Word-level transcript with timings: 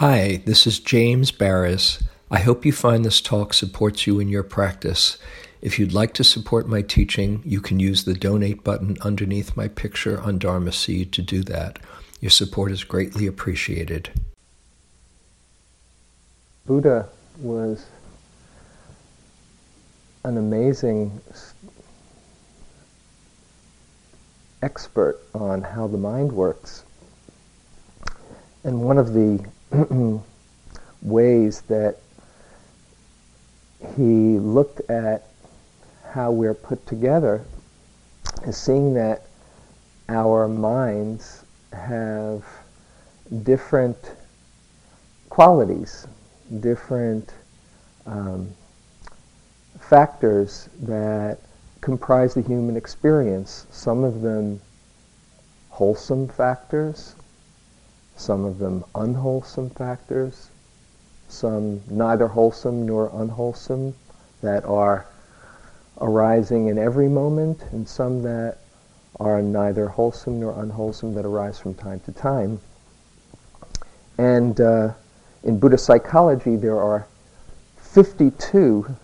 Hi, 0.00 0.40
this 0.46 0.66
is 0.66 0.80
James 0.80 1.30
Baraz. 1.30 2.02
I 2.30 2.38
hope 2.38 2.64
you 2.64 2.72
find 2.72 3.04
this 3.04 3.20
talk 3.20 3.52
supports 3.52 4.06
you 4.06 4.18
in 4.18 4.28
your 4.28 4.42
practice. 4.42 5.18
If 5.60 5.78
you'd 5.78 5.92
like 5.92 6.14
to 6.14 6.24
support 6.24 6.66
my 6.66 6.80
teaching, 6.80 7.42
you 7.44 7.60
can 7.60 7.78
use 7.78 8.04
the 8.04 8.14
donate 8.14 8.64
button 8.64 8.96
underneath 9.02 9.58
my 9.58 9.68
picture 9.68 10.18
on 10.18 10.38
Dharma 10.38 10.72
Seed 10.72 11.12
to 11.12 11.20
do 11.20 11.42
that. 11.42 11.80
Your 12.18 12.30
support 12.30 12.72
is 12.72 12.82
greatly 12.82 13.26
appreciated. 13.26 14.08
Buddha 16.64 17.06
was 17.38 17.84
an 20.24 20.38
amazing 20.38 21.20
expert 24.62 25.20
on 25.34 25.60
how 25.60 25.86
the 25.86 25.98
mind 25.98 26.32
works. 26.32 26.84
And 28.64 28.80
one 28.80 28.96
of 28.96 29.12
the 29.12 29.44
ways 31.02 31.62
that 31.62 31.96
he 33.96 34.38
looked 34.38 34.80
at 34.90 35.26
how 36.12 36.30
we're 36.30 36.54
put 36.54 36.86
together 36.86 37.44
is 38.46 38.56
seeing 38.56 38.94
that 38.94 39.22
our 40.08 40.48
minds 40.48 41.44
have 41.72 42.44
different 43.44 43.96
qualities, 45.28 46.06
different 46.58 47.32
um, 48.06 48.50
factors 49.78 50.68
that 50.82 51.38
comprise 51.80 52.34
the 52.34 52.42
human 52.42 52.76
experience. 52.76 53.66
Some 53.70 54.02
of 54.04 54.20
them 54.20 54.60
wholesome 55.68 56.28
factors, 56.28 57.14
some 58.20 58.44
of 58.44 58.58
them 58.58 58.84
unwholesome 58.94 59.70
factors, 59.70 60.50
some 61.28 61.80
neither 61.88 62.28
wholesome 62.28 62.84
nor 62.84 63.10
unwholesome 63.14 63.94
that 64.42 64.64
are 64.66 65.06
arising 66.00 66.68
in 66.68 66.78
every 66.78 67.08
moment, 67.08 67.62
and 67.72 67.88
some 67.88 68.22
that 68.22 68.58
are 69.18 69.40
neither 69.40 69.88
wholesome 69.88 70.38
nor 70.38 70.52
unwholesome 70.60 71.14
that 71.14 71.24
arise 71.24 71.58
from 71.58 71.74
time 71.74 71.98
to 72.00 72.12
time. 72.12 72.60
And 74.18 74.60
uh, 74.60 74.92
in 75.42 75.58
Buddhist 75.58 75.86
psychology, 75.86 76.56
there 76.56 76.78
are 76.78 77.06
52 77.78 78.94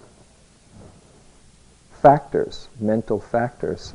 factors, 2.02 2.68
mental 2.78 3.18
factors, 3.18 3.94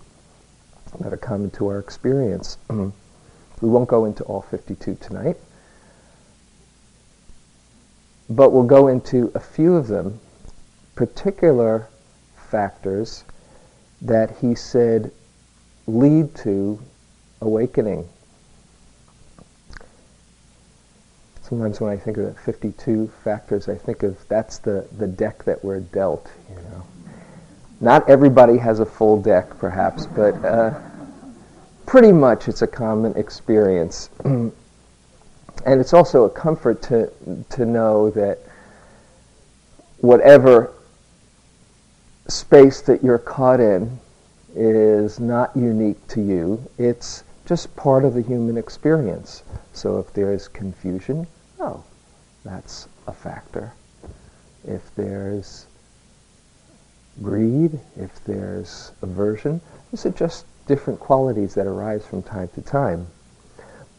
that 0.99 1.13
are 1.13 1.17
common 1.17 1.51
to 1.51 1.67
our 1.67 1.79
experience. 1.79 2.57
We 3.61 3.69
won't 3.69 3.87
go 3.87 4.05
into 4.05 4.23
all 4.23 4.41
52 4.41 4.95
tonight, 4.95 5.37
but 8.29 8.51
we'll 8.51 8.63
go 8.63 8.87
into 8.87 9.31
a 9.35 9.39
few 9.39 9.75
of 9.75 9.87
them, 9.87 10.19
particular 10.95 11.87
factors 12.49 13.23
that 14.01 14.37
he 14.37 14.55
said 14.55 15.11
lead 15.87 16.33
to 16.35 16.79
awakening. 17.41 18.07
Sometimes 21.41 21.81
when 21.81 21.91
I 21.91 21.97
think 21.97 22.17
of 22.17 22.25
the 22.25 22.33
52 22.33 23.11
factors, 23.23 23.67
I 23.67 23.75
think 23.75 24.03
of 24.03 24.17
that's 24.27 24.57
the, 24.57 24.87
the 24.97 25.07
deck 25.07 25.43
that 25.43 25.63
we're 25.63 25.81
dealt, 25.81 26.31
you 26.49 26.55
know. 26.55 26.83
Not 27.81 28.09
everybody 28.09 28.57
has 28.57 28.79
a 28.79 28.85
full 28.85 29.21
deck, 29.21 29.57
perhaps, 29.57 30.05
but 30.05 30.33
uh, 30.45 30.79
pretty 31.91 32.13
much 32.13 32.47
it's 32.47 32.61
a 32.61 32.67
common 32.67 33.13
experience. 33.17 34.09
and 34.23 34.53
it's 35.65 35.93
also 35.93 36.23
a 36.23 36.29
comfort 36.29 36.81
to, 36.81 37.11
to 37.49 37.65
know 37.65 38.09
that 38.09 38.39
whatever 39.97 40.71
space 42.29 42.79
that 42.79 43.03
you're 43.03 43.17
caught 43.17 43.59
in 43.59 43.99
is 44.55 45.19
not 45.19 45.53
unique 45.53 45.97
to 46.07 46.21
you. 46.21 46.65
It's 46.77 47.25
just 47.45 47.75
part 47.75 48.05
of 48.05 48.13
the 48.13 48.21
human 48.21 48.55
experience. 48.55 49.43
So 49.73 49.99
if 49.99 50.13
there's 50.13 50.47
confusion, 50.47 51.27
oh, 51.59 51.83
that's 52.45 52.87
a 53.07 53.11
factor. 53.11 53.73
If 54.65 54.95
there's 54.95 55.65
greed, 57.21 57.77
if 57.97 58.23
there's 58.23 58.93
aversion, 59.01 59.59
these 59.91 60.05
are 60.05 60.11
just 60.11 60.45
different 60.67 60.99
qualities 60.99 61.53
that 61.55 61.67
arise 61.67 62.05
from 62.05 62.23
time 62.23 62.47
to 62.49 62.61
time. 62.61 63.07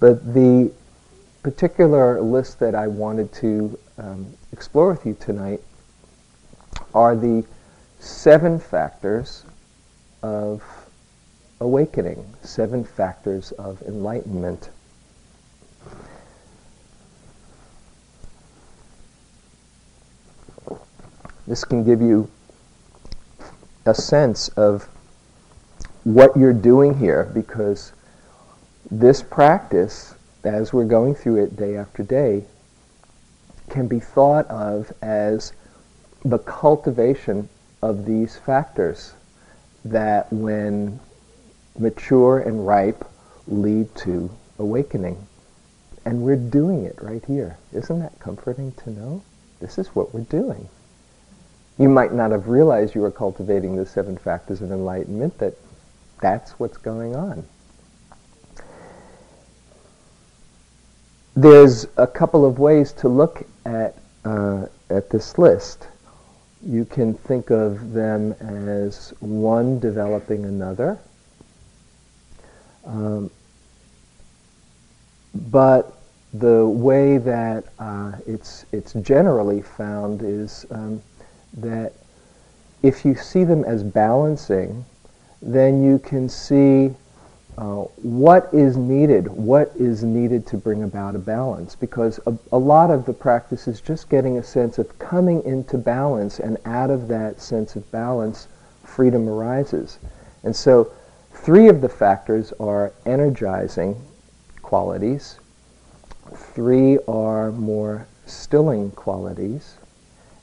But 0.01 0.35
the 0.35 0.73
particular 1.43 2.21
list 2.21 2.61
that 2.61 2.75
I 2.75 2.87
wanted 2.87 3.33
to 3.35 3.79
um, 3.99 4.27
explore 4.53 4.91
with 4.91 5.05
you 5.07 5.17
tonight 5.19 5.61
are 6.95 7.17
the 7.17 7.45
seven 7.99 8.59
factors 8.59 9.45
of 10.23 10.63
awakening, 11.61 12.25
seven 12.43 12.85
factors 12.85 13.53
of 13.53 13.81
enlightenment. 13.83 14.71
This 21.47 21.65
can 21.65 21.85
give 21.85 22.01
you 22.01 22.31
a 23.85 23.95
sense 23.95 24.49
of 24.51 24.89
what 26.05 26.37
you're 26.37 26.53
doing 26.53 26.99
here 26.99 27.31
because 27.33 27.93
this 28.91 29.23
practice, 29.23 30.15
as 30.45 30.73
we're 30.73 30.85
going 30.85 31.15
through 31.15 31.43
it 31.43 31.57
day 31.57 31.77
after 31.77 32.03
day, 32.03 32.45
can 33.71 33.87
be 33.87 34.01
thought 34.01 34.47
of 34.49 34.93
as 35.01 35.53
the 36.25 36.39
cultivation 36.39 37.49
of 37.81 38.05
these 38.05 38.37
factors 38.37 39.15
that, 39.85 40.33
when 40.33 41.01
mature 41.79 42.39
and 42.39 42.67
ripe, 42.67 43.05
lead 43.47 43.95
to 43.97 44.31
awakening. 44.59 45.27
And 46.05 46.23
we're 46.23 46.37
doing 46.37 46.85
it 46.85 46.99
right 47.01 47.25
here. 47.25 47.59
Isn't 47.73 48.01
that 48.01 48.19
comforting 48.19 48.73
to 48.73 48.91
know? 48.91 49.23
This 49.61 49.79
is 49.79 49.89
what 49.89 50.13
we're 50.13 50.21
doing. 50.23 50.69
You 51.79 51.89
might 51.89 52.13
not 52.13 52.33
have 52.33 52.49
realized 52.49 52.95
you 52.95 53.01
were 53.01 53.11
cultivating 53.11 53.77
the 53.77 53.87
seven 53.87 54.17
factors 54.17 54.61
of 54.61 54.71
enlightenment 54.71 55.39
that 55.39 55.57
that's 56.23 56.53
what's 56.53 56.79
going 56.79 57.15
on. 57.15 57.45
There's 61.35 61.87
a 61.97 62.07
couple 62.07 62.47
of 62.47 62.59
ways 62.59 62.93
to 62.95 63.09
look 63.09 63.47
at, 63.67 63.97
uh, 64.25 64.67
at 64.89 65.11
this 65.11 65.37
list. 65.37 65.89
You 66.65 66.85
can 66.85 67.15
think 67.15 67.51
of 67.51 67.93
them 67.93 68.33
as 68.33 69.13
one 69.21 69.81
developing 69.81 70.45
another. 70.45 70.99
Um, 72.85 73.31
but 75.35 75.99
the 76.35 76.67
way 76.67 77.19
that 77.19 77.65
uh, 77.79 78.13
it's, 78.27 78.65
it's 78.73 78.93
generally 78.95 79.63
found 79.63 80.23
is 80.23 80.67
um, 80.71 81.03
that 81.55 81.93
if 82.83 83.05
you 83.05 83.15
see 83.15 83.45
them 83.45 83.65
as 83.65 83.83
balancing, 83.83 84.85
then 85.43 85.83
you 85.83 85.99
can 85.99 86.29
see 86.29 86.95
uh, 87.59 87.83
what 88.03 88.49
is 88.53 88.77
needed, 88.77 89.27
what 89.29 89.73
is 89.77 90.03
needed 90.05 90.47
to 90.47 90.57
bring 90.57 90.85
about 90.85 91.15
a 91.15 91.19
balance. 91.19 91.75
Because 91.75 92.19
a, 92.27 92.35
a, 92.53 92.57
lot 92.57 92.91
of 92.91 93.05
the 93.05 93.13
practice 93.13 93.69
is 93.69 93.81
just 93.81 94.09
getting 94.09 94.39
a 94.39 94.43
sense 94.43 94.79
of 94.79 94.99
coming 94.99 95.43
into 95.45 95.77
balance, 95.77 96.39
and 96.39 96.57
out 96.65 96.91
of 96.91 97.09
that 97.09 97.41
sense 97.41 97.77
of 97.77 97.91
balance, 97.91 98.49
freedom 98.85 99.29
arises. 99.29 99.99
And 100.45 100.55
so, 100.55 100.93
three 101.33 101.69
of 101.69 101.81
the 101.81 101.89
factors 101.89 102.53
are 102.59 102.93
energizing 103.05 104.01
qualities, 104.63 105.39
three 106.35 106.99
are 107.07 107.53
more 107.53 108.07
stilling 108.25 108.93
qualities, 108.93 109.75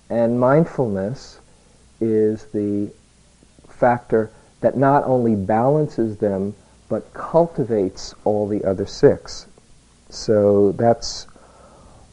and 0.09 0.39
mindfulness 0.39 1.39
is 2.00 2.45
the 2.45 2.91
factor 3.68 4.31
that 4.61 4.77
not 4.77 5.03
only 5.06 5.35
balances 5.35 6.17
them, 6.17 6.53
but 6.89 7.13
cultivates 7.13 8.15
all 8.23 8.47
the 8.47 8.63
other 8.63 8.85
six. 8.85 9.47
So 10.09 10.71
that's 10.73 11.27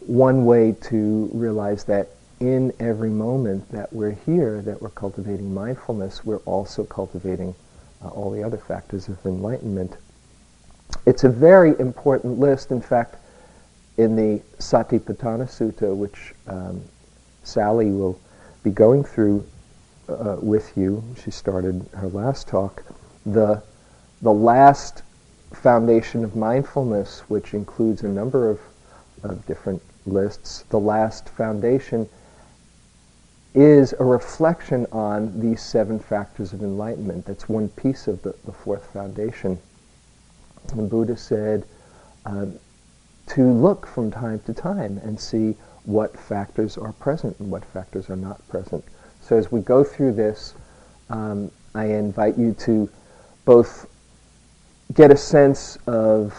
one 0.01 0.45
way 0.45 0.73
to 0.83 1.31
realize 1.33 1.85
that 1.85 2.11
in 2.41 2.73
every 2.79 3.09
moment 3.09 3.71
that 3.73 3.93
we're 3.93 4.13
here, 4.27 4.61
that 4.63 4.81
we're 4.81 4.91
cultivating 4.91 5.53
mindfulness, 5.55 6.25
we're 6.25 6.39
also 6.39 6.85
cultivating 6.85 7.55
uh, 8.05 8.09
all 8.09 8.31
the 8.31 8.43
other 8.43 8.59
factors 8.59 9.09
of 9.09 9.25
enlightenment. 9.25 9.97
It's 11.07 11.25
a 11.25 11.29
very 11.29 11.79
important 11.81 12.39
list. 12.39 12.71
In 12.71 12.83
fact, 12.83 13.17
in 13.97 14.15
the 14.15 14.43
Satipatthana 14.59 15.47
Sutta, 15.49 15.97
which 15.97 16.35
um, 16.47 16.83
Sally 17.43 17.91
will 17.91 18.21
be 18.63 18.71
going 18.71 19.03
through 19.03 19.47
uh, 20.09 20.37
with 20.41 20.77
you. 20.77 21.03
She 21.23 21.31
started 21.31 21.87
her 21.95 22.09
last 22.09 22.49
talk. 22.49 22.85
The, 23.25 23.63
the 24.23 24.33
last 24.33 25.03
foundation 25.53 26.25
of 26.25 26.37
mindfulness, 26.37 27.21
which 27.29 27.55
includes 27.55 28.03
a 28.03 28.09
number 28.09 28.51
of 28.51 28.61
of 29.23 29.47
different 29.47 29.83
lists. 30.07 30.65
The 30.69 30.79
last 30.79 31.29
foundation 31.29 32.09
is 33.55 33.95
a 33.99 34.05
reflection 34.05 34.87
on 34.93 35.41
these 35.41 35.63
seven 35.63 35.99
factors 35.99 36.53
of 36.53 36.63
enlightenment. 36.63 37.25
That's 37.25 37.49
one 37.49 37.69
piece 37.71 38.07
of 38.07 38.23
the, 38.23 38.35
the 38.45 38.53
fourth 38.53 38.93
foundation. 38.93 39.59
The 40.69 40.83
Buddha 40.83 41.17
said 41.17 41.65
uh, 42.27 42.47
to 43.29 43.53
look 43.53 43.87
from 43.87 44.11
time 44.11 44.41
to 44.41 44.53
time 44.53 44.99
and 44.99 45.19
see 45.19 45.57
what 45.85 46.19
factors 46.19 46.77
are 46.77 46.93
present 46.93 47.39
and 47.39 47.51
what 47.51 47.65
factors 47.65 48.11
are 48.11 48.17
not 48.17 48.47
present. 48.49 48.85
So 49.27 49.37
as 49.37 49.51
we 49.51 49.61
go 49.61 49.83
through 49.83 50.13
this, 50.13 50.55
um, 51.11 51.51
I 51.75 51.87
invite 51.87 52.39
you 52.39 52.53
to 52.61 52.89
both 53.45 53.89
get 54.95 55.11
a 55.11 55.17
sense 55.17 55.79
of 55.89 56.33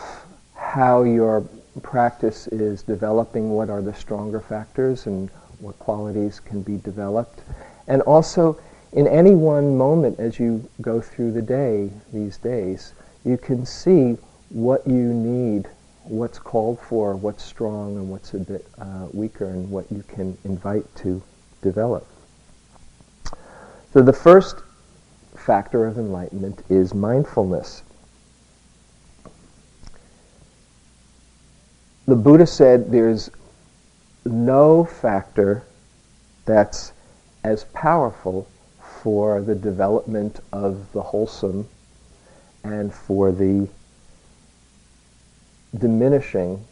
how 0.56 1.04
your 1.04 1.44
practice 1.81 2.48
is 2.48 2.84
developing, 2.84 3.50
what 3.50 3.69
are 3.69 3.81
the 3.81 3.94
stronger 3.94 4.39
factors 4.39 5.06
and 5.06 5.30
what 5.60 5.78
qualities 5.80 6.39
can 6.39 6.62
be 6.62 6.78
developed. 6.78 7.42
And 7.89 8.01
also, 8.04 8.57
in 8.94 9.06
any 9.06 9.36
one 9.36 9.78
moment 9.78 10.18
as 10.18 10.40
you 10.40 10.66
go 10.81 11.01
through 11.01 11.33
the 11.33 11.42
day 11.42 11.92
these 12.13 12.38
days, 12.38 12.94
you 13.25 13.38
can 13.38 13.66
see 13.66 14.18
what 14.48 14.88
you 14.88 15.13
need, 15.13 15.68
what's 16.06 16.40
called 16.40 16.80
for, 16.80 17.18
what's 17.18 17.44
strong 17.44 17.98
and 17.98 18.10
what's 18.10 18.33
a 18.33 18.40
bit 18.40 18.66
uh, 18.80 19.07
weaker, 19.12 19.50
and 19.50 19.69
what 19.69 19.92
you 19.92 20.04
can 20.07 20.38
invite 20.45 20.86
to 20.95 21.22
develop. 21.62 22.07
So 23.97 24.03
the 24.03 24.13
first 24.13 24.57
factor 25.35 25.88
of 25.88 25.97
enlightenment 25.97 26.61
is 26.69 26.94
mindfulness. 26.94 27.81
The 32.05 32.15
Buddha 32.15 32.45
said 32.45 32.91
there's 32.91 33.31
no 34.23 34.85
factor 34.85 35.63
that's 36.45 36.94
as 37.44 37.63
powerful 37.73 38.47
for 39.01 39.41
the 39.41 39.55
development 39.55 40.41
of 40.53 40.91
the 40.91 41.01
wholesome 41.01 41.67
and 42.63 42.94
for 42.94 43.31
the 43.31 43.67
diminishing 45.75 46.63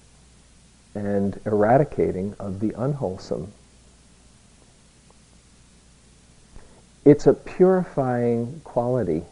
and 0.94 1.42
eradicating 1.44 2.36
of 2.38 2.60
the 2.60 2.75
unwholesome. 2.77 3.51
It's 7.06 7.28
a 7.28 7.34
purifying 7.34 8.62
quality. 8.63 9.24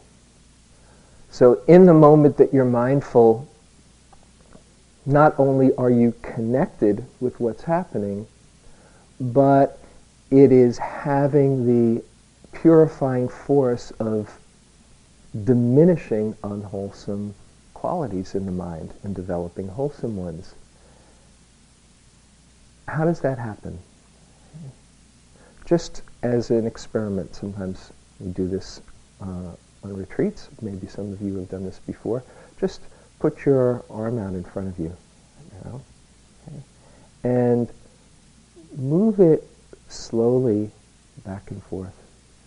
So 1.30 1.60
in 1.66 1.86
the 1.86 1.94
moment 1.94 2.36
that 2.36 2.54
you're 2.54 2.64
mindful, 2.64 3.48
not 5.04 5.34
only 5.38 5.74
are 5.74 5.90
you 5.90 6.14
connected 6.22 7.04
with 7.20 7.38
what's 7.40 7.64
happening, 7.64 8.26
but 9.20 9.80
it 10.30 10.52
is 10.52 10.78
having 10.78 11.66
the 11.66 12.02
purifying 12.52 13.28
force 13.28 13.90
of 13.98 14.38
diminishing 15.44 16.36
unwholesome 16.44 17.34
qualities 17.74 18.34
in 18.34 18.46
the 18.46 18.52
mind 18.52 18.94
and 19.02 19.14
developing 19.14 19.68
wholesome 19.68 20.16
ones. 20.16 20.54
How 22.86 23.04
does 23.04 23.20
that 23.20 23.38
happen? 23.38 23.78
Just 25.66 26.02
as 26.24 26.50
an 26.50 26.66
experiment, 26.66 27.34
sometimes 27.34 27.92
we 28.18 28.30
do 28.30 28.48
this 28.48 28.80
uh, 29.20 29.52
on 29.82 29.94
retreats. 29.94 30.48
Maybe 30.62 30.86
some 30.86 31.12
of 31.12 31.20
you 31.20 31.36
have 31.36 31.50
done 31.50 31.64
this 31.64 31.78
before. 31.80 32.24
Just 32.58 32.80
put 33.18 33.44
your 33.44 33.84
arm 33.90 34.18
out 34.18 34.32
in 34.32 34.42
front 34.42 34.68
of 34.68 34.78
you, 34.78 34.96
okay? 35.66 36.62
and 37.24 37.70
move 38.76 39.20
it 39.20 39.46
slowly 39.88 40.70
back 41.26 41.50
and 41.50 41.62
forth 41.64 41.94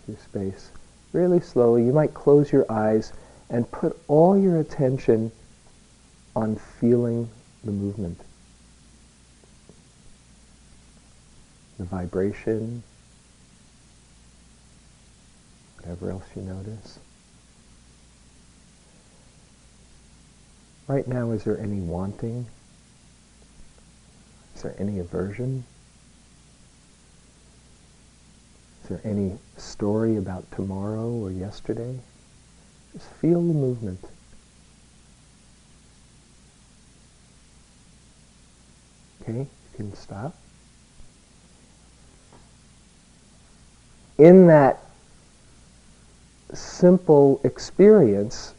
through 0.04 0.16
space. 0.16 0.72
Really 1.12 1.40
slowly. 1.40 1.84
You 1.84 1.92
might 1.92 2.12
close 2.14 2.50
your 2.50 2.70
eyes 2.70 3.12
and 3.48 3.70
put 3.70 3.96
all 4.08 4.36
your 4.36 4.58
attention 4.58 5.30
on 6.34 6.56
feeling 6.56 7.28
the 7.62 7.72
movement. 7.72 8.20
The 11.78 11.84
vibration, 11.84 12.82
whatever 15.80 16.10
else 16.10 16.24
you 16.34 16.42
notice. 16.42 16.98
Right 20.86 21.06
now, 21.06 21.32
is 21.32 21.44
there 21.44 21.58
any 21.58 21.80
wanting? 21.80 22.46
Is 24.56 24.62
there 24.62 24.74
any 24.78 24.98
aversion? 24.98 25.64
Is 28.82 28.88
there 28.88 29.00
any 29.04 29.38
story 29.58 30.16
about 30.16 30.50
tomorrow 30.50 31.10
or 31.10 31.30
yesterday? 31.30 31.98
Just 32.94 33.06
feel 33.20 33.40
the 33.46 33.54
movement. 33.54 34.02
Okay, 39.20 39.40
you 39.40 39.48
can 39.76 39.94
stop. 39.94 40.34
In 44.16 44.46
that 44.46 44.87
simple 46.54 47.40
experience, 47.44 48.54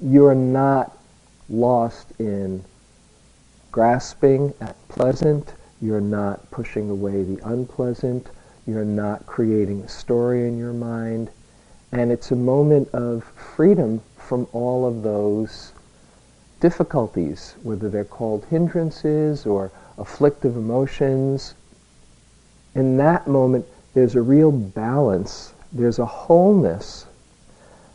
you're 0.00 0.34
not 0.34 0.96
lost 1.48 2.12
in 2.18 2.64
grasping 3.72 4.52
at 4.60 4.76
pleasant, 4.88 5.54
you're 5.80 6.00
not 6.00 6.50
pushing 6.50 6.90
away 6.90 7.22
the 7.22 7.40
unpleasant, 7.44 8.28
you're 8.66 8.84
not 8.84 9.26
creating 9.26 9.80
a 9.82 9.88
story 9.88 10.46
in 10.46 10.58
your 10.58 10.72
mind, 10.72 11.30
and 11.92 12.12
it's 12.12 12.30
a 12.30 12.36
moment 12.36 12.88
of 12.92 13.24
freedom 13.24 14.00
from 14.16 14.46
all 14.52 14.86
of 14.86 15.02
those 15.02 15.72
difficulties, 16.60 17.54
whether 17.62 17.88
they're 17.88 18.04
called 18.04 18.44
hindrances 18.46 19.46
or 19.46 19.70
afflictive 19.96 20.56
emotions. 20.56 21.54
In 22.74 22.96
that 22.98 23.26
moment, 23.26 23.64
there's 23.94 24.16
a 24.16 24.22
real 24.22 24.52
balance, 24.52 25.54
there's 25.72 25.98
a 25.98 26.06
wholeness 26.06 27.06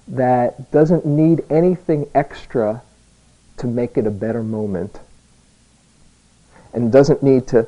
that 0.07 0.71
doesn't 0.71 1.05
need 1.05 1.43
anything 1.49 2.09
extra 2.13 2.81
to 3.57 3.67
make 3.67 3.97
it 3.97 4.05
a 4.05 4.11
better 4.11 4.43
moment 4.43 4.99
and 6.73 6.91
doesn't 6.91 7.23
need 7.23 7.47
to 7.47 7.67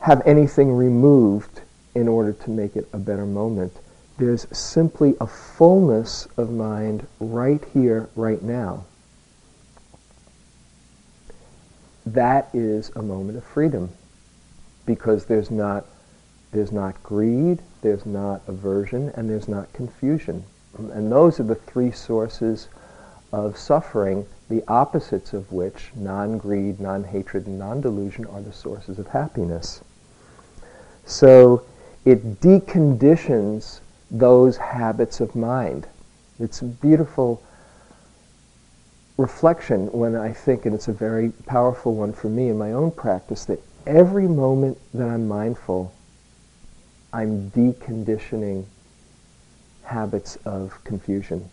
have 0.00 0.22
anything 0.26 0.72
removed 0.72 1.60
in 1.94 2.06
order 2.06 2.32
to 2.32 2.50
make 2.50 2.76
it 2.76 2.88
a 2.92 2.98
better 2.98 3.26
moment. 3.26 3.72
There's 4.18 4.46
simply 4.56 5.14
a 5.20 5.26
fullness 5.26 6.26
of 6.36 6.50
mind 6.50 7.06
right 7.20 7.64
here, 7.72 8.08
right 8.14 8.42
now. 8.42 8.84
That 12.06 12.48
is 12.52 12.90
a 12.96 13.02
moment 13.02 13.38
of 13.38 13.44
freedom 13.44 13.90
because 14.86 15.26
there's 15.26 15.50
not, 15.50 15.86
there's 16.52 16.72
not 16.72 17.02
greed, 17.02 17.60
there's 17.82 18.06
not 18.06 18.42
aversion, 18.48 19.10
and 19.14 19.28
there's 19.28 19.48
not 19.48 19.72
confusion. 19.72 20.44
And 20.76 21.10
those 21.10 21.40
are 21.40 21.44
the 21.44 21.54
three 21.54 21.90
sources 21.90 22.68
of 23.32 23.56
suffering, 23.56 24.26
the 24.48 24.62
opposites 24.68 25.32
of 25.32 25.52
which, 25.52 25.90
non-greed, 25.94 26.80
non-hatred, 26.80 27.46
and 27.46 27.58
non-delusion, 27.58 28.26
are 28.26 28.40
the 28.40 28.52
sources 28.52 28.98
of 28.98 29.06
happiness. 29.08 29.82
So 31.04 31.64
it 32.04 32.40
deconditions 32.40 33.80
those 34.10 34.56
habits 34.56 35.20
of 35.20 35.36
mind. 35.36 35.86
It's 36.38 36.62
a 36.62 36.66
beautiful 36.66 37.42
reflection 39.16 39.90
when 39.92 40.14
I 40.14 40.32
think, 40.32 40.64
and 40.64 40.74
it's 40.74 40.88
a 40.88 40.92
very 40.92 41.30
powerful 41.46 41.94
one 41.94 42.12
for 42.12 42.28
me 42.28 42.48
in 42.48 42.56
my 42.56 42.72
own 42.72 42.90
practice, 42.92 43.44
that 43.46 43.60
every 43.86 44.28
moment 44.28 44.78
that 44.94 45.08
I'm 45.08 45.26
mindful, 45.28 45.92
I'm 47.12 47.50
deconditioning 47.50 48.64
habits 49.82 50.36
of 50.44 50.78
confusion 50.84 51.48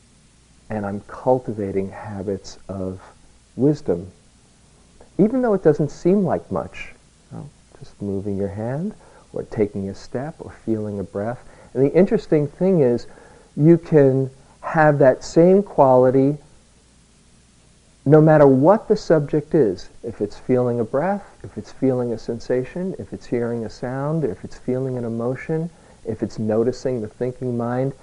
and 0.70 0.86
I'm 0.86 1.02
cultivating 1.02 1.90
habits 1.90 2.58
of 2.68 3.02
wisdom. 3.56 4.12
Even 5.18 5.42
though 5.42 5.54
it 5.54 5.64
doesn't 5.64 5.90
seem 5.90 6.26
like 6.26 6.52
much, 6.52 6.94
you 7.32 7.38
know, 7.38 7.50
just 7.80 8.02
moving 8.02 8.36
your 8.38 8.50
hand 8.50 8.94
or 9.32 9.44
taking 9.44 9.90
a 9.90 9.96
step 9.96 10.36
or 10.40 10.52
feeling 10.66 11.00
a 11.00 11.04
breath. 11.04 11.40
And 11.74 11.86
the 11.86 11.94
interesting 11.94 12.48
thing 12.48 12.82
is 12.82 13.08
you 13.56 13.78
can 13.78 14.30
have 14.62 15.00
that 15.00 15.24
same 15.24 15.64
quality 15.64 16.38
no 18.06 18.22
matter 18.22 18.46
what 18.48 18.88
the 18.88 18.96
subject 18.96 19.56
is. 19.56 19.90
If 20.04 20.22
it's 20.22 20.38
feeling 20.38 20.80
a 20.80 20.84
breath, 20.84 21.26
if 21.44 21.58
it's 21.58 21.72
feeling 21.72 22.14
a 22.14 22.18
sensation, 22.18 22.96
if 23.00 23.14
it's 23.14 23.26
hearing 23.26 23.66
a 23.66 23.70
sound, 23.70 24.24
if 24.24 24.44
it's 24.44 24.58
feeling 24.58 24.98
an 24.98 25.06
emotion, 25.06 25.70
if 26.06 26.22
it's 26.22 26.38
noticing 26.38 27.02
the 27.02 27.08
thinking 27.08 27.58
mind, 27.58 27.94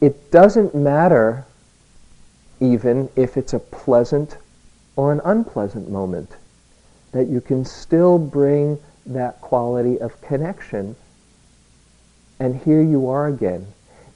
it 0.00 0.30
doesn't 0.32 0.74
matter 0.74 1.44
even 2.60 3.08
if 3.14 3.36
it's 3.36 3.52
a 3.52 3.58
pleasant 3.60 4.36
or 4.96 5.12
an 5.12 5.20
unpleasant 5.24 5.88
moment. 5.88 6.36
that 7.12 7.26
you 7.28 7.40
can 7.40 7.64
still 7.64 8.18
bring 8.18 8.78
that 9.06 9.40
quality 9.40 9.98
of 10.00 10.20
connection. 10.20 10.94
And 12.38 12.60
here 12.62 12.82
you 12.82 13.08
are 13.08 13.26
again. 13.26 13.66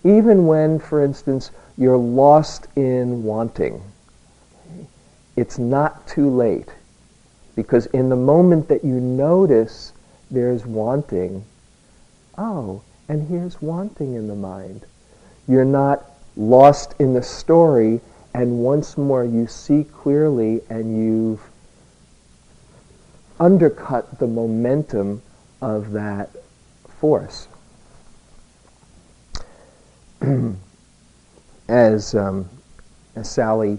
Even 0.04 0.46
when, 0.46 0.78
for 0.78 1.02
instance, 1.02 1.50
you're 1.78 1.96
lost 1.96 2.66
in 2.76 3.22
wanting, 3.24 3.82
it's 5.36 5.58
not 5.58 6.06
too 6.06 6.28
late. 6.30 6.68
Because 7.54 7.86
in 7.86 8.08
the 8.08 8.16
moment 8.16 8.68
that 8.68 8.84
you 8.84 8.94
notice 8.94 9.92
there's 10.30 10.64
wanting, 10.64 11.44
oh, 12.38 12.82
and 13.08 13.28
here's 13.28 13.60
wanting 13.60 14.14
in 14.14 14.28
the 14.28 14.34
mind. 14.34 14.86
You're 15.46 15.64
not 15.64 16.04
lost 16.36 16.94
in 16.98 17.12
the 17.12 17.22
story, 17.22 18.00
and 18.34 18.60
once 18.60 18.96
more 18.96 19.24
you 19.24 19.46
see 19.46 19.84
clearly 19.84 20.62
and 20.70 20.96
you've 20.96 21.42
undercut 23.38 24.18
the 24.18 24.26
momentum 24.26 25.20
of 25.60 25.92
that 25.92 26.30
force. 26.88 27.48
as, 31.68 32.14
um, 32.14 32.48
as 33.16 33.30
Sally 33.30 33.78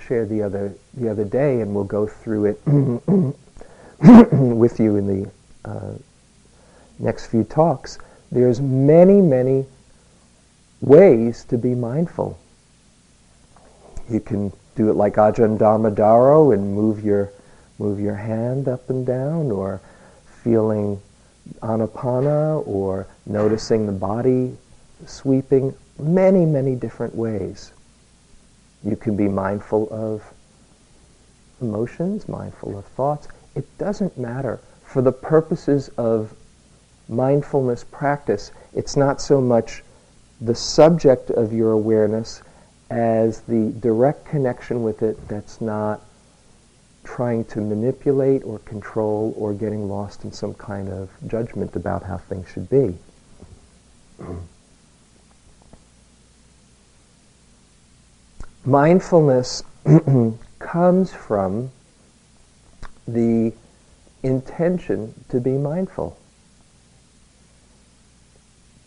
shared 0.00 0.28
the 0.28 0.42
other, 0.42 0.74
the 0.94 1.08
other 1.08 1.24
day, 1.24 1.60
and 1.60 1.74
we'll 1.74 1.84
go 1.84 2.06
through 2.06 2.46
it 2.46 2.60
with 4.02 4.80
you 4.80 4.96
in 4.96 5.06
the 5.06 5.30
uh, 5.64 5.94
next 6.98 7.26
few 7.26 7.44
talks, 7.44 7.98
there's 8.30 8.60
many, 8.60 9.20
many 9.20 9.66
ways 10.80 11.44
to 11.44 11.58
be 11.58 11.74
mindful. 11.74 12.38
You 14.08 14.20
can 14.20 14.52
do 14.74 14.90
it 14.90 14.94
like 14.94 15.14
Ajahn 15.14 15.58
Dharmadharo 15.58 16.54
and 16.54 16.74
move 16.74 17.04
your, 17.04 17.30
move 17.78 18.00
your 18.00 18.14
hand 18.14 18.68
up 18.68 18.88
and 18.88 19.06
down, 19.06 19.50
or 19.50 19.80
feeling 20.42 21.00
anapana, 21.60 22.66
or 22.66 23.06
noticing 23.26 23.86
the 23.86 23.92
body 23.92 24.56
sweeping. 25.06 25.74
Many, 25.98 26.46
many 26.46 26.74
different 26.74 27.14
ways. 27.14 27.71
You 28.84 28.96
can 28.96 29.16
be 29.16 29.28
mindful 29.28 29.88
of 29.90 30.22
emotions, 31.60 32.28
mindful 32.28 32.78
of 32.78 32.84
thoughts. 32.86 33.28
It 33.54 33.66
doesn't 33.78 34.18
matter. 34.18 34.60
For 34.84 35.02
the 35.02 35.12
purposes 35.12 35.88
of 35.96 36.34
mindfulness 37.08 37.84
practice, 37.84 38.50
it's 38.74 38.96
not 38.96 39.20
so 39.20 39.40
much 39.40 39.82
the 40.40 40.54
subject 40.54 41.30
of 41.30 41.52
your 41.52 41.72
awareness 41.72 42.42
as 42.90 43.40
the 43.42 43.72
direct 43.80 44.26
connection 44.26 44.82
with 44.82 45.02
it 45.02 45.16
that's 45.28 45.60
not 45.60 46.00
trying 47.04 47.44
to 47.44 47.60
manipulate 47.60 48.44
or 48.44 48.58
control 48.60 49.34
or 49.36 49.54
getting 49.54 49.88
lost 49.88 50.24
in 50.24 50.32
some 50.32 50.54
kind 50.54 50.88
of 50.88 51.10
judgment 51.26 51.74
about 51.76 52.02
how 52.02 52.18
things 52.18 52.48
should 52.48 52.68
be. 52.68 52.96
Mindfulness 58.64 59.64
comes 60.58 61.12
from 61.12 61.70
the 63.08 63.52
intention 64.22 65.14
to 65.28 65.40
be 65.40 65.58
mindful 65.58 66.16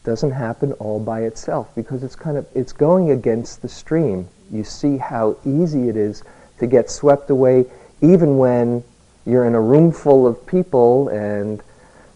doesn't 0.05 0.31
happen 0.31 0.71
all 0.73 0.99
by 0.99 1.23
itself 1.23 1.73
because 1.75 2.03
it's 2.03 2.15
kind 2.15 2.37
of 2.37 2.47
it's 2.55 2.71
going 2.71 3.11
against 3.11 3.61
the 3.61 3.67
stream. 3.67 4.29
You 4.51 4.63
see 4.63 4.97
how 4.97 5.35
easy 5.43 5.89
it 5.89 5.97
is 5.97 6.23
to 6.59 6.67
get 6.67 6.89
swept 6.89 7.29
away 7.29 7.65
even 8.01 8.37
when 8.37 8.83
you're 9.25 9.45
in 9.45 9.55
a 9.55 9.61
room 9.61 9.91
full 9.91 10.25
of 10.25 10.45
people 10.45 11.09
and 11.09 11.61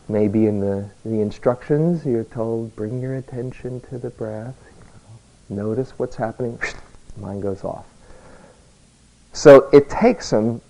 maybe 0.07 0.45
in 0.45 0.59
the, 0.59 0.89
the 1.03 1.19
instructions 1.19 2.05
you're 2.05 2.23
told 2.23 2.75
bring 2.75 3.01
your 3.01 3.15
attention 3.15 3.81
to 3.81 3.97
the 3.97 4.09
breath 4.11 4.55
notice 5.49 5.91
what's 5.97 6.15
happening 6.15 6.59
mind 7.19 7.41
goes 7.41 7.63
off. 7.63 7.85
So 9.33 9.69
it 9.71 9.89
takes 9.89 10.27
some 10.27 10.61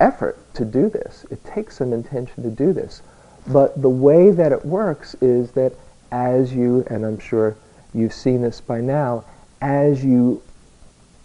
effort 0.00 0.38
to 0.54 0.64
do 0.64 0.88
this. 0.88 1.26
It 1.30 1.44
takes 1.44 1.76
some 1.76 1.92
intention 1.92 2.42
to 2.42 2.50
do 2.50 2.72
this. 2.72 3.02
But 3.46 3.80
the 3.80 3.88
way 3.88 4.30
that 4.30 4.52
it 4.52 4.64
works 4.64 5.14
is 5.20 5.52
that 5.52 5.72
as 6.10 6.52
you, 6.52 6.84
and 6.88 7.04
I'm 7.04 7.18
sure 7.18 7.56
you've 7.94 8.12
seen 8.12 8.42
this 8.42 8.60
by 8.60 8.80
now, 8.80 9.24
as 9.60 10.04
you 10.04 10.42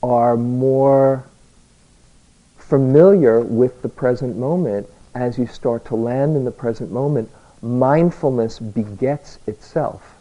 are 0.02 0.38
more 0.38 1.26
familiar 2.58 3.42
with 3.42 3.82
the 3.82 3.90
present 3.90 4.38
moment, 4.38 4.88
as 5.16 5.38
you 5.38 5.48
start 5.48 5.86
to 5.86 5.96
land 5.96 6.36
in 6.36 6.44
the 6.44 6.52
present 6.52 6.92
moment, 6.92 7.30
mindfulness 7.62 8.60
begets 8.60 9.40
itself. 9.48 10.16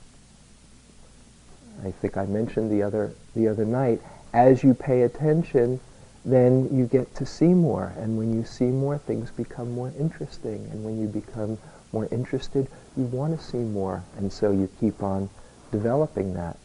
I 1.85 1.91
think 1.91 2.17
I 2.17 2.27
mentioned 2.27 2.71
the 2.71 2.83
other, 2.83 3.13
the 3.35 3.49
other 3.49 3.65
night, 3.65 4.01
as 4.33 4.63
you 4.63 4.75
pay 4.75 5.03
attention, 5.03 5.81
then 6.25 6.69
you 6.77 6.87
get 6.87 7.15
to 7.17 7.27
see 7.27 7.55
more. 7.55 7.93
And 7.99 8.17
when 8.17 8.35
you 8.35 8.45
see 8.45 8.67
more, 8.67 8.99
things 8.99 9.31
become 9.31 9.73
more 9.73 9.93
interesting. 9.99 10.69
And 10.71 10.85
when 10.85 11.01
you 11.01 11.09
become 11.09 11.59
more 11.93 12.09
interested, 12.11 12.69
you 12.97 13.05
want 13.05 13.39
to 13.39 13.45
see 13.45 13.59
more, 13.59 14.03
and 14.17 14.33
so 14.33 14.51
you 14.51 14.69
keep 14.81 15.03
on 15.03 15.29
developing 15.71 16.35
that, 16.35 16.59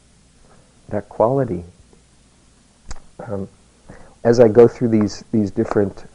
that 0.89 1.07
quality. 1.09 1.63
Um, 3.25 3.47
as 4.23 4.39
I 4.39 4.47
go 4.47 4.67
through 4.67 4.89
these, 4.89 5.23
these 5.31 5.51
different 5.51 6.05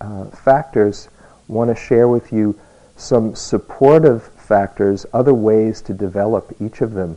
uh, 0.00 0.26
factors, 0.26 1.08
want 1.48 1.70
to 1.70 1.76
share 1.76 2.08
with 2.08 2.32
you 2.32 2.58
some 2.96 3.34
supportive 3.34 4.24
factors, 4.24 5.06
other 5.12 5.34
ways 5.34 5.80
to 5.82 5.94
develop 5.94 6.54
each 6.60 6.80
of 6.80 6.92
them 6.94 7.16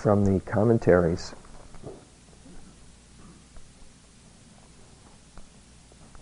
from 0.00 0.24
the 0.24 0.40
commentaries. 0.40 1.34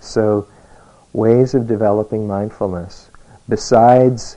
So, 0.00 0.48
ways 1.12 1.54
of 1.54 1.66
developing 1.68 2.26
mindfulness 2.26 3.10
besides 3.48 4.36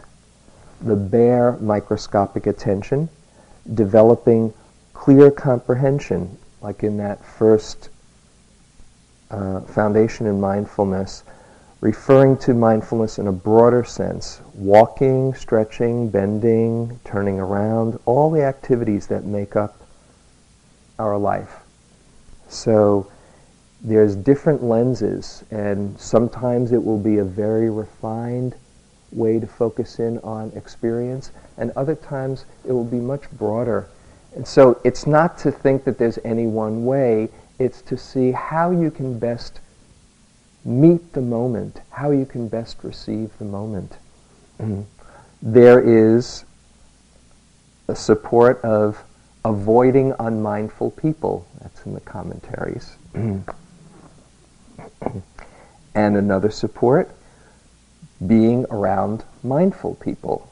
the 0.81 0.95
bare 0.95 1.53
microscopic 1.59 2.47
attention, 2.47 3.09
developing 3.73 4.53
clear 4.93 5.31
comprehension, 5.31 6.37
like 6.61 6.83
in 6.83 6.97
that 6.97 7.23
first 7.25 7.89
uh, 9.31 9.61
foundation 9.61 10.27
in 10.27 10.39
mindfulness, 10.39 11.23
referring 11.81 12.37
to 12.37 12.53
mindfulness 12.53 13.17
in 13.17 13.27
a 13.27 13.31
broader 13.31 13.83
sense, 13.83 14.39
walking, 14.53 15.33
stretching, 15.33 16.09
bending, 16.09 16.99
turning 17.03 17.39
around, 17.39 17.99
all 18.05 18.29
the 18.29 18.43
activities 18.43 19.07
that 19.07 19.25
make 19.25 19.55
up 19.55 19.81
our 20.99 21.17
life. 21.17 21.61
So 22.47 23.11
there's 23.81 24.15
different 24.15 24.63
lenses, 24.63 25.43
and 25.49 25.99
sometimes 25.99 26.71
it 26.71 26.83
will 26.83 26.99
be 26.99 27.17
a 27.17 27.25
very 27.25 27.71
refined 27.71 28.55
way 29.11 29.39
to 29.39 29.47
focus 29.47 29.97
in 29.97 30.19
on 30.19 30.51
experience, 30.55 31.31
and 31.57 31.71
other 31.71 31.95
times 31.95 32.45
it 32.63 32.71
will 32.71 32.85
be 32.85 32.99
much 32.99 33.29
broader. 33.31 33.87
And 34.35 34.47
so 34.47 34.79
it's 34.83 35.07
not 35.07 35.37
to 35.39 35.51
think 35.51 35.83
that 35.85 35.97
there's 35.97 36.19
any 36.23 36.45
one 36.45 36.85
way, 36.85 37.29
it's 37.57 37.81
to 37.83 37.97
see 37.97 38.31
how 38.31 38.69
you 38.69 38.91
can 38.91 39.17
best 39.17 39.59
meet 40.63 41.13
the 41.13 41.21
moment, 41.21 41.81
how 41.89 42.11
you 42.11 42.25
can 42.25 42.47
best 42.47 42.83
receive 42.83 43.31
the 43.37 43.45
moment. 43.45 43.97
there 45.41 45.79
is 45.79 46.45
a 47.87 47.95
support 47.95 48.61
of 48.61 49.03
avoiding 49.43 50.13
unmindful 50.19 50.91
people. 50.91 51.47
That's 51.61 51.85
in 51.85 51.93
the 51.93 52.01
commentaries. 52.01 52.95
and 53.13 53.45
another 56.17 56.51
support 56.51 57.09
being 58.25 58.65
around 58.69 59.23
mindful 59.43 59.95
people. 59.95 60.47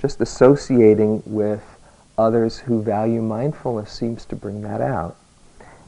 Just 0.00 0.20
associating 0.20 1.22
with 1.26 1.62
others 2.16 2.58
who 2.58 2.82
value 2.82 3.20
mindfulness 3.20 3.92
seems 3.92 4.24
to 4.26 4.36
bring 4.36 4.62
that 4.62 4.80
out. 4.80 5.16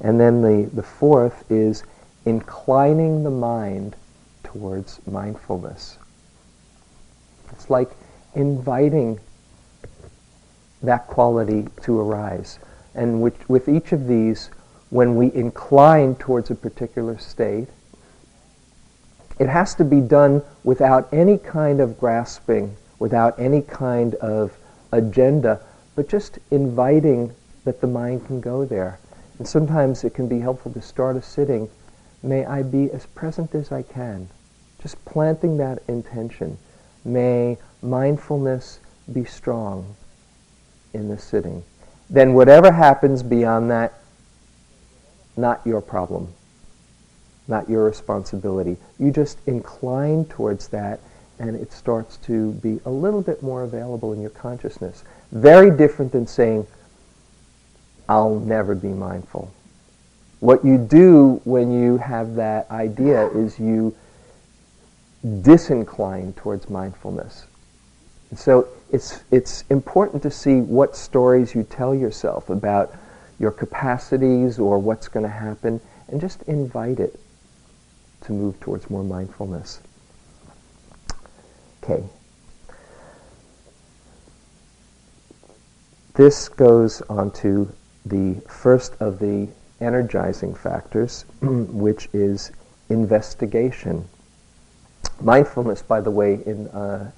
And 0.02 0.20
then 0.20 0.42
the, 0.42 0.68
the 0.74 0.82
fourth 0.82 1.50
is 1.50 1.84
inclining 2.26 3.22
the 3.22 3.30
mind 3.30 3.96
towards 4.42 5.00
mindfulness. 5.06 5.98
It's 7.52 7.70
like 7.70 7.90
inviting 8.34 9.20
that 10.82 11.06
quality 11.06 11.68
to 11.82 12.00
arise. 12.00 12.58
And 12.94 13.22
with, 13.22 13.48
with 13.48 13.68
each 13.68 13.92
of 13.92 14.06
these, 14.06 14.50
when 14.90 15.16
we 15.16 15.32
incline 15.32 16.16
towards 16.16 16.50
a 16.50 16.54
particular 16.54 17.16
state, 17.18 17.68
it 19.38 19.48
has 19.48 19.74
to 19.76 19.84
be 19.84 20.00
done 20.00 20.42
without 20.64 21.08
any 21.12 21.38
kind 21.38 21.80
of 21.80 21.98
grasping, 21.98 22.76
without 22.98 23.38
any 23.38 23.62
kind 23.62 24.14
of 24.16 24.56
agenda, 24.92 25.60
but 25.94 26.08
just 26.08 26.38
inviting 26.50 27.34
that 27.64 27.80
the 27.80 27.86
mind 27.86 28.26
can 28.26 28.40
go 28.40 28.64
there. 28.64 28.98
And 29.42 29.48
sometimes 29.48 30.04
it 30.04 30.14
can 30.14 30.28
be 30.28 30.38
helpful 30.38 30.72
to 30.72 30.80
start 30.80 31.16
a 31.16 31.20
sitting, 31.20 31.68
may 32.22 32.44
I 32.44 32.62
be 32.62 32.88
as 32.92 33.06
present 33.06 33.56
as 33.56 33.72
I 33.72 33.82
can. 33.82 34.28
Just 34.80 35.04
planting 35.04 35.56
that 35.56 35.82
intention. 35.88 36.58
May 37.04 37.58
mindfulness 37.82 38.78
be 39.12 39.24
strong 39.24 39.96
in 40.94 41.08
the 41.08 41.18
sitting. 41.18 41.64
Then 42.08 42.34
whatever 42.34 42.70
happens 42.70 43.24
beyond 43.24 43.68
that, 43.72 43.94
not 45.36 45.60
your 45.66 45.80
problem, 45.80 46.32
not 47.48 47.68
your 47.68 47.82
responsibility. 47.82 48.76
You 49.00 49.10
just 49.10 49.38
incline 49.48 50.24
towards 50.26 50.68
that 50.68 51.00
and 51.40 51.56
it 51.56 51.72
starts 51.72 52.16
to 52.18 52.52
be 52.52 52.78
a 52.84 52.90
little 52.90 53.22
bit 53.22 53.42
more 53.42 53.64
available 53.64 54.12
in 54.12 54.20
your 54.20 54.30
consciousness. 54.30 55.02
Very 55.32 55.76
different 55.76 56.12
than 56.12 56.28
saying, 56.28 56.64
I'll 58.08 58.38
never 58.40 58.74
be 58.74 58.88
mindful. 58.88 59.52
What 60.40 60.64
you 60.64 60.76
do 60.78 61.40
when 61.44 61.70
you 61.70 61.98
have 61.98 62.34
that 62.34 62.70
idea 62.70 63.28
is 63.28 63.58
you 63.58 63.94
disincline 65.24 66.34
towards 66.34 66.68
mindfulness. 66.68 67.46
And 68.30 68.38
so 68.38 68.66
it's, 68.90 69.22
it's 69.30 69.64
important 69.70 70.22
to 70.22 70.30
see 70.30 70.60
what 70.60 70.96
stories 70.96 71.54
you 71.54 71.62
tell 71.62 71.94
yourself 71.94 72.50
about 72.50 72.94
your 73.38 73.50
capacities 73.50 74.58
or 74.58 74.78
what's 74.78 75.08
going 75.08 75.24
to 75.24 75.30
happen 75.30 75.80
and 76.08 76.20
just 76.20 76.42
invite 76.42 76.98
it 76.98 77.18
to 78.22 78.32
move 78.32 78.58
towards 78.60 78.88
more 78.90 79.04
mindfulness. 79.04 79.80
Okay. 81.82 82.04
This 86.14 86.48
goes 86.48 87.00
on 87.02 87.30
to 87.32 87.72
the 88.04 88.34
first 88.48 88.94
of 89.00 89.18
the 89.18 89.48
energizing 89.80 90.54
factors, 90.54 91.24
which 91.40 92.08
is 92.12 92.52
investigation. 92.88 94.08
Mindfulness, 95.20 95.82
by 95.82 96.00
the 96.00 96.10
way, 96.10 96.40
in, 96.46 96.68
uh, 96.68 97.10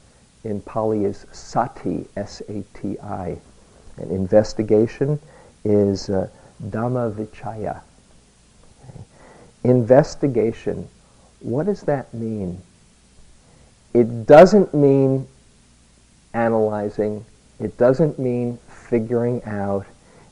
in 0.44 0.60
Pali 0.60 1.04
is 1.04 1.26
sati, 1.32 2.06
S-A-T-I. 2.16 3.38
And 3.96 4.10
investigation 4.10 5.18
is 5.64 6.10
uh, 6.10 6.28
dhamma 6.62 7.12
vichaya. 7.12 7.80
Okay. 8.88 9.00
Investigation, 9.64 10.88
what 11.40 11.66
does 11.66 11.82
that 11.82 12.12
mean? 12.12 12.60
It 13.94 14.26
doesn't 14.26 14.74
mean 14.74 15.26
analyzing. 16.32 17.24
It 17.60 17.78
doesn't 17.78 18.18
mean 18.18 18.58
figuring 18.68 19.42
out. 19.44 19.86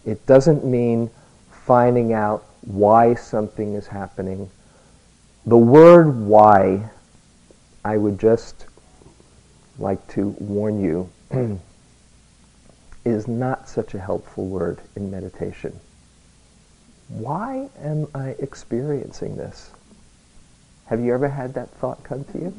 It 0.05 0.27
doesn't 0.27 0.65
mean 0.65 1.11
finding 1.51 2.13
out 2.13 2.45
why 2.63 3.15
something 3.15 3.75
is 3.75 3.87
happening. 3.87 4.51
The 5.47 5.59
word 5.59 6.17
why, 6.17 6.91
I 7.85 7.97
would 7.97 8.19
just 8.19 8.67
like 9.79 10.07
to 10.09 10.29
warn 10.39 10.83
you, 10.83 11.11
is 13.05 13.27
not 13.27 13.69
such 13.69 13.95
a 13.95 13.99
helpful 13.99 14.47
word 14.47 14.81
in 14.97 15.11
meditation. 15.11 15.79
Why 17.09 17.69
am 17.81 18.07
I 18.15 18.31
experiencing 18.39 19.37
this? 19.37 19.71
Have 20.87 21.01
you 21.01 21.13
ever 21.15 21.29
had 21.29 21.55
that 21.55 21.71
thought 21.71 22.03
come 22.05 22.25
to 22.25 22.39
you? 22.39 22.55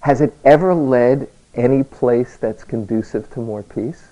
Has 0.00 0.20
it 0.20 0.34
ever 0.44 0.74
led 0.74 1.28
any 1.54 1.82
place 1.82 2.36
that's 2.36 2.64
conducive 2.64 3.30
to 3.32 3.40
more 3.40 3.62
peace? 3.62 4.08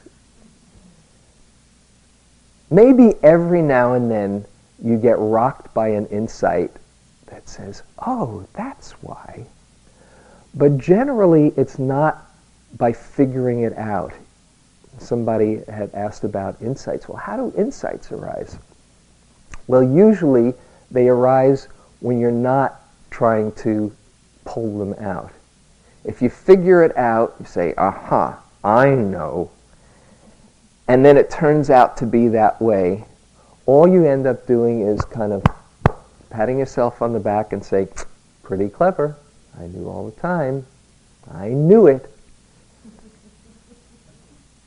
Maybe 2.70 3.14
every 3.23 3.62
now 3.62 3.94
and 3.94 4.11
then 4.11 4.44
you 4.82 4.99
get 4.99 5.18
rocked 5.18 5.73
by 5.73 5.88
an 5.88 6.06
insight 6.06 6.70
that 7.26 7.49
says, 7.49 7.82
oh, 7.99 8.46
that's 8.54 8.92
why. 9.02 9.46
But 10.55 10.79
generally, 10.79 11.52
it's 11.57 11.79
not 11.79 12.31
by 12.76 12.92
figuring 12.92 13.62
it 13.62 13.76
out. 13.76 14.12
Somebody 14.98 15.61
had 15.68 15.94
asked 15.94 16.24
about 16.24 16.61
insights. 16.62 17.09
Well, 17.09 17.18
how 17.18 17.37
do 17.37 17.57
insights 17.57 18.11
arise? 18.11 18.59
Well, 19.66 19.83
usually 19.83 20.55
they 20.90 21.09
arise 21.09 21.68
when 22.00 22.18
you're 22.18 22.31
not 22.31 22.81
trying 23.11 23.52
to 23.52 23.94
pull 24.44 24.79
them 24.79 24.94
out. 24.94 25.33
If 26.05 26.22
you 26.22 26.31
figure 26.31 26.83
it 26.83 26.96
out, 26.96 27.35
you 27.40 27.46
say, 27.46 27.74
aha, 27.76 28.42
I 28.64 28.90
know. 28.90 29.50
And 30.88 31.05
then 31.05 31.16
it 31.16 31.31
turns 31.31 31.70
out 31.70 31.96
to 31.99 32.07
be 32.07 32.29
that 32.29 32.61
way. 32.61 33.05
All 33.66 33.88
you 33.88 34.05
end 34.05 34.27
up 34.27 34.46
doing 34.46 34.83
is 34.83 35.01
kind 35.05 35.33
of 35.33 35.44
patting 36.31 36.59
yourself 36.59 37.03
on 37.03 37.12
the 37.12 37.20
back 37.20 37.53
and 37.53 37.64
say, 37.64 37.88
pretty 38.42 38.68
clever. 38.68 39.16
I 39.59 39.66
knew 39.66 39.88
all 39.88 40.07
the 40.09 40.20
time. 40.20 40.66
I 41.33 41.49
knew 41.49 41.87
it. 41.87 42.09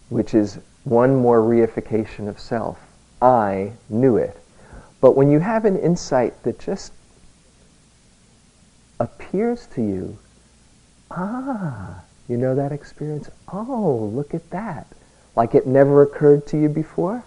Which 0.10 0.34
is 0.34 0.60
one 0.84 1.16
more 1.16 1.40
reification 1.40 2.28
of 2.28 2.40
self. 2.40 2.80
I 3.22 3.74
knew 3.90 4.18
it. 4.18 4.38
But 5.00 5.16
when 5.16 5.32
you 5.32 5.40
have 5.40 5.64
an 5.66 5.78
insight 5.78 6.44
that 6.44 6.60
just 6.60 6.92
appears 9.00 9.68
to 9.68 9.82
you 9.82 10.18
Ah, 11.12 12.04
you 12.28 12.38
know 12.38 12.54
that 12.54 12.72
experience? 12.72 13.30
Oh, 13.52 14.12
look 14.14 14.34
at 14.34 14.50
that. 14.52 14.86
Like 15.40 15.56
it 15.56 15.66
never 15.66 16.02
occurred 16.02 16.46
to 16.48 16.58
you 16.58 16.68
before? 16.68 17.24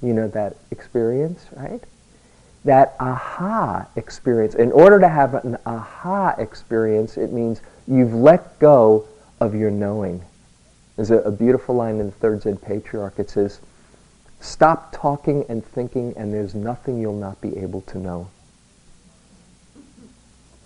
You 0.00 0.14
know 0.14 0.26
that 0.28 0.56
experience, 0.70 1.44
right? 1.54 1.82
That 2.64 2.96
aha 2.98 3.88
experience. 3.94 4.54
In 4.54 4.72
order 4.72 4.98
to 4.98 5.06
have 5.06 5.34
an 5.34 5.58
aha 5.66 6.34
experience, 6.38 7.18
it 7.18 7.30
means 7.30 7.60
you've 7.86 8.14
let 8.14 8.58
go 8.58 9.06
of 9.38 9.54
your 9.54 9.70
knowing. 9.70 10.24
There's 10.96 11.10
a, 11.10 11.18
a 11.18 11.30
beautiful 11.30 11.74
line 11.74 12.00
in 12.00 12.06
the 12.06 12.12
Third 12.12 12.40
Zen 12.40 12.56
Patriarch. 12.56 13.18
It 13.18 13.28
says, 13.28 13.60
Stop 14.40 14.92
talking 14.92 15.44
and 15.50 15.62
thinking, 15.62 16.14
and 16.16 16.32
there's 16.32 16.54
nothing 16.54 16.98
you'll 16.98 17.20
not 17.20 17.38
be 17.42 17.54
able 17.58 17.82
to 17.82 17.98
know. 17.98 18.30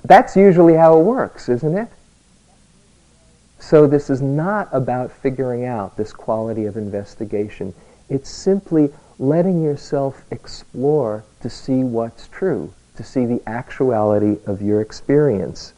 That's 0.05 0.37
usually 0.37 0.75
how 0.75 1.01
it 1.01 1.03
works, 1.03 1.49
isn't 1.49 1.77
it? 1.77 1.88
So 3.59 3.87
this 3.87 4.11
is 4.11 4.23
not 4.23 4.69
about 4.73 5.11
figuring 5.11 5.64
out 5.64 5.97
this 5.97 6.12
quality 6.12 6.66
of 6.66 6.77
investigation. 6.77 7.75
It's 8.09 8.31
simply 8.31 8.92
letting 9.19 9.62
yourself 9.62 10.25
explore 10.31 11.25
to 11.40 11.51
see 11.51 11.83
what's 11.83 12.29
true, 12.29 12.73
to 12.97 13.03
see 13.03 13.27
the 13.27 13.42
actuality 13.47 14.38
of 14.47 14.62
your 14.62 14.81
experience. 14.81 15.73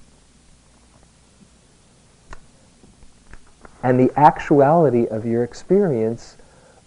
And 3.83 3.99
the 3.99 4.13
actuality 4.19 5.07
of 5.07 5.25
your 5.25 5.45
experience 5.45 6.37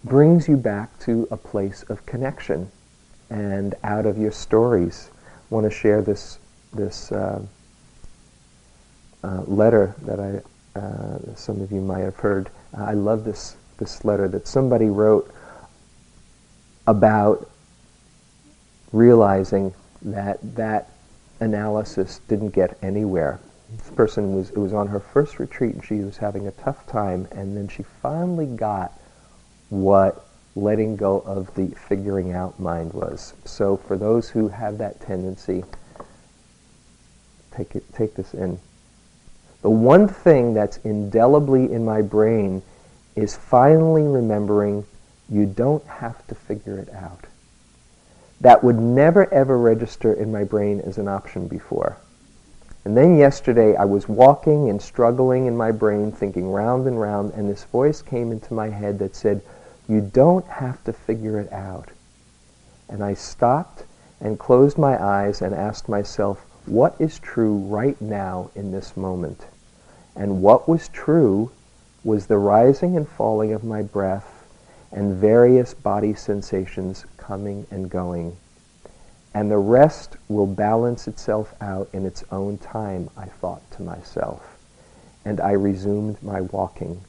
brings 0.03 0.47
you 0.47 0.57
back 0.57 0.99
to 0.99 1.27
a 1.31 1.37
place 1.37 1.83
of 1.83 2.05
connection 2.05 2.69
and 3.29 3.75
out 3.83 4.05
of 4.05 4.17
your 4.17 4.31
stories. 4.31 5.09
I 5.15 5.55
want 5.55 5.63
to 5.65 5.71
share 5.71 6.01
this 6.01 6.37
this 6.73 7.11
uh, 7.11 7.41
uh, 9.23 9.41
letter 9.45 9.95
that 10.03 10.19
I, 10.19 10.41
uh, 10.75 11.17
some 11.35 11.61
of 11.61 11.71
you 11.71 11.81
might 11.81 12.01
have 12.01 12.15
heard. 12.15 12.49
I 12.77 12.93
love 12.93 13.23
this, 13.23 13.55
this 13.77 14.05
letter 14.05 14.27
that 14.29 14.47
somebody 14.47 14.87
wrote 14.87 15.33
about 16.87 17.49
realizing 18.91 19.73
that 20.01 20.39
that 20.55 20.89
analysis 21.39 22.19
didn't 22.27 22.49
get 22.49 22.77
anywhere. 22.81 23.39
This 23.77 23.89
person 23.91 24.35
was, 24.35 24.49
it 24.49 24.57
was 24.57 24.73
on 24.73 24.87
her 24.87 24.99
first 24.99 25.39
retreat 25.39 25.75
and 25.75 25.83
she 25.83 25.95
was 25.95 26.17
having 26.17 26.47
a 26.47 26.51
tough 26.51 26.85
time 26.87 27.27
and 27.31 27.55
then 27.55 27.67
she 27.67 27.83
finally 27.83 28.45
got 28.45 28.93
what 29.69 30.25
letting 30.55 30.97
go 30.97 31.19
of 31.21 31.53
the 31.55 31.67
figuring 31.87 32.33
out 32.33 32.59
mind 32.59 32.91
was. 32.93 33.33
So 33.45 33.77
for 33.77 33.97
those 33.97 34.29
who 34.29 34.49
have 34.49 34.77
that 34.79 34.99
tendency, 34.99 35.63
take, 37.55 37.75
it, 37.75 37.93
take 37.93 38.15
this 38.15 38.33
in. 38.33 38.59
The 39.61 39.69
one 39.69 40.07
thing 40.07 40.53
that's 40.53 40.77
indelibly 40.77 41.71
in 41.71 41.85
my 41.85 42.01
brain 42.01 42.63
is 43.15 43.35
finally 43.35 44.03
remembering 44.03 44.85
you 45.29 45.45
don't 45.45 45.85
have 45.85 46.25
to 46.27 46.35
figure 46.35 46.77
it 46.79 46.89
out. 46.93 47.25
That 48.41 48.63
would 48.63 48.79
never 48.79 49.31
ever 49.31 49.57
register 49.57 50.13
in 50.13 50.31
my 50.31 50.43
brain 50.43 50.81
as 50.81 50.97
an 50.97 51.07
option 51.07 51.47
before. 51.47 51.97
And 52.83 52.97
then 52.97 53.15
yesterday 53.15 53.75
I 53.75 53.85
was 53.85 54.09
walking 54.09 54.69
and 54.69 54.81
struggling 54.81 55.45
in 55.45 55.55
my 55.55 55.71
brain, 55.71 56.11
thinking 56.11 56.49
round 56.49 56.87
and 56.87 56.99
round, 56.99 57.33
and 57.33 57.47
this 57.47 57.63
voice 57.65 58.01
came 58.01 58.31
into 58.31 58.55
my 58.55 58.69
head 58.69 58.97
that 58.99 59.15
said, 59.15 59.43
you 59.87 60.01
don't 60.01 60.47
have 60.47 60.83
to 60.85 60.93
figure 60.93 61.39
it 61.39 61.53
out. 61.53 61.89
And 62.89 63.03
I 63.03 63.13
stopped 63.13 63.83
and 64.19 64.39
closed 64.39 64.79
my 64.79 65.01
eyes 65.01 65.41
and 65.43 65.53
asked 65.53 65.87
myself, 65.87 66.45
what 66.65 66.95
is 66.99 67.19
true 67.19 67.57
right 67.57 67.99
now 68.01 68.49
in 68.55 68.71
this 68.71 68.97
moment. 68.97 69.45
And 70.15 70.41
what 70.41 70.67
was 70.67 70.89
true 70.89 71.51
was 72.03 72.27
the 72.27 72.37
rising 72.37 72.97
and 72.97 73.07
falling 73.07 73.53
of 73.53 73.63
my 73.63 73.81
breath 73.81 74.47
and 74.91 75.15
various 75.15 75.73
body 75.73 76.13
sensations 76.13 77.05
coming 77.17 77.65
and 77.71 77.89
going. 77.89 78.35
And 79.33 79.49
the 79.49 79.57
rest 79.57 80.17
will 80.27 80.47
balance 80.47 81.07
itself 81.07 81.53
out 81.61 81.89
in 81.93 82.05
its 82.05 82.23
own 82.31 82.57
time, 82.57 83.09
I 83.15 83.25
thought 83.25 83.69
to 83.71 83.81
myself. 83.81 84.57
And 85.23 85.39
I 85.39 85.51
resumed 85.51 86.21
my 86.21 86.41
walking. 86.41 87.01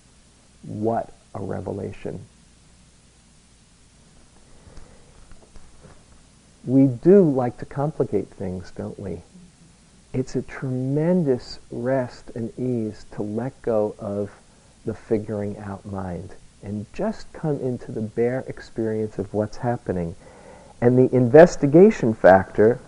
What 0.62 1.12
a 1.34 1.40
revelation. 1.40 2.24
We 6.64 6.86
do 6.86 7.28
like 7.28 7.58
to 7.58 7.66
complicate 7.66 8.28
things, 8.28 8.70
don't 8.76 8.98
we? 9.00 9.22
It's 10.12 10.36
a 10.36 10.42
tremendous 10.42 11.58
rest 11.70 12.32
and 12.34 12.52
ease 12.58 13.06
to 13.12 13.22
let 13.22 13.60
go 13.62 13.94
of 13.98 14.30
the 14.84 14.92
figuring 14.92 15.56
out 15.56 15.86
mind 15.86 16.34
and 16.62 16.84
just 16.92 17.32
come 17.32 17.58
into 17.60 17.92
the 17.92 18.02
bare 18.02 18.44
experience 18.46 19.18
of 19.18 19.32
what's 19.32 19.56
happening. 19.56 20.14
And 20.82 20.98
the 20.98 21.14
investigation 21.14 22.12
factor 22.12 22.78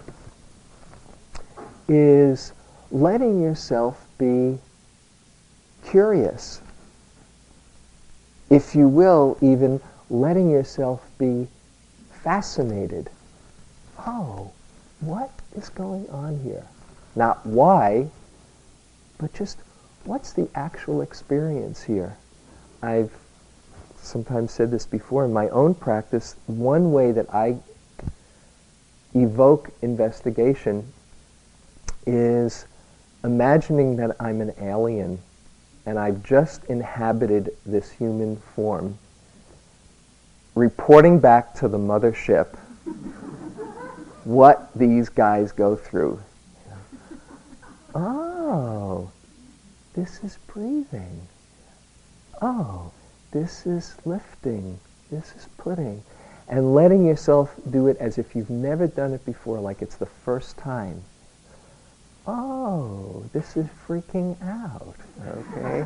is 1.88 2.52
letting 2.90 3.40
yourself 3.40 4.06
be 4.18 4.58
curious. 5.86 6.60
If 8.50 8.74
you 8.74 8.86
will, 8.86 9.38
even 9.40 9.80
letting 10.10 10.50
yourself 10.50 11.08
be 11.18 11.48
fascinated. 12.22 13.08
Oh, 14.06 14.52
what 15.00 15.30
is 15.56 15.70
going 15.70 16.08
on 16.10 16.38
here? 16.40 16.66
Not 17.16 17.44
why, 17.46 18.08
but 19.18 19.32
just 19.32 19.58
what's 20.04 20.32
the 20.32 20.48
actual 20.54 21.00
experience 21.00 21.82
here? 21.84 22.16
I've 22.82 23.12
sometimes 23.96 24.52
said 24.52 24.70
this 24.70 24.86
before 24.86 25.24
in 25.24 25.32
my 25.32 25.48
own 25.48 25.74
practice. 25.74 26.36
One 26.46 26.92
way 26.92 27.12
that 27.12 27.32
I 27.34 27.56
evoke 29.14 29.70
investigation 29.80 30.92
is 32.06 32.66
imagining 33.22 33.96
that 33.96 34.16
I'm 34.20 34.40
an 34.40 34.52
alien 34.60 35.20
and 35.86 35.98
I've 35.98 36.22
just 36.22 36.64
inhabited 36.64 37.50
this 37.64 37.90
human 37.90 38.36
form, 38.36 38.98
reporting 40.54 41.20
back 41.20 41.54
to 41.54 41.68
the 41.68 41.78
mothership 41.78 42.56
what 44.24 44.70
these 44.74 45.08
guys 45.08 45.52
go 45.52 45.76
through. 45.76 46.20
Oh, 47.94 49.10
this 49.94 50.24
is 50.24 50.38
breathing. 50.48 51.28
Oh, 52.42 52.90
this 53.30 53.66
is 53.66 53.94
lifting. 54.04 54.80
This 55.10 55.32
is 55.36 55.48
putting. 55.58 56.02
And 56.48 56.74
letting 56.74 57.06
yourself 57.06 57.54
do 57.70 57.86
it 57.86 57.96
as 57.98 58.18
if 58.18 58.34
you've 58.34 58.50
never 58.50 58.86
done 58.86 59.12
it 59.12 59.24
before, 59.24 59.60
like 59.60 59.80
it's 59.80 59.94
the 59.96 60.06
first 60.06 60.58
time. 60.58 61.02
Oh, 62.26 63.24
this 63.32 63.56
is 63.56 63.66
freaking 63.86 64.36
out. 64.42 64.96
Okay? 65.26 65.84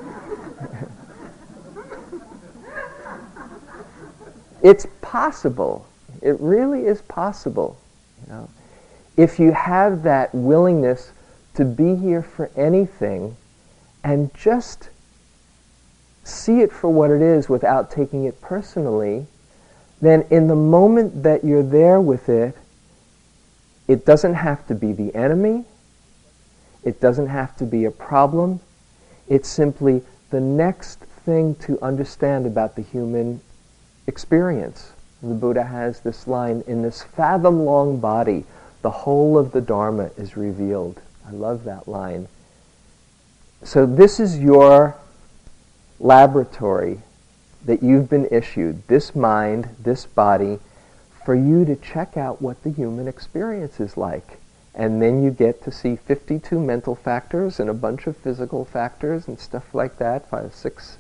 it's 4.63 4.87
possible. 5.03 5.87
It 6.23 6.41
really 6.41 6.87
is 6.87 7.03
possible. 7.03 7.77
You 8.27 8.33
know? 8.33 8.49
If 9.17 9.39
you 9.39 9.53
have 9.53 10.03
that 10.05 10.35
willingness 10.35 11.13
to 11.59 11.65
be 11.65 11.97
here 11.97 12.23
for 12.23 12.53
anything 12.55 13.37
and 14.05 14.33
just 14.33 14.91
see 16.23 16.61
it 16.61 16.73
for 16.73 16.89
what 16.89 17.11
it 17.11 17.21
is 17.21 17.49
without 17.49 17.91
taking 17.91 18.27
it 18.27 18.41
personally, 18.41 19.27
then 20.01 20.25
in 20.31 20.47
the 20.47 20.55
moment 20.55 21.25
that 21.25 21.43
you're 21.43 21.65
there 21.65 22.01
with 22.01 22.29
it, 22.29 22.57
it 23.89 24.07
doesn't 24.07 24.35
have 24.35 24.65
to 24.69 24.75
be 24.77 24.93
the 24.93 25.13
enemy. 25.17 25.65
It 26.85 27.01
doesn't 27.01 27.27
have 27.27 27.57
to 27.57 27.65
be 27.65 27.85
a 27.87 27.91
problem. 27.91 28.61
It's 29.27 29.49
simply 29.49 30.03
the 30.31 30.41
next 30.41 31.01
thing 31.01 31.57
to 31.57 31.77
understand 31.83 32.47
about 32.47 32.77
the 32.77 32.83
human 32.83 33.41
experience. 34.07 34.93
The 35.25 35.35
Buddha 35.35 35.65
has 35.65 35.99
this 36.03 36.29
line, 36.29 36.63
in 36.69 36.83
this 36.83 37.03
fathom 37.03 37.65
long 37.65 37.99
body, 37.99 38.45
the 38.83 38.91
whole 38.91 39.37
of 39.37 39.51
the 39.51 39.61
Dharma 39.61 40.13
is 40.17 40.37
revealed. 40.37 41.01
I 41.29 41.33
love 41.33 41.65
that 41.65 41.87
line. 41.87 42.27
So 43.63 43.85
this 43.85 44.19
is 44.19 44.39
your 44.39 44.97
laboratory 46.01 47.01
that 47.65 47.83
you've 47.83 48.09
been 48.09 48.29
issued, 48.31 48.87
this 48.89 49.15
mind, 49.15 49.69
this 49.79 50.07
body, 50.07 50.59
for 51.25 51.35
you 51.35 51.67
to 51.67 51.77
check 51.77 52.17
out 52.17 52.41
what 52.41 52.63
the 52.63 52.71
human 52.71 53.07
experience 53.09 53.79
is 53.79 53.97
like. 53.97 54.39
And 54.75 55.03
then 55.03 55.23
you 55.23 55.31
get 55.31 55.63
to 55.65 55.73
see 55.73 55.97
52 55.97 56.59
mental 56.59 56.95
factors 56.95 57.61
and 57.61 57.69
a 57.69 57.75
bunch 57.75 58.07
of 58.07 58.17
physical 58.17 58.65
factors 58.65 59.29
and 59.29 59.39
stuff 59.39 59.75
like 59.75 59.99
that, 59.99 60.31
five, 60.31 60.55
six, 60.55 60.97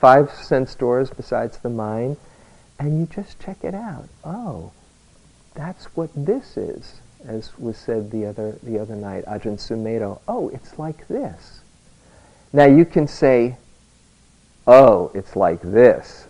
five 0.00 0.30
sense 0.30 0.74
doors 0.74 1.10
besides 1.10 1.58
the 1.58 1.68
mind. 1.68 2.16
And 2.78 2.98
you 2.98 3.06
just 3.06 3.40
check 3.40 3.58
it 3.62 3.74
out. 3.74 4.08
Oh, 4.24 4.72
that's 5.54 5.86
what 5.96 6.10
this 6.14 6.56
is 6.56 7.00
as 7.26 7.56
was 7.58 7.76
said 7.76 8.10
the 8.10 8.26
other, 8.26 8.58
the 8.62 8.78
other 8.78 8.96
night, 8.96 9.24
Ajahn 9.26 9.58
Sumedho, 9.58 10.20
oh, 10.28 10.48
it's 10.50 10.78
like 10.78 11.06
this. 11.08 11.60
Now 12.52 12.64
you 12.64 12.84
can 12.84 13.06
say, 13.08 13.56
oh, 14.66 15.10
it's 15.14 15.36
like 15.36 15.60
this. 15.60 16.26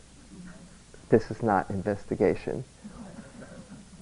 This 1.08 1.30
is 1.30 1.42
not 1.42 1.70
investigation. 1.70 2.64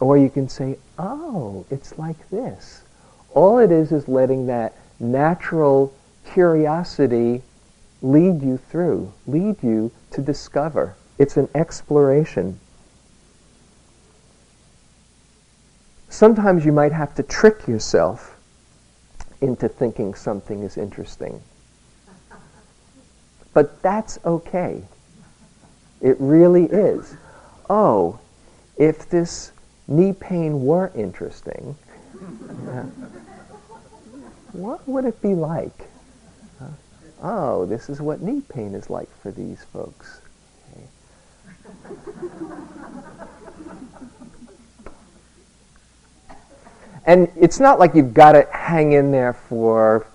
Or 0.00 0.16
you 0.16 0.30
can 0.30 0.48
say, 0.48 0.78
oh, 0.98 1.66
it's 1.70 1.98
like 1.98 2.28
this. 2.30 2.82
All 3.32 3.58
it 3.58 3.70
is 3.70 3.92
is 3.92 4.08
letting 4.08 4.46
that 4.46 4.74
natural 5.00 5.92
curiosity 6.32 7.42
lead 8.02 8.42
you 8.42 8.58
through, 8.58 9.12
lead 9.26 9.56
you 9.62 9.90
to 10.12 10.22
discover. 10.22 10.94
It's 11.18 11.36
an 11.36 11.48
exploration. 11.54 12.58
Sometimes 16.14 16.64
you 16.64 16.72
might 16.72 16.92
have 16.92 17.14
to 17.16 17.22
trick 17.22 17.66
yourself 17.66 18.36
into 19.40 19.68
thinking 19.68 20.14
something 20.14 20.62
is 20.62 20.76
interesting. 20.76 21.42
But 23.52 23.82
that's 23.82 24.18
okay. 24.24 24.82
It 26.00 26.16
really 26.20 26.64
is. 26.64 27.16
Oh, 27.68 28.18
if 28.76 29.08
this 29.08 29.52
knee 29.88 30.12
pain 30.12 30.64
were 30.64 30.92
interesting, 30.94 31.74
what 34.52 34.86
would 34.88 35.04
it 35.04 35.20
be 35.20 35.34
like? 35.34 35.88
Oh, 37.22 37.64
this 37.66 37.88
is 37.88 38.00
what 38.00 38.20
knee 38.20 38.42
pain 38.48 38.74
is 38.74 38.90
like 38.90 39.08
for 39.20 39.30
these 39.30 39.64
folks. 39.64 40.20
Okay. 40.70 40.86
And 47.06 47.30
it's 47.36 47.60
not 47.60 47.78
like 47.78 47.94
you've 47.94 48.14
got 48.14 48.32
to 48.32 48.46
hang 48.52 48.92
in 48.92 49.12
there 49.12 49.34
for 49.34 50.06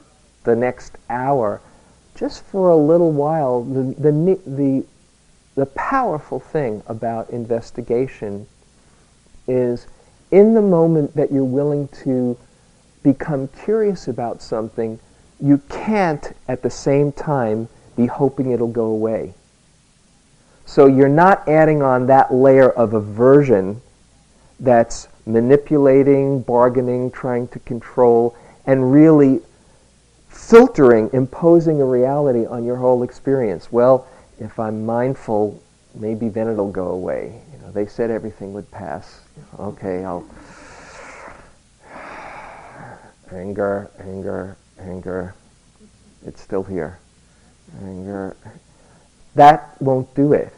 the 0.44 0.56
next 0.56 0.98
hour. 1.10 1.62
Just 2.16 2.44
for 2.46 2.70
a 2.70 2.76
little 2.76 3.12
while, 3.12 3.64
the, 3.64 3.84
the, 3.98 4.40
the, 4.46 4.86
the 5.56 5.66
powerful 5.68 6.40
thing 6.40 6.82
about 6.88 7.30
investigation 7.30 8.48
is 9.48 9.88
in 10.32 10.54
the 10.54 10.62
moment 10.62 11.16
that 11.16 11.32
you're 11.32 11.44
willing 11.44 11.88
to 12.04 12.38
become 13.04 13.48
curious 13.48 14.08
about 14.08 14.42
something, 14.42 15.00
you 15.40 15.60
can't 15.70 16.34
at 16.48 16.62
the 16.64 16.70
same 16.70 17.12
time 17.12 17.68
be 17.96 18.06
hoping 18.06 18.52
it'll 18.52 18.68
go 18.68 18.86
away. 18.86 19.34
So 20.66 20.86
you're 20.86 21.10
not 21.10 21.48
adding 21.48 21.82
on 21.82 22.08
that 22.08 22.34
layer 22.34 22.70
of 22.70 22.94
aversion 22.94 23.82
that's 24.60 25.08
manipulating, 25.30 26.42
bargaining, 26.42 27.12
trying 27.12 27.48
to 27.50 27.60
control, 27.60 28.36
and 28.66 28.92
really 28.92 29.42
filtering, 30.28 31.10
imposing 31.14 31.82
a 31.82 31.86
reality 31.86 32.46
on 32.46 32.64
your 32.64 32.76
whole 32.76 33.04
experience. 33.04 33.72
Well, 33.72 34.08
if 34.40 34.60
I'm 34.60 34.86
mindful, 34.86 35.62
maybe 35.94 36.30
then 36.30 36.48
it'll 36.48 36.72
go 36.72 36.88
away. 36.88 37.42
You 37.54 37.60
know, 37.60 37.72
they 37.72 37.86
said 37.86 38.10
everything 38.10 38.54
would 38.54 38.70
pass. 38.72 39.22
Okay, 39.60 40.04
I'll 40.04 40.26
anger, 43.32 43.92
anger, 44.00 44.58
anger. 44.80 45.36
It's 46.26 46.42
still 46.42 46.64
here. 46.64 47.00
Anger. 47.84 48.36
That 49.36 49.80
won't 49.82 50.14
do 50.16 50.34
it. 50.34 50.54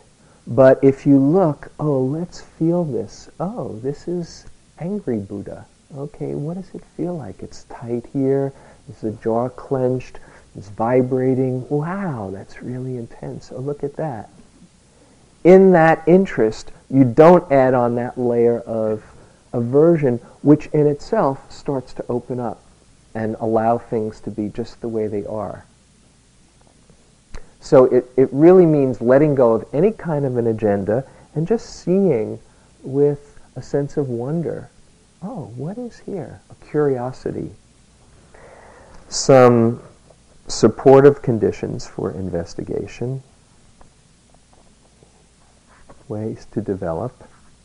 But 0.48 0.80
if 0.84 1.06
you 1.06 1.20
look, 1.20 1.72
oh, 1.80 2.02
let's 2.02 2.42
feel 2.42 2.84
this. 2.84 3.30
Oh, 3.40 3.78
this 3.80 4.08
is 4.08 4.48
angry 4.82 5.20
Buddha. 5.20 5.66
Okay, 5.96 6.34
what 6.36 6.56
does 6.56 6.74
it 6.74 6.84
feel 6.98 7.16
like? 7.16 7.42
It's 7.44 7.64
tight 7.66 8.08
here. 8.12 8.52
Is 8.90 9.02
the 9.02 9.12
jaw 9.12 9.50
clenched? 9.50 10.20
It's 10.58 10.70
vibrating. 10.70 11.68
Wow, 11.70 12.32
that's 12.34 12.62
really 12.62 12.98
intense. 12.98 13.52
Oh, 13.54 13.60
look 13.60 13.84
at 13.84 13.96
that. 13.96 14.30
in 15.44 15.72
that 15.72 16.04
interest, 16.08 16.72
you 16.90 17.04
don't 17.04 17.52
add 17.52 17.74
on 17.74 17.96
that 17.96 18.18
layer 18.18 18.60
of 18.62 19.04
aversion, 19.54 20.18
which 20.42 20.68
in 20.68 20.88
itself 20.88 21.52
starts 21.52 21.94
to 21.94 22.06
open 22.10 22.40
up 22.40 22.62
and 23.16 23.36
allow 23.40 23.78
things 23.78 24.20
to 24.22 24.32
be 24.32 24.50
just 24.50 24.80
the 24.82 24.88
way 24.88 25.08
they 25.08 25.26
are. 25.26 25.66
So 27.60 27.86
it, 27.86 28.10
it 28.18 28.30
really 28.32 28.66
means 28.66 29.02
letting 29.02 29.36
go 29.36 29.54
of 29.54 29.66
any 29.74 29.92
kind 29.92 30.26
of 30.26 30.38
an 30.38 30.48
agenda 30.48 31.06
and 31.36 31.48
just 31.48 31.82
seeing 31.84 32.40
with 32.84 33.31
a 33.56 33.62
sense 33.62 33.98
of 33.98 34.10
wonder. 34.10 34.70
Oh, 35.22 35.52
what 35.56 35.78
is 35.78 36.00
here? 36.00 36.42
A 36.50 36.66
curiosity. 36.66 37.52
Some 39.10 39.82
supportive 40.48 41.22
conditions 41.22 41.86
for 41.88 42.12
investigation. 42.12 43.22
Ways 46.08 46.46
to 46.52 46.62
develop 46.62 47.24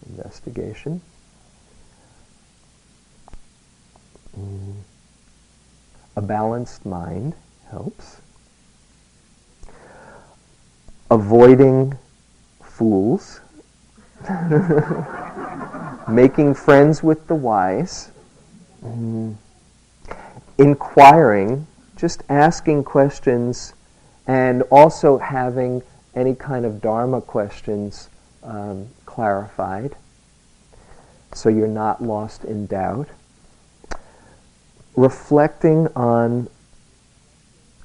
investigation. 0.09 1.01
Mm. 4.38 4.75
A 6.16 6.22
balanced 6.22 6.85
mind 6.85 7.35
helps. 7.70 8.20
Avoiding 11.11 11.96
fools. 12.62 13.40
Making 16.09 16.55
friends 16.55 17.02
with 17.02 17.26
the 17.26 17.35
wise. 17.35 18.11
Mm. 18.85 19.37
Inquiring, 20.59 21.66
just 21.96 22.22
asking 22.29 22.85
questions, 22.85 23.74
and 24.26 24.62
also 24.70 25.18
having 25.18 25.83
any 26.14 26.35
kind 26.35 26.64
of 26.64 26.81
Dharma 26.81 27.20
questions 27.20 28.09
um, 28.42 28.88
clarified 29.05 29.96
so 31.35 31.48
you're 31.50 31.68
not 31.68 32.02
lost 32.02 32.44
in 32.44 32.66
doubt 32.66 33.09
reflecting 34.96 35.87
on 35.94 36.48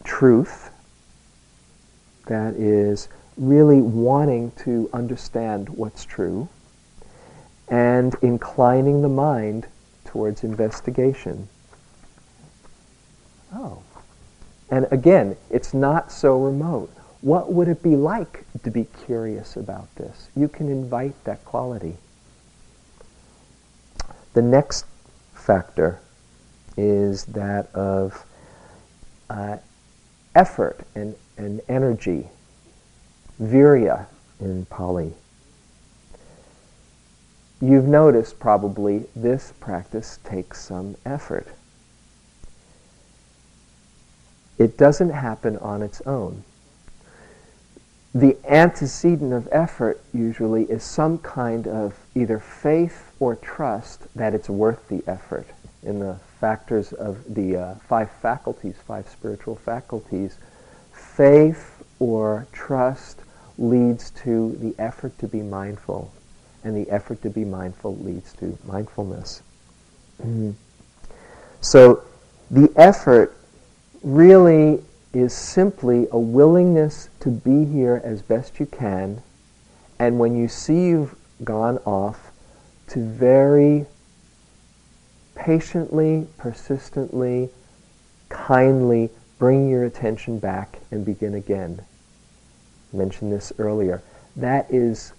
truth, 0.03 0.71
that 2.27 2.53
is, 2.55 3.09
really 3.37 3.81
wanting 3.81 4.51
to 4.63 4.89
understand 4.93 5.69
what's 5.69 6.05
true, 6.05 6.47
and 7.67 8.15
inclining 8.21 9.01
the 9.01 9.09
mind 9.09 9.67
towards 10.05 10.43
investigation. 10.43 11.47
Oh. 13.53 13.81
And 14.69 14.87
again, 14.91 15.35
it's 15.49 15.73
not 15.73 16.11
so 16.11 16.37
remote. 16.41 16.91
What 17.21 17.51
would 17.51 17.67
it 17.67 17.83
be 17.83 17.95
like 17.95 18.45
to 18.63 18.71
be 18.71 18.87
curious 19.05 19.55
about 19.55 19.93
this? 19.95 20.29
You 20.35 20.47
can 20.47 20.69
invite 20.69 21.21
that 21.25 21.43
quality. 21.45 21.97
The 24.33 24.41
next 24.41 24.85
factor 25.33 25.99
is 26.77 27.25
that 27.25 27.73
of 27.75 28.25
uh, 29.29 29.57
effort 30.35 30.79
and, 30.95 31.15
and 31.37 31.61
energy, 31.67 32.29
virya 33.41 34.05
in 34.39 34.65
Pali. 34.65 35.13
You've 37.59 37.87
noticed 37.87 38.39
probably 38.39 39.05
this 39.15 39.53
practice 39.59 40.19
takes 40.23 40.61
some 40.61 40.95
effort. 41.05 41.47
It 44.57 44.77
doesn't 44.77 45.11
happen 45.11 45.57
on 45.57 45.81
its 45.81 46.01
own. 46.01 46.43
The 48.13 48.37
antecedent 48.47 49.31
of 49.31 49.47
effort 49.51 50.01
usually 50.13 50.63
is 50.63 50.83
some 50.83 51.17
kind 51.19 51.67
of 51.67 51.95
either 52.13 52.39
faith 52.39 53.13
or 53.19 53.35
trust 53.35 54.13
that 54.15 54.33
it's 54.33 54.49
worth 54.49 54.87
the 54.89 55.03
effort. 55.07 55.47
In 55.81 55.99
the 55.99 56.17
factors 56.39 56.93
of 56.93 57.33
the 57.33 57.55
uh, 57.55 57.75
five 57.87 58.11
faculties, 58.11 58.75
five 58.85 59.07
spiritual 59.07 59.55
faculties, 59.55 60.37
faith 60.91 61.83
or 61.99 62.47
trust 62.51 63.20
leads 63.61 64.09
to 64.09 64.57
the 64.59 64.73
effort 64.81 65.17
to 65.19 65.27
be 65.27 65.41
mindful, 65.41 66.11
and 66.63 66.75
the 66.75 66.89
effort 66.91 67.21
to 67.21 67.29
be 67.29 67.45
mindful 67.45 67.95
leads 67.97 68.33
to 68.33 68.57
mindfulness. 68.65 69.41
Mm-hmm. 70.21 70.51
So 71.63 72.03
the 72.49 72.73
effort 72.75 73.37
really 74.01 74.83
is 75.13 75.31
simply 75.31 76.07
a 76.11 76.17
willingness 76.17 77.09
to 77.19 77.29
be 77.29 77.65
here 77.65 78.01
as 78.03 78.23
best 78.23 78.59
you 78.59 78.65
can, 78.65 79.21
and 79.99 80.17
when 80.17 80.35
you 80.35 80.47
see 80.47 80.87
you've 80.87 81.13
gone 81.43 81.77
off, 81.85 82.31
to 82.87 82.99
very 82.99 83.85
patiently, 85.35 86.27
persistently, 86.37 87.49
kindly 88.29 89.11
bring 89.37 89.69
your 89.69 89.85
attention 89.85 90.39
back 90.39 90.79
and 90.89 91.05
begin 91.05 91.35
again. 91.35 91.85
Mentioned 92.93 93.31
this 93.31 93.53
earlier. 93.57 94.01
That 94.35 94.67
is 94.69 95.13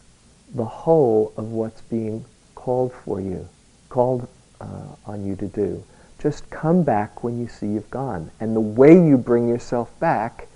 the 0.54 0.64
whole 0.64 1.32
of 1.36 1.52
what's 1.52 1.80
being 1.82 2.24
called 2.54 2.92
for 2.92 3.20
you, 3.20 3.48
called 3.88 4.28
uh, 4.60 4.94
on 5.06 5.24
you 5.24 5.36
to 5.36 5.48
do. 5.48 5.82
Just 6.18 6.48
come 6.50 6.82
back 6.82 7.24
when 7.24 7.40
you 7.40 7.48
see 7.48 7.66
you've 7.66 7.90
gone. 7.90 8.30
And 8.38 8.54
the 8.54 8.60
way 8.60 8.94
you 8.94 9.18
bring 9.18 9.48
yourself 9.48 9.98
back 9.98 10.46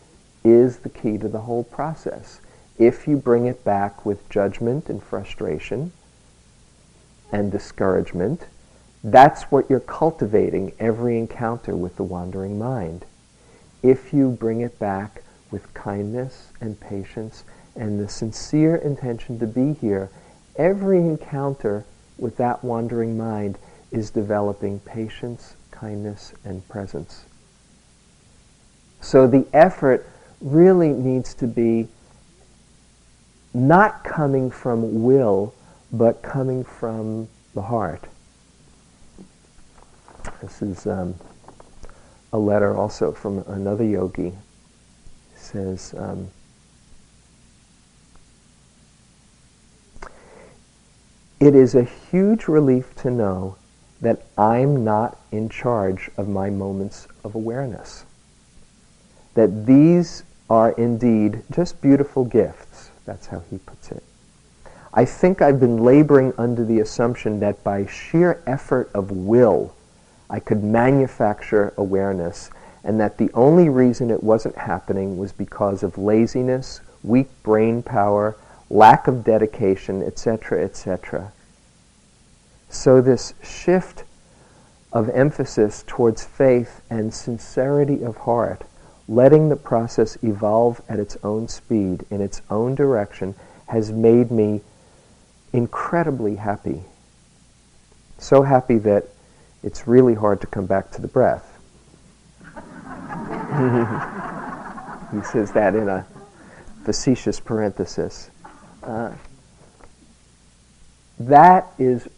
is 0.44 0.78
the 0.78 0.88
key 0.88 1.18
to 1.18 1.28
the 1.28 1.40
whole 1.40 1.64
process. 1.64 2.40
If 2.78 3.08
you 3.08 3.16
bring 3.16 3.46
it 3.46 3.64
back 3.64 4.06
with 4.06 4.28
judgment 4.28 4.88
and 4.88 5.02
frustration 5.02 5.92
and 7.32 7.50
discouragement, 7.50 8.46
that's 9.02 9.44
what 9.44 9.68
you're 9.68 9.80
cultivating 9.80 10.72
every 10.78 11.18
encounter 11.18 11.74
with 11.74 11.96
the 11.96 12.04
wandering 12.04 12.58
mind. 12.58 13.04
If 13.82 14.12
you 14.12 14.30
bring 14.30 14.60
it 14.60 14.78
back 14.78 15.22
with 15.50 15.72
kindness 15.74 16.52
and 16.60 16.78
patience 16.80 17.44
and 17.74 18.00
the 18.00 18.08
sincere 18.08 18.76
intention 18.76 19.38
to 19.38 19.46
be 19.46 19.74
here, 19.74 20.10
every 20.56 20.98
encounter 20.98 21.84
with 22.18 22.36
that 22.38 22.64
wandering 22.64 23.16
mind 23.16 23.58
is 23.90 24.10
developing 24.10 24.80
patience, 24.80 25.54
kindness, 25.70 26.32
and 26.44 26.66
presence. 26.68 27.24
So 29.00 29.26
the 29.26 29.46
effort 29.52 30.08
really 30.40 30.88
needs 30.88 31.34
to 31.34 31.46
be 31.46 31.88
not 33.54 34.04
coming 34.04 34.50
from 34.50 35.02
will, 35.02 35.54
but 35.92 36.22
coming 36.22 36.64
from 36.64 37.28
the 37.54 37.62
heart. 37.62 38.04
This 40.42 40.60
is 40.60 40.86
um, 40.86 41.14
a 42.32 42.38
letter 42.38 42.76
also 42.76 43.12
from 43.12 43.38
another 43.46 43.84
yogi. 43.84 44.32
Says, 45.56 45.94
um, 45.96 46.28
It 51.40 51.54
is 51.54 51.74
a 51.74 51.84
huge 51.84 52.46
relief 52.46 52.94
to 52.96 53.10
know 53.10 53.56
that 54.02 54.20
I'm 54.36 54.84
not 54.84 55.18
in 55.32 55.48
charge 55.48 56.10
of 56.18 56.28
my 56.28 56.50
moments 56.50 57.08
of 57.24 57.34
awareness. 57.34 58.04
That 59.32 59.64
these 59.64 60.24
are 60.50 60.72
indeed 60.72 61.42
just 61.50 61.80
beautiful 61.80 62.26
gifts. 62.26 62.90
That's 63.06 63.28
how 63.28 63.42
he 63.48 63.56
puts 63.56 63.90
it. 63.90 64.02
I 64.92 65.06
think 65.06 65.40
I've 65.40 65.58
been 65.58 65.78
laboring 65.78 66.34
under 66.36 66.66
the 66.66 66.80
assumption 66.80 67.40
that 67.40 67.64
by 67.64 67.86
sheer 67.86 68.42
effort 68.46 68.90
of 68.92 69.10
will, 69.10 69.74
I 70.28 70.38
could 70.38 70.62
manufacture 70.62 71.72
awareness, 71.78 72.50
and 72.86 73.00
that 73.00 73.18
the 73.18 73.30
only 73.34 73.68
reason 73.68 74.12
it 74.12 74.22
wasn't 74.22 74.56
happening 74.56 75.18
was 75.18 75.32
because 75.32 75.82
of 75.82 75.98
laziness, 75.98 76.80
weak 77.02 77.26
brain 77.42 77.82
power, 77.82 78.36
lack 78.70 79.08
of 79.08 79.24
dedication, 79.24 80.04
etc., 80.04 80.64
etc. 80.64 81.32
So 82.70 83.00
this 83.00 83.34
shift 83.42 84.04
of 84.92 85.08
emphasis 85.10 85.82
towards 85.88 86.24
faith 86.24 86.80
and 86.88 87.12
sincerity 87.12 88.04
of 88.04 88.18
heart, 88.18 88.62
letting 89.08 89.48
the 89.48 89.56
process 89.56 90.16
evolve 90.22 90.80
at 90.88 91.00
its 91.00 91.16
own 91.24 91.48
speed, 91.48 92.06
in 92.08 92.20
its 92.20 92.40
own 92.50 92.76
direction, 92.76 93.34
has 93.66 93.90
made 93.90 94.30
me 94.30 94.60
incredibly 95.52 96.36
happy. 96.36 96.84
So 98.18 98.42
happy 98.42 98.78
that 98.78 99.08
it's 99.64 99.88
really 99.88 100.14
hard 100.14 100.40
to 100.42 100.46
come 100.46 100.66
back 100.66 100.92
to 100.92 101.02
the 101.02 101.08
breath. 101.08 101.55
he 105.12 105.22
says 105.22 105.52
that 105.52 105.74
in 105.74 105.88
a 105.88 106.06
facetious 106.84 107.40
parenthesis. 107.40 108.30
Uh, 108.82 109.12
that 111.18 111.72
is 111.78 112.08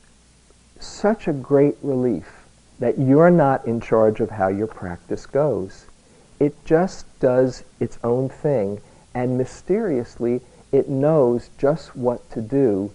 such 0.81 1.29
a 1.29 1.33
great 1.33 1.77
relief 1.83 2.27
that 2.81 2.99
you're 2.99 3.31
not 3.31 3.67
in 3.67 3.81
charge 3.81 4.21
of 4.21 4.31
how 4.31 4.49
your 4.49 4.67
practice 4.67 5.27
goes. 5.27 5.87
It 6.41 6.55
just 6.65 7.07
does 7.21 7.65
its 7.81 7.99
own 8.03 8.29
thing, 8.29 8.81
and 9.15 9.39
mysteriously, 9.39 10.41
it 10.71 10.89
knows 10.89 11.51
just 11.59 11.97
what 11.97 12.29
to 12.31 12.41
do 12.41 12.93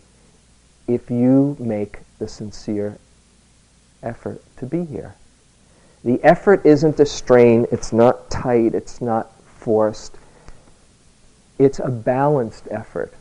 if 0.87 1.09
you 1.09 1.55
make 1.59 1.99
the 2.19 2.27
sincere 2.27 2.97
effort 4.01 4.41
to 4.57 4.65
be 4.65 4.85
here. 4.85 5.15
The 6.03 6.21
effort 6.23 6.65
isn't 6.65 6.99
a 6.99 7.05
strain, 7.05 7.65
it's 7.71 7.93
not 7.93 8.29
tight, 8.29 8.75
it's 8.75 8.99
not 9.01 9.31
forced. 9.45 10.17
It's 11.57 11.79
a 11.79 11.89
balanced 11.89 12.67
effort. 12.69 13.13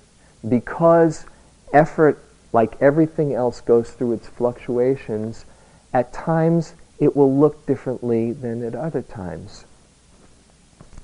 Because 0.48 1.26
effort, 1.72 2.18
like 2.52 2.80
everything 2.82 3.34
else, 3.34 3.60
goes 3.60 3.90
through 3.90 4.14
its 4.14 4.26
fluctuations, 4.26 5.44
at 5.92 6.12
times 6.12 6.74
it 6.98 7.14
will 7.14 7.36
look 7.36 7.66
differently 7.66 8.32
than 8.32 8.64
at 8.64 8.74
other 8.74 9.02
times. 9.02 9.64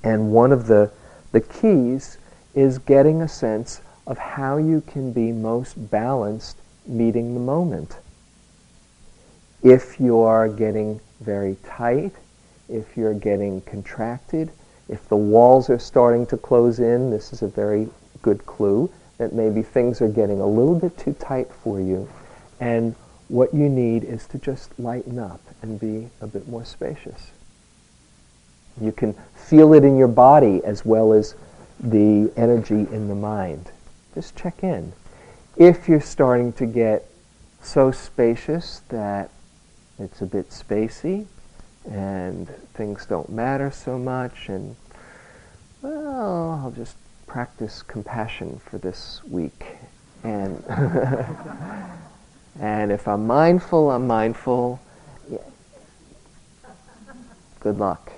And 0.03 0.31
one 0.31 0.51
of 0.51 0.67
the, 0.67 0.91
the 1.31 1.41
keys 1.41 2.17
is 2.55 2.77
getting 2.77 3.21
a 3.21 3.27
sense 3.27 3.81
of 4.05 4.17
how 4.17 4.57
you 4.57 4.81
can 4.81 5.13
be 5.13 5.31
most 5.31 5.89
balanced 5.91 6.57
meeting 6.85 7.33
the 7.33 7.39
moment. 7.39 7.97
If 9.63 9.99
you 9.99 10.19
are 10.19 10.47
getting 10.47 11.01
very 11.19 11.57
tight, 11.65 12.13
if 12.69 12.95
you're 12.95 13.13
getting 13.13 13.61
contracted, 13.61 14.51
if 14.87 15.07
the 15.09 15.17
walls 15.17 15.69
are 15.69 15.79
starting 15.79 16.25
to 16.27 16.37
close 16.37 16.79
in, 16.79 17.09
this 17.09 17.33
is 17.33 17.41
a 17.41 17.47
very 17.47 17.89
good 18.21 18.45
clue 18.45 18.89
that 19.17 19.33
maybe 19.33 19.61
things 19.61 20.01
are 20.01 20.07
getting 20.07 20.39
a 20.39 20.47
little 20.47 20.75
bit 20.75 20.97
too 20.97 21.13
tight 21.13 21.51
for 21.51 21.79
you. 21.79 22.07
And 22.59 22.95
what 23.27 23.53
you 23.53 23.67
need 23.69 24.03
is 24.03 24.25
to 24.27 24.39
just 24.39 24.77
lighten 24.79 25.19
up 25.19 25.41
and 25.61 25.79
be 25.79 26.09
a 26.21 26.27
bit 26.27 26.47
more 26.47 26.63
spacious. 26.63 27.31
You 28.79 28.93
can 28.93 29.13
feel 29.35 29.73
it 29.73 29.83
in 29.83 29.97
your 29.97 30.07
body 30.07 30.63
as 30.63 30.85
well 30.85 31.11
as 31.11 31.35
the 31.81 32.31
energy 32.37 32.87
in 32.93 33.09
the 33.09 33.15
mind. 33.15 33.71
Just 34.15 34.37
check 34.37 34.63
in. 34.63 34.93
If 35.57 35.89
you're 35.89 35.99
starting 35.99 36.53
to 36.53 36.65
get 36.65 37.05
so 37.61 37.91
spacious 37.91 38.81
that 38.87 39.29
it's 39.99 40.21
a 40.21 40.25
bit 40.25 40.49
spacey 40.49 41.25
and 41.89 42.47
things 42.73 43.05
don't 43.05 43.29
matter 43.29 43.71
so 43.71 43.97
much 43.97 44.49
and 44.49 44.75
well, 45.81 46.61
I'll 46.63 46.71
just 46.71 46.95
practice 47.25 47.83
compassion 47.83 48.59
for 48.69 48.77
this 48.77 49.21
week. 49.29 49.77
And 50.23 50.61
and 52.59 52.91
if 52.91 53.07
I'm 53.07 53.25
mindful, 53.25 53.91
I'm 53.91 54.05
mindful. 54.05 54.81
Yeah. 55.31 55.37
Good 57.61 57.77
luck 57.77 58.11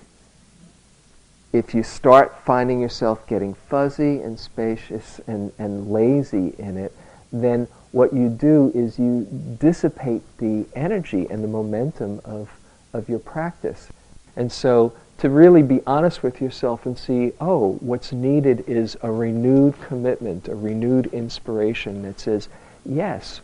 if 1.53 1.73
you 1.73 1.83
start 1.83 2.37
finding 2.45 2.79
yourself 2.79 3.27
getting 3.27 3.53
fuzzy 3.53 4.21
and 4.21 4.39
spacious 4.39 5.19
and, 5.27 5.51
and 5.57 5.91
lazy 5.91 6.53
in 6.57 6.77
it, 6.77 6.95
then 7.31 7.67
what 7.91 8.13
you 8.13 8.29
do 8.29 8.71
is 8.73 8.97
you 8.97 9.27
dissipate 9.59 10.21
the 10.37 10.65
energy 10.75 11.27
and 11.29 11.43
the 11.43 11.47
momentum 11.47 12.21
of, 12.23 12.49
of 12.93 13.09
your 13.09 13.19
practice. 13.19 13.89
And 14.35 14.51
so 14.51 14.93
to 15.17 15.29
really 15.29 15.61
be 15.61 15.81
honest 15.85 16.23
with 16.23 16.41
yourself 16.41 16.85
and 16.87 16.97
see, 16.97 17.31
oh, 17.39 17.73
what's 17.81 18.11
needed 18.11 18.63
is 18.67 18.97
a 19.03 19.11
renewed 19.11 19.79
commitment, 19.81 20.47
a 20.47 20.55
renewed 20.55 21.05
inspiration 21.13 22.01
that 22.01 22.19
says, 22.19 22.47
yes, 22.85 23.41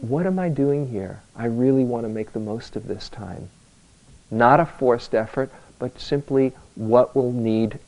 what 0.00 0.26
am 0.26 0.38
I 0.38 0.50
doing 0.50 0.88
here? 0.88 1.22
I 1.34 1.46
really 1.46 1.84
want 1.84 2.04
to 2.04 2.10
make 2.10 2.32
the 2.32 2.40
most 2.40 2.76
of 2.76 2.86
this 2.86 3.08
time. 3.08 3.48
Not 4.30 4.60
a 4.60 4.66
forced 4.66 5.14
effort, 5.14 5.50
but 5.78 5.98
simply 5.98 6.52
what 6.74 7.16
will 7.16 7.32
need, 7.32 7.78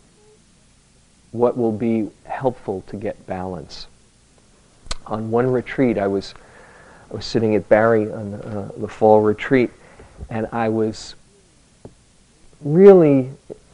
what 1.33 1.59
will 1.59 1.73
be 1.73 2.11
helpful 2.25 2.85
to 2.87 2.97
get 2.97 3.27
balance. 3.27 3.87
On 5.09 5.31
one 5.31 5.51
retreat, 5.51 5.99
I 5.99 6.07
was, 6.07 6.35
I 7.11 7.15
was 7.15 7.25
sitting 7.25 7.55
at 7.55 7.69
Barre 7.69 8.13
on 8.13 8.31
the, 8.33 8.47
uh, 8.47 8.69
the 8.77 8.89
fall 8.89 9.21
retreat, 9.21 9.71
and 10.31 10.47
I 10.53 10.69
was 10.69 11.15
really 12.61 13.31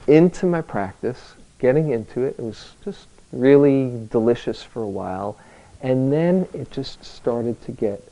into 0.07 0.47
my 0.47 0.61
practice, 0.61 1.35
getting 1.59 1.91
into 1.91 2.23
it. 2.23 2.37
It 2.39 2.43
was 2.43 2.73
just 2.85 3.09
really 3.33 4.07
delicious 4.11 4.63
for 4.63 4.83
a 4.83 4.89
while. 4.89 5.39
And 5.83 6.13
then 6.13 6.47
it 6.55 6.71
just 6.71 7.05
started 7.05 7.61
to 7.65 7.73
get 7.73 8.03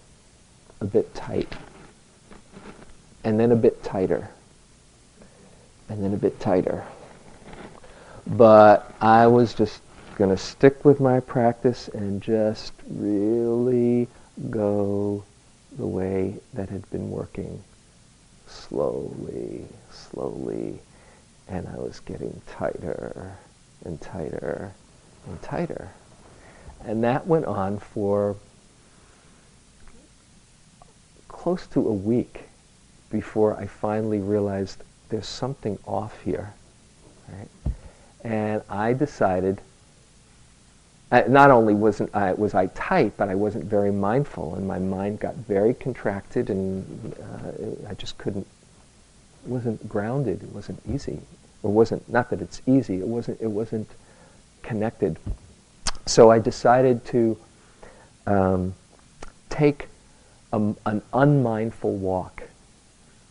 a 0.81 0.85
bit 0.85 1.15
tight. 1.15 1.53
And 3.25 3.39
then 3.39 3.53
a 3.53 3.57
bit 3.57 3.83
tighter 3.83 4.29
and 5.93 6.03
then 6.03 6.15
a 6.15 6.17
bit 6.17 6.41
tighter. 6.41 6.85
But 8.27 8.95
I 9.01 9.27
was 9.27 9.53
just 9.53 9.83
going 10.13 10.31
to 10.31 10.37
stick 10.37 10.85
with 10.85 11.01
my 11.01 11.21
practice 11.21 11.89
and 11.89 12.23
just 12.23 12.73
really 12.89 14.09
go 14.51 15.25
the 15.79 15.87
way 15.87 16.35
that 16.55 16.69
had 16.69 16.89
been 16.91 17.11
working 17.11 17.63
slowly, 18.47 19.65
slowly, 19.91 20.79
and 21.49 21.67
I 21.69 21.77
was 21.77 22.01
getting 22.01 22.41
tighter 22.47 23.37
and 23.85 24.01
tighter 24.01 24.73
and 25.27 25.41
tighter. 25.43 25.91
And 26.85 27.05
that 27.05 27.27
went 27.27 27.47
on 27.47 27.79
for 27.79 28.37
close 31.29 31.67
to 31.69 31.89
a 31.89 31.93
week 31.93 32.45
before 33.11 33.57
I 33.57 33.67
finally 33.67 34.21
realized 34.21 34.83
there's 35.09 35.27
something 35.27 35.79
off 35.87 36.21
here. 36.23 36.53
Right? 37.29 37.49
And 38.25 38.63
I 38.69 38.93
decided, 38.93 39.61
uh, 41.13 41.23
not 41.29 41.51
only 41.51 41.75
wasn't 41.75 42.13
I, 42.15 42.33
was 42.33 42.55
I 42.55 42.67
tight, 42.67 43.17
but 43.17 43.29
I 43.29 43.35
wasn't 43.35 43.67
very 43.67 43.93
mindful, 43.93 44.57
and 44.57 44.67
my 44.67 44.79
mind 44.79 45.21
got 45.21 45.37
very 45.37 45.75
contracted, 45.75 46.51
and 46.51 47.15
uh, 47.23 47.91
I 47.91 47.95
just 47.95 48.19
couldn't, 48.19 48.47
wasn't 49.47 49.89
grounded, 49.89 50.43
it 50.43 50.53
wasn't 50.53 50.81
easy. 50.93 51.21
It 51.63 51.69
wasn't, 51.69 52.09
not 52.09 52.31
that 52.31 52.43
it's 52.43 52.61
easy, 52.67 52.99
it 52.99 53.07
wasn't, 53.07 53.41
it 53.41 53.51
wasn't 53.51 53.89
connected. 54.63 55.19
So 56.07 56.31
I 56.31 56.41
decided 56.41 57.05
to 57.07 57.39
um, 58.27 58.75
take 59.51 59.87
a, 60.53 60.75
an 60.87 61.03
unmindful 61.13 61.93
walk 61.93 62.43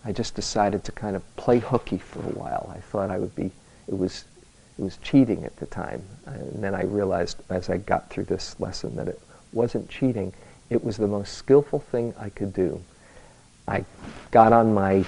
I 0.04 0.12
just 0.12 0.36
decided 0.36 0.84
to 0.86 0.92
kind 0.92 1.16
of 1.16 1.36
play 1.36 1.60
hooky 1.60 1.98
for 1.98 2.20
a 2.20 2.34
while. 2.34 2.72
I 2.76 2.80
thought 2.80 3.12
I 3.12 3.20
would 3.20 3.36
be, 3.36 3.52
it 3.88 3.98
was, 3.98 4.26
was 4.82 4.98
cheating 4.98 5.46
at 5.46 5.56
the 5.58 5.68
time. 5.68 6.02
And 6.26 6.64
then 6.64 6.74
I 6.74 6.84
realized 6.84 7.38
as 7.50 7.70
I 7.70 7.78
got 7.78 8.10
through 8.10 8.26
this 8.26 8.60
lesson 8.60 8.96
that 8.96 9.08
it 9.08 9.22
wasn't 9.54 9.90
cheating. 9.90 10.34
It 10.70 10.84
was 10.84 10.98
the 10.98 11.08
most 11.08 11.36
skillful 11.36 11.80
thing 11.80 12.14
I 12.20 12.30
could 12.30 12.54
do. 12.54 12.82
I 13.68 13.86
got 14.32 14.54
on 14.54 14.74
my 14.74 15.06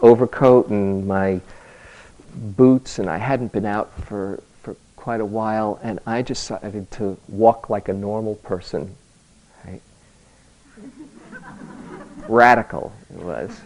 overcoat 0.00 0.68
and 0.68 1.06
my 1.06 1.40
boots, 2.34 2.98
and 2.98 3.08
I 3.08 3.18
hadn't 3.18 3.52
been 3.52 3.66
out 3.66 3.92
for, 4.04 4.42
for 4.62 4.76
quite 4.96 5.20
a 5.20 5.24
while, 5.24 5.78
and 5.82 6.00
I 6.06 6.22
decided 6.22 6.90
to 6.92 7.18
walk 7.28 7.68
like 7.68 7.88
a 7.88 7.92
normal 7.92 8.36
person. 8.36 8.94
Right? 9.64 9.82
Radical 12.28 12.92
it 13.14 13.22
was. 13.22 13.60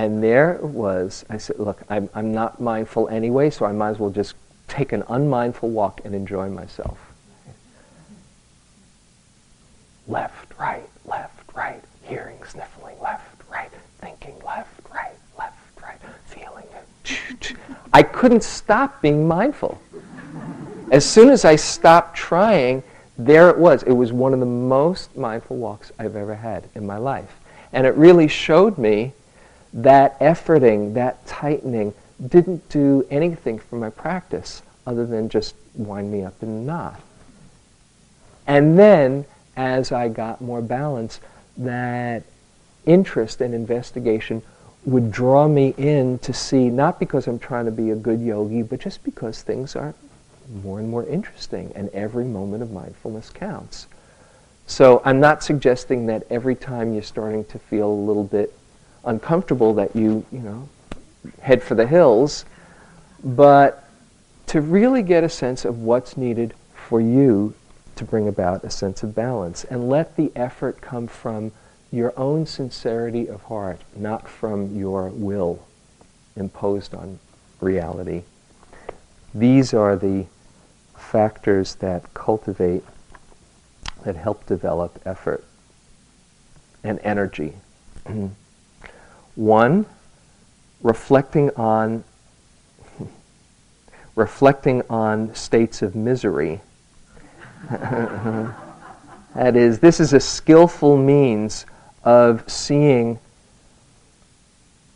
And 0.00 0.24
there 0.24 0.58
was. 0.62 1.26
I 1.28 1.36
said, 1.36 1.58
look, 1.58 1.82
I'm, 1.90 2.08
I'm 2.14 2.32
not 2.32 2.58
mindful 2.58 3.06
anyway, 3.10 3.50
so 3.50 3.66
I 3.66 3.72
might 3.72 3.90
as 3.90 3.98
well 3.98 4.08
just 4.08 4.34
take 4.66 4.92
an 4.92 5.04
unmindful 5.10 5.68
walk 5.68 6.00
and 6.06 6.14
enjoy 6.14 6.48
myself. 6.48 6.98
Left, 10.08 10.58
right, 10.58 10.88
left, 11.04 11.54
right, 11.54 11.82
hearing, 12.02 12.38
sniffling, 12.48 12.98
left, 13.02 13.26
right, 13.52 13.68
thinking, 13.98 14.34
left, 14.42 14.70
right, 14.90 15.12
left, 15.38 15.58
right, 15.82 15.98
feeling. 16.24 16.64
I 17.92 18.02
couldn't 18.02 18.42
stop 18.42 19.02
being 19.02 19.28
mindful. 19.28 19.82
As 20.90 21.04
soon 21.04 21.28
as 21.28 21.44
I 21.44 21.56
stopped 21.56 22.16
trying, 22.16 22.82
there 23.18 23.50
it 23.50 23.58
was. 23.58 23.82
It 23.82 23.92
was 23.92 24.14
one 24.14 24.32
of 24.32 24.40
the 24.40 24.46
most 24.46 25.14
mindful 25.14 25.58
walks 25.58 25.92
I've 25.98 26.16
ever 26.16 26.36
had 26.36 26.70
in 26.74 26.86
my 26.86 26.96
life. 26.96 27.36
And 27.74 27.86
it 27.86 27.94
really 27.96 28.28
showed 28.28 28.78
me 28.78 29.12
that 29.72 30.18
efforting, 30.20 30.94
that 30.94 31.26
tightening, 31.26 31.94
didn't 32.26 32.68
do 32.68 33.06
anything 33.10 33.58
for 33.58 33.76
my 33.76 33.90
practice 33.90 34.62
other 34.86 35.06
than 35.06 35.28
just 35.28 35.54
wind 35.74 36.10
me 36.10 36.22
up 36.22 36.42
in 36.42 36.48
a 36.48 36.60
knot. 36.60 37.00
And 38.46 38.78
then, 38.78 39.24
as 39.56 39.92
I 39.92 40.08
got 40.08 40.40
more 40.40 40.60
balance, 40.60 41.20
that 41.56 42.24
interest 42.84 43.40
and 43.40 43.54
investigation 43.54 44.42
would 44.84 45.12
draw 45.12 45.46
me 45.46 45.74
in 45.76 46.18
to 46.20 46.32
see, 46.32 46.70
not 46.70 46.98
because 46.98 47.26
I'm 47.26 47.38
trying 47.38 47.66
to 47.66 47.70
be 47.70 47.90
a 47.90 47.96
good 47.96 48.20
yogi, 48.20 48.62
but 48.62 48.80
just 48.80 49.04
because 49.04 49.42
things 49.42 49.76
are 49.76 49.94
more 50.62 50.80
and 50.80 50.88
more 50.88 51.06
interesting, 51.06 51.70
and 51.76 51.88
every 51.90 52.24
moment 52.24 52.62
of 52.62 52.72
mindfulness 52.72 53.30
counts. 53.30 53.86
So 54.66 55.02
I'm 55.04 55.20
not 55.20 55.44
suggesting 55.44 56.06
that 56.06 56.24
every 56.30 56.56
time 56.56 56.92
you're 56.92 57.02
starting 57.02 57.44
to 57.46 57.58
feel 57.58 57.88
a 57.88 57.92
little 57.92 58.24
bit 58.24 58.52
uncomfortable 59.04 59.74
that 59.74 59.94
you, 59.94 60.24
you 60.30 60.40
know, 60.40 60.68
head 61.40 61.62
for 61.62 61.74
the 61.74 61.86
hills, 61.86 62.44
but 63.22 63.88
to 64.46 64.60
really 64.60 65.02
get 65.02 65.22
a 65.22 65.28
sense 65.28 65.64
of 65.64 65.78
what's 65.78 66.16
needed 66.16 66.54
for 66.74 67.00
you 67.00 67.54
to 67.96 68.04
bring 68.04 68.26
about 68.26 68.64
a 68.64 68.70
sense 68.70 69.02
of 69.02 69.14
balance. 69.14 69.64
And 69.64 69.88
let 69.88 70.16
the 70.16 70.32
effort 70.34 70.80
come 70.80 71.06
from 71.06 71.52
your 71.92 72.12
own 72.16 72.46
sincerity 72.46 73.28
of 73.28 73.42
heart, 73.44 73.80
not 73.96 74.28
from 74.28 74.76
your 74.76 75.08
will 75.08 75.66
imposed 76.36 76.94
on 76.94 77.18
reality. 77.60 78.22
These 79.34 79.74
are 79.74 79.96
the 79.96 80.26
factors 80.96 81.76
that 81.76 82.14
cultivate, 82.14 82.84
that 84.04 84.16
help 84.16 84.46
develop 84.46 85.00
effort 85.04 85.44
and 86.82 86.98
energy. 87.02 87.54
One, 89.40 89.86
reflecting 90.82 91.50
on 91.56 92.04
reflecting 94.14 94.82
on 94.90 95.34
states 95.34 95.80
of 95.80 95.96
misery. 95.96 96.60
that 97.70 98.52
is, 99.56 99.78
this 99.78 99.98
is 99.98 100.12
a 100.12 100.20
skillful 100.20 100.98
means 100.98 101.64
of 102.04 102.44
seeing 102.50 103.18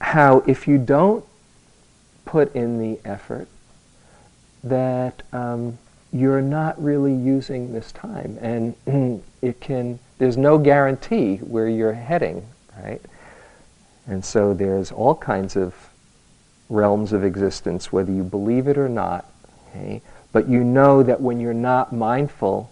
how 0.02 0.44
if 0.46 0.68
you 0.68 0.76
don't 0.76 1.24
put 2.26 2.54
in 2.54 2.78
the 2.78 3.00
effort, 3.02 3.48
that 4.62 5.22
um, 5.32 5.78
you're 6.12 6.42
not 6.42 6.82
really 6.82 7.14
using 7.14 7.72
this 7.72 7.92
time, 7.92 8.36
and 8.42 9.22
it 9.40 9.62
can. 9.62 10.00
There's 10.18 10.36
no 10.36 10.58
guarantee 10.58 11.38
where 11.38 11.66
you're 11.66 11.94
heading, 11.94 12.46
right? 12.82 13.00
And 14.06 14.24
so 14.24 14.54
there's 14.54 14.92
all 14.92 15.14
kinds 15.14 15.56
of 15.56 15.74
realms 16.68 17.12
of 17.12 17.24
existence, 17.24 17.92
whether 17.92 18.12
you 18.12 18.22
believe 18.22 18.68
it 18.68 18.78
or 18.78 18.88
not. 18.88 19.26
Okay? 19.68 20.02
But 20.32 20.48
you 20.48 20.64
know 20.64 21.02
that 21.02 21.20
when 21.20 21.40
you're 21.40 21.54
not 21.54 21.92
mindful, 21.92 22.70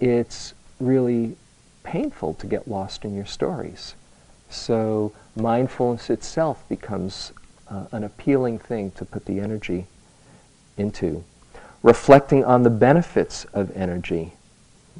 it's 0.00 0.54
really 0.78 1.36
painful 1.82 2.34
to 2.34 2.46
get 2.46 2.68
lost 2.68 3.04
in 3.04 3.14
your 3.14 3.26
stories. 3.26 3.94
So 4.50 5.12
mindfulness 5.34 6.10
itself 6.10 6.62
becomes 6.68 7.32
uh, 7.68 7.86
an 7.92 8.04
appealing 8.04 8.58
thing 8.58 8.90
to 8.92 9.04
put 9.04 9.24
the 9.24 9.40
energy 9.40 9.86
into. 10.76 11.24
Reflecting 11.82 12.44
on 12.44 12.62
the 12.62 12.70
benefits 12.70 13.44
of 13.52 13.74
energy. 13.76 14.32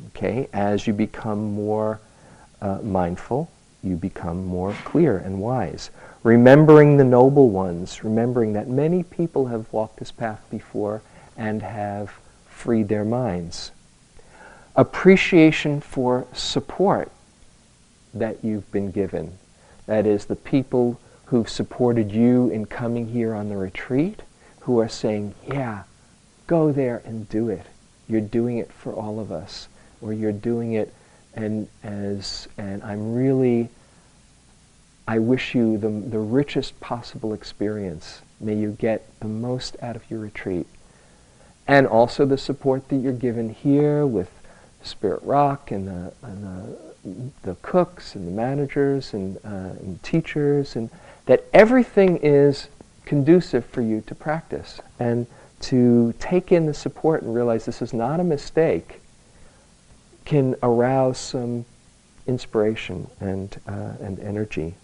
Okay, 0.08 0.48
as 0.52 0.86
you 0.86 0.92
become 0.92 1.52
more 1.52 2.00
uh, 2.60 2.78
mindful, 2.82 3.50
you 3.82 3.96
become 3.96 4.44
more 4.44 4.74
clear 4.84 5.18
and 5.18 5.40
wise. 5.40 5.90
Remembering 6.22 6.96
the 6.96 7.04
noble 7.04 7.48
ones, 7.48 8.02
remembering 8.02 8.52
that 8.54 8.68
many 8.68 9.02
people 9.02 9.46
have 9.46 9.72
walked 9.72 9.98
this 9.98 10.10
path 10.10 10.44
before 10.50 11.02
and 11.36 11.62
have 11.62 12.18
freed 12.48 12.88
their 12.88 13.04
minds. 13.04 13.70
Appreciation 14.74 15.80
for 15.80 16.26
support 16.32 17.10
that 18.12 18.44
you've 18.44 18.70
been 18.72 18.90
given. 18.90 19.38
That 19.86 20.06
is, 20.06 20.26
the 20.26 20.36
people 20.36 21.00
who've 21.26 21.48
supported 21.48 22.10
you 22.10 22.50
in 22.50 22.66
coming 22.66 23.08
here 23.08 23.34
on 23.34 23.48
the 23.48 23.56
retreat, 23.56 24.22
who 24.60 24.78
are 24.80 24.88
saying, 24.88 25.34
yeah, 25.46 25.84
go 26.46 26.72
there 26.72 27.00
and 27.04 27.28
do 27.28 27.48
it. 27.48 27.66
You're 28.08 28.20
doing 28.20 28.58
it 28.58 28.72
for 28.72 28.92
all 28.92 29.20
of 29.20 29.30
us. 29.30 29.68
Or 30.00 30.12
you're 30.12 30.32
doing 30.32 30.72
it 30.72 30.92
and 31.38 31.68
as 31.82 32.48
and 32.58 32.82
I'm 32.82 33.14
really 33.14 33.68
I 35.06 35.20
wish 35.20 35.54
you 35.54 35.78
the, 35.78 35.88
the 35.88 36.18
richest 36.18 36.78
possible 36.80 37.32
experience. 37.32 38.20
May 38.40 38.56
you 38.56 38.72
get 38.72 39.08
the 39.20 39.28
most 39.28 39.74
out 39.80 39.96
of 39.96 40.02
your 40.10 40.20
retreat. 40.20 40.66
And 41.66 41.86
also 41.86 42.26
the 42.26 42.36
support 42.36 42.90
that 42.90 42.96
you're 42.96 43.14
given 43.14 43.48
here 43.48 44.06
with 44.06 44.30
Spirit 44.82 45.22
Rock 45.22 45.70
and 45.70 45.88
the, 45.88 46.12
and 46.22 46.44
the, 46.44 47.30
the 47.42 47.54
cooks 47.62 48.14
and 48.14 48.26
the 48.26 48.32
managers 48.32 49.14
and, 49.14 49.38
uh, 49.38 49.80
and 49.80 50.02
teachers, 50.02 50.76
and 50.76 50.90
that 51.24 51.44
everything 51.54 52.18
is 52.18 52.68
conducive 53.06 53.64
for 53.64 53.80
you 53.80 54.02
to 54.02 54.14
practice 54.14 54.78
and 54.98 55.26
to 55.60 56.12
take 56.18 56.52
in 56.52 56.66
the 56.66 56.74
support 56.74 57.22
and 57.22 57.34
realize 57.34 57.64
this 57.64 57.80
is 57.80 57.94
not 57.94 58.20
a 58.20 58.24
mistake 58.24 59.00
can 60.28 60.54
arouse 60.62 61.16
some 61.16 61.64
inspiration 62.26 63.08
and, 63.18 63.58
uh, 63.66 63.94
and 64.02 64.20
energy. 64.20 64.74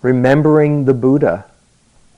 Remembering 0.00 0.84
the 0.84 0.94
Buddha 0.94 1.44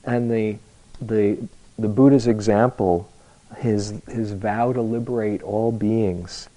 and 0.03 0.29
the, 0.29 0.57
the, 1.01 1.39
the 1.79 1.87
Buddha's 1.87 2.27
example, 2.27 3.09
his, 3.57 3.99
his 4.07 4.33
vow 4.33 4.71
to 4.71 4.83
liberate 4.83 5.41
all 5.41 5.71
beings, 5.71 6.47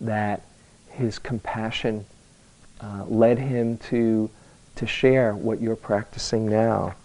that 0.00 0.42
his 0.90 1.20
compassion 1.20 2.04
uh, 2.80 3.04
led 3.06 3.38
him 3.38 3.78
to, 3.78 4.28
to 4.74 4.86
share 4.88 5.36
what 5.36 5.60
you're 5.60 5.76
practicing 5.76 6.50
now. 6.50 6.96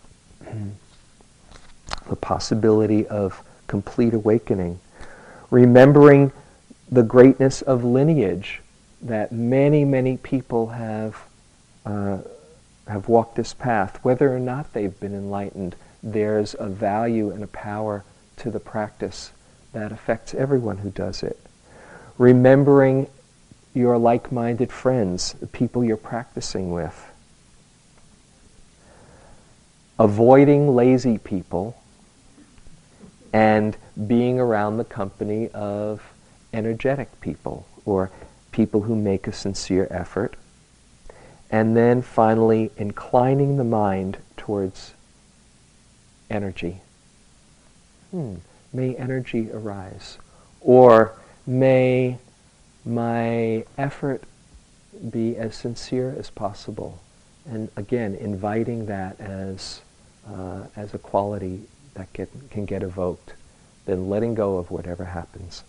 the 2.09 2.15
possibility 2.15 3.05
of 3.07 3.43
complete 3.67 4.15
awakening. 4.15 4.79
Remembering 5.51 6.31
the 6.91 7.03
greatness 7.03 7.61
of 7.61 7.83
lineage 7.83 8.61
that 9.01 9.31
many, 9.31 9.85
many 9.85 10.17
people 10.17 10.67
have, 10.67 11.17
uh, 11.85 12.19
have 12.87 13.07
walked 13.07 13.35
this 13.35 13.53
path. 13.53 13.99
Whether 14.03 14.33
or 14.33 14.39
not 14.39 14.73
they've 14.73 14.97
been 14.99 15.13
enlightened, 15.13 15.75
there's 16.01 16.55
a 16.57 16.67
value 16.67 17.31
and 17.31 17.43
a 17.43 17.47
power 17.47 18.03
to 18.37 18.49
the 18.49 18.59
practice 18.59 19.31
that 19.73 19.91
affects 19.91 20.33
everyone 20.33 20.77
who 20.77 20.89
does 20.89 21.23
it. 21.23 21.39
Remembering 22.17 23.07
your 23.73 23.97
like 23.97 24.31
minded 24.31 24.71
friends, 24.71 25.33
the 25.33 25.47
people 25.47 25.83
you're 25.83 25.97
practicing 25.97 26.71
with. 26.71 27.11
Avoiding 29.99 30.75
lazy 30.75 31.17
people 31.17 31.79
and 33.33 33.75
being 34.07 34.39
around 34.39 34.77
the 34.77 34.83
company 34.85 35.49
of 35.49 36.01
energetic 36.57 37.21
people 37.21 37.67
or 37.85 38.09
people 38.51 38.81
who 38.81 38.95
make 38.95 39.27
a 39.27 39.31
sincere 39.31 39.87
effort. 39.91 40.35
And 41.51 41.77
then 41.77 42.01
finally, 42.01 42.71
inclining 42.75 43.57
the 43.57 43.63
mind 43.63 44.17
towards 44.35 44.93
energy. 46.29 46.81
Hmm, 48.11 48.37
may 48.73 48.95
energy 48.95 49.49
arise. 49.51 50.17
Or 50.59 51.13
may 51.45 52.17
my 52.83 53.63
effort 53.77 54.23
be 55.11 55.37
as 55.37 55.55
sincere 55.55 56.15
as 56.17 56.31
possible. 56.31 56.99
And 57.45 57.69
again, 57.77 58.15
inviting 58.15 58.87
that 58.87 59.19
as, 59.21 59.81
uh, 60.27 60.63
as 60.75 60.93
a 60.93 60.97
quality 60.97 61.61
that 61.93 62.11
get, 62.13 62.29
can 62.49 62.65
get 62.65 62.81
evoked. 62.81 63.33
Then 63.85 64.09
letting 64.09 64.33
go 64.33 64.57
of 64.57 64.71
whatever 64.71 65.05
happens. 65.05 65.63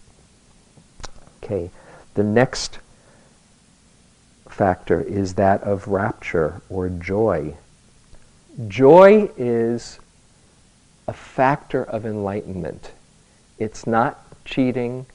Okay, 1.43 1.71
the 2.15 2.23
next 2.23 2.79
factor 4.49 5.01
is 5.01 5.35
that 5.35 5.63
of 5.63 5.89
rapture 5.89 6.61
or 6.69 6.89
joy. 6.89 7.57
Joy 8.67 9.31
is 9.37 10.01
a 11.07 11.13
factor 11.13 11.85
of 11.85 12.05
enlightenment. 12.05 12.91
It's 13.59 13.87
not 13.87 14.21
cheating. 14.45 15.07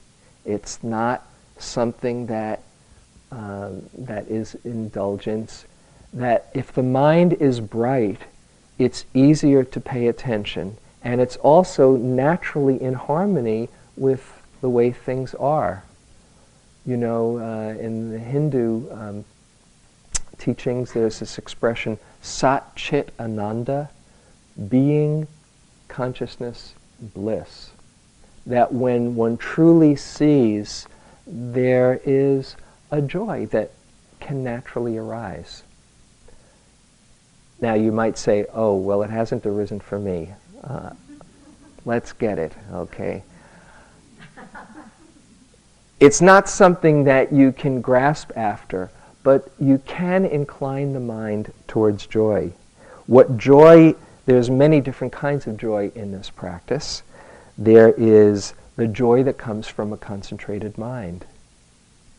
It's 0.44 0.82
not 0.82 1.26
something 1.58 2.26
that 2.26 2.62
um, 3.30 3.82
that 3.98 4.28
is 4.28 4.56
indulgence. 4.64 5.64
That 6.12 6.50
if 6.54 6.72
the 6.72 6.82
mind 6.82 7.34
is 7.34 7.60
bright, 7.60 8.20
it's 8.78 9.04
easier 9.12 9.64
to 9.64 9.80
pay 9.80 10.06
attention, 10.06 10.78
and 11.02 11.20
it's 11.20 11.36
also 11.36 11.96
naturally 11.96 12.80
in 12.80 12.94
harmony 12.94 13.68
with 13.96 14.42
the 14.60 14.68
way 14.70 14.90
things 14.90 15.34
are. 15.34 15.84
You 16.86 16.96
know, 16.98 17.38
uh, 17.38 17.78
in 17.80 18.10
the 18.10 18.18
Hindu 18.18 18.90
um, 18.92 19.24
teachings, 20.38 20.92
there's 20.92 21.18
this 21.18 21.38
expression, 21.38 21.98
Sat 22.20 22.76
Chit 22.76 23.12
Ananda, 23.18 23.90
being, 24.68 25.26
consciousness, 25.88 26.74
bliss. 27.00 27.70
That 28.46 28.72
when 28.72 29.16
one 29.16 29.38
truly 29.38 29.96
sees, 29.96 30.86
there 31.26 32.00
is 32.04 32.56
a 32.90 33.00
joy 33.00 33.46
that 33.46 33.70
can 34.20 34.44
naturally 34.44 34.98
arise. 34.98 35.62
Now 37.60 37.74
you 37.74 37.92
might 37.92 38.18
say, 38.18 38.44
oh, 38.52 38.76
well, 38.76 39.02
it 39.02 39.10
hasn't 39.10 39.46
arisen 39.46 39.80
for 39.80 39.98
me. 39.98 40.34
Uh, 40.62 40.90
let's 41.86 42.12
get 42.12 42.38
it, 42.38 42.52
okay? 42.72 43.22
It's 46.04 46.20
not 46.20 46.50
something 46.50 47.04
that 47.04 47.32
you 47.32 47.50
can 47.50 47.80
grasp 47.80 48.30
after, 48.36 48.90
but 49.22 49.50
you 49.58 49.78
can 49.86 50.26
incline 50.26 50.92
the 50.92 51.00
mind 51.00 51.50
towards 51.66 52.06
joy. 52.06 52.52
What 53.06 53.38
joy, 53.38 53.94
there's 54.26 54.50
many 54.50 54.82
different 54.82 55.14
kinds 55.14 55.46
of 55.46 55.56
joy 55.56 55.92
in 55.94 56.12
this 56.12 56.28
practice. 56.28 57.02
There 57.56 57.94
is 57.96 58.52
the 58.76 58.86
joy 58.86 59.22
that 59.22 59.38
comes 59.38 59.66
from 59.66 59.94
a 59.94 59.96
concentrated 59.96 60.76
mind. 60.76 61.24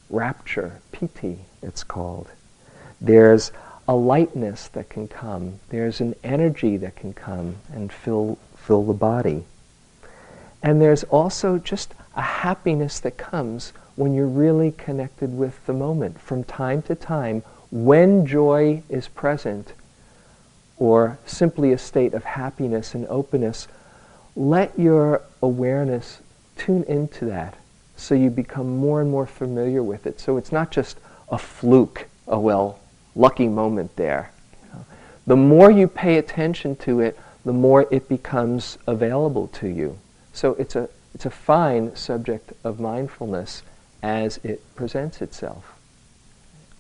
Rapture, 0.10 0.82
piti, 0.92 1.42
it's 1.62 1.84
called. 1.84 2.30
There's 3.00 3.52
a 3.88 3.96
lightness 3.96 4.68
that 4.70 4.90
can 4.90 5.08
come. 5.08 5.60
There's 5.70 6.02
an 6.02 6.16
energy 6.24 6.78
that 6.78 6.96
can 6.96 7.14
come 7.14 7.58
and 7.72 7.94
fill, 7.94 8.40
fill 8.58 8.82
the 8.82 8.94
body. 8.94 9.44
And 10.64 10.82
there's 10.82 11.04
also 11.04 11.60
just 11.60 11.94
a 12.16 12.22
happiness 12.22 13.00
that 13.02 13.18
comes 13.18 13.74
when 13.96 14.14
you're 14.14 14.28
really 14.28 14.72
connected 14.72 15.38
with 15.38 15.66
the 15.66 15.74
moment. 15.74 16.20
From 16.20 16.44
time 16.44 16.82
to 16.84 16.96
time, 16.96 17.44
when 17.72 18.26
joy 18.26 18.84
is 18.90 19.08
present, 19.08 19.74
or 20.78 21.18
simply 21.26 21.72
a 21.72 21.78
state 21.78 22.14
of 22.14 22.24
happiness 22.24 22.94
and 22.94 23.08
openness, 23.08 23.68
let 24.36 24.78
your 24.78 25.22
awareness 25.42 26.20
tune 26.58 26.84
into 26.84 27.26
that 27.26 27.56
so 27.96 28.14
you 28.14 28.30
become 28.30 28.78
more 28.78 29.02
and 29.02 29.10
more 29.10 29.26
familiar 29.26 29.82
with 29.82 30.06
it. 30.06 30.20
So 30.20 30.38
it's 30.38 30.52
not 30.52 30.72
just 30.72 30.98
a 31.30 31.38
fluke, 31.38 32.08
a 32.28 32.40
well, 32.40 32.80
lucky 33.16 33.48
moment 33.48 33.96
there. 33.96 34.32
The 35.26 35.36
more 35.36 35.72
you 35.72 35.88
pay 35.88 36.18
attention 36.18 36.76
to 36.78 37.00
it, 37.00 37.18
the 37.46 37.54
more 37.54 37.88
it 37.90 38.08
becomes 38.10 38.78
available 38.86 39.48
to 39.48 39.68
you. 39.68 39.98
So 40.34 40.54
it's 40.56 40.76
a, 40.76 40.90
it's 41.16 41.26
a 41.26 41.30
fine 41.30 41.96
subject 41.96 42.52
of 42.66 42.78
mindfulness 42.78 43.64
as 44.04 44.38
it 44.44 44.62
presents 44.76 45.22
itself. 45.22 45.74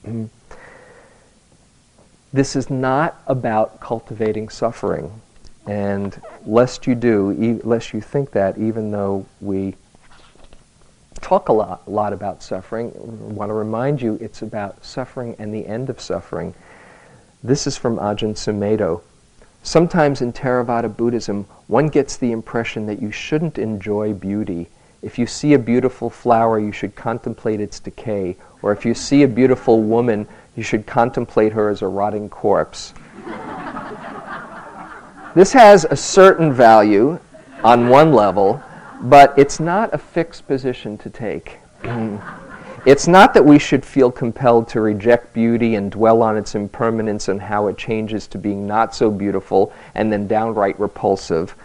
Mm. 0.05 0.29
This 2.33 2.57
is 2.57 2.69
not 2.69 3.21
about 3.27 3.79
cultivating 3.79 4.49
suffering. 4.49 5.21
And 5.65 6.21
lest 6.45 6.85
you 6.85 6.95
do, 6.95 7.31
e- 7.31 7.61
lest 7.63 7.93
you 7.93 8.01
think 8.01 8.31
that, 8.31 8.57
even 8.57 8.91
though 8.91 9.25
we 9.39 9.75
talk 11.21 11.47
a 11.47 11.53
lot, 11.53 11.83
a 11.87 11.89
lot 11.89 12.11
about 12.11 12.43
suffering, 12.43 12.91
I 12.93 13.33
want 13.33 13.49
to 13.49 13.53
remind 13.53 14.01
you 14.01 14.17
it's 14.19 14.41
about 14.41 14.83
suffering 14.83 15.37
and 15.39 15.53
the 15.53 15.65
end 15.65 15.89
of 15.89 16.01
suffering. 16.01 16.53
This 17.41 17.65
is 17.65 17.77
from 17.77 17.95
Ajahn 17.97 18.35
Sumedho. 18.35 19.01
Sometimes 19.65 20.21
in 20.21 20.31
Theravada 20.31 20.95
Buddhism, 20.95 21.47
one 21.65 21.87
gets 21.87 22.17
the 22.17 22.31
impression 22.31 22.85
that 22.85 23.01
you 23.01 23.11
shouldn't 23.11 23.57
enjoy 23.57 24.13
beauty. 24.13 24.67
If 25.01 25.17
you 25.17 25.25
see 25.25 25.55
a 25.55 25.59
beautiful 25.59 26.11
flower, 26.11 26.59
you 26.59 26.71
should 26.71 26.95
contemplate 26.95 27.59
its 27.59 27.79
decay. 27.79 28.37
Or 28.61 28.71
if 28.71 28.85
you 28.85 28.93
see 28.93 29.23
a 29.23 29.27
beautiful 29.27 29.81
woman, 29.81 30.27
you 30.55 30.61
should 30.61 30.85
contemplate 30.85 31.51
her 31.53 31.69
as 31.69 31.81
a 31.81 31.87
rotting 31.87 32.29
corpse. 32.29 32.93
this 35.33 35.51
has 35.53 35.83
a 35.89 35.95
certain 35.95 36.53
value 36.53 37.19
on 37.63 37.89
one 37.89 38.13
level, 38.13 38.61
but 39.01 39.33
it's 39.35 39.59
not 39.59 39.91
a 39.95 39.97
fixed 39.97 40.45
position 40.45 40.95
to 40.99 41.09
take. 41.09 41.57
It's 42.85 43.07
not 43.07 43.33
that 43.33 43.43
we 43.43 43.57
should 43.57 43.83
feel 43.83 44.11
compelled 44.11 44.67
to 44.69 44.79
reject 44.79 45.33
beauty 45.33 45.73
and 45.73 45.89
dwell 45.89 46.21
on 46.21 46.37
its 46.37 46.53
impermanence 46.53 47.27
and 47.27 47.41
how 47.41 47.65
it 47.65 47.79
changes 47.79 48.27
to 48.27 48.37
being 48.37 48.67
not 48.67 48.93
so 48.93 49.09
beautiful 49.09 49.73
and 49.95 50.13
then 50.13 50.27
downright 50.27 50.79
repulsive. 50.79 51.55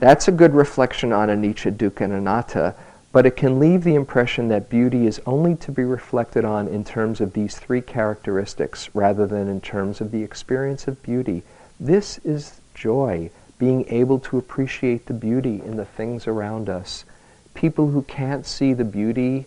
That's 0.00 0.26
a 0.26 0.32
good 0.32 0.54
reflection 0.54 1.12
on 1.12 1.28
anicca, 1.28 1.76
dukkha, 1.76 2.00
and 2.00 2.14
anatta, 2.14 2.74
but 3.12 3.26
it 3.26 3.36
can 3.36 3.58
leave 3.58 3.84
the 3.84 3.94
impression 3.94 4.48
that 4.48 4.70
beauty 4.70 5.06
is 5.06 5.20
only 5.26 5.54
to 5.56 5.70
be 5.70 5.84
reflected 5.84 6.46
on 6.46 6.66
in 6.66 6.82
terms 6.82 7.20
of 7.20 7.34
these 7.34 7.58
three 7.58 7.82
characteristics 7.82 8.88
rather 8.94 9.26
than 9.26 9.48
in 9.48 9.60
terms 9.60 10.00
of 10.00 10.12
the 10.12 10.22
experience 10.22 10.88
of 10.88 11.02
beauty. 11.02 11.42
This 11.78 12.16
is 12.24 12.62
joy, 12.74 13.30
being 13.58 13.84
able 13.88 14.18
to 14.20 14.38
appreciate 14.38 15.04
the 15.04 15.12
beauty 15.12 15.60
in 15.62 15.76
the 15.76 15.84
things 15.84 16.26
around 16.26 16.70
us. 16.70 17.04
People 17.52 17.88
who 17.88 18.00
can't 18.02 18.46
see 18.46 18.72
the 18.72 18.84
beauty 18.84 19.44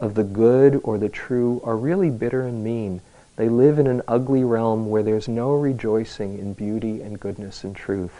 of 0.00 0.14
the 0.14 0.24
good 0.24 0.80
or 0.82 0.98
the 0.98 1.08
true 1.08 1.60
are 1.64 1.76
really 1.76 2.10
bitter 2.10 2.42
and 2.42 2.64
mean. 2.64 3.00
They 3.36 3.48
live 3.48 3.78
in 3.78 3.86
an 3.86 4.02
ugly 4.08 4.44
realm 4.44 4.90
where 4.90 5.02
there's 5.02 5.28
no 5.28 5.52
rejoicing 5.52 6.38
in 6.38 6.54
beauty 6.54 7.02
and 7.02 7.20
goodness 7.20 7.64
and 7.64 7.76
truth. 7.76 8.14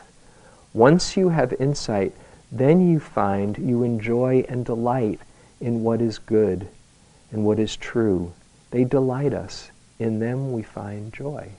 Once 0.73 1.17
you 1.17 1.31
have 1.31 1.53
insight, 1.55 2.15
then 2.53 2.89
you 2.89 3.01
find 3.01 3.59
you 3.59 3.83
enjoy 3.83 4.45
and 4.49 4.65
delight 4.65 5.21
in 5.61 5.83
what 5.83 6.01
is 6.01 6.19
good 6.19 6.69
and 7.33 7.45
what 7.45 7.59
is 7.59 7.77
true. 7.77 8.33
They 8.71 8.85
delight 8.85 9.33
us. 9.33 9.71
In 9.99 10.19
them 10.19 10.53
we 10.53 10.63
find 10.63 11.13
joy. 11.13 11.51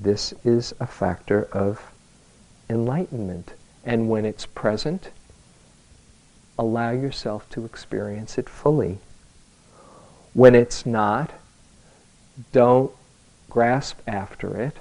This 0.00 0.32
is 0.44 0.74
a 0.78 0.86
factor 0.86 1.48
of 1.52 1.92
enlightenment. 2.68 3.54
And 3.84 4.08
when 4.08 4.24
it's 4.24 4.46
present, 4.46 5.10
allow 6.58 6.90
yourself 6.90 7.48
to 7.50 7.64
experience 7.64 8.38
it 8.38 8.48
fully. 8.48 8.98
When 10.34 10.54
it's 10.54 10.86
not, 10.86 11.30
don't 12.52 12.92
grasp 13.50 14.00
after 14.06 14.60
it, 14.60 14.76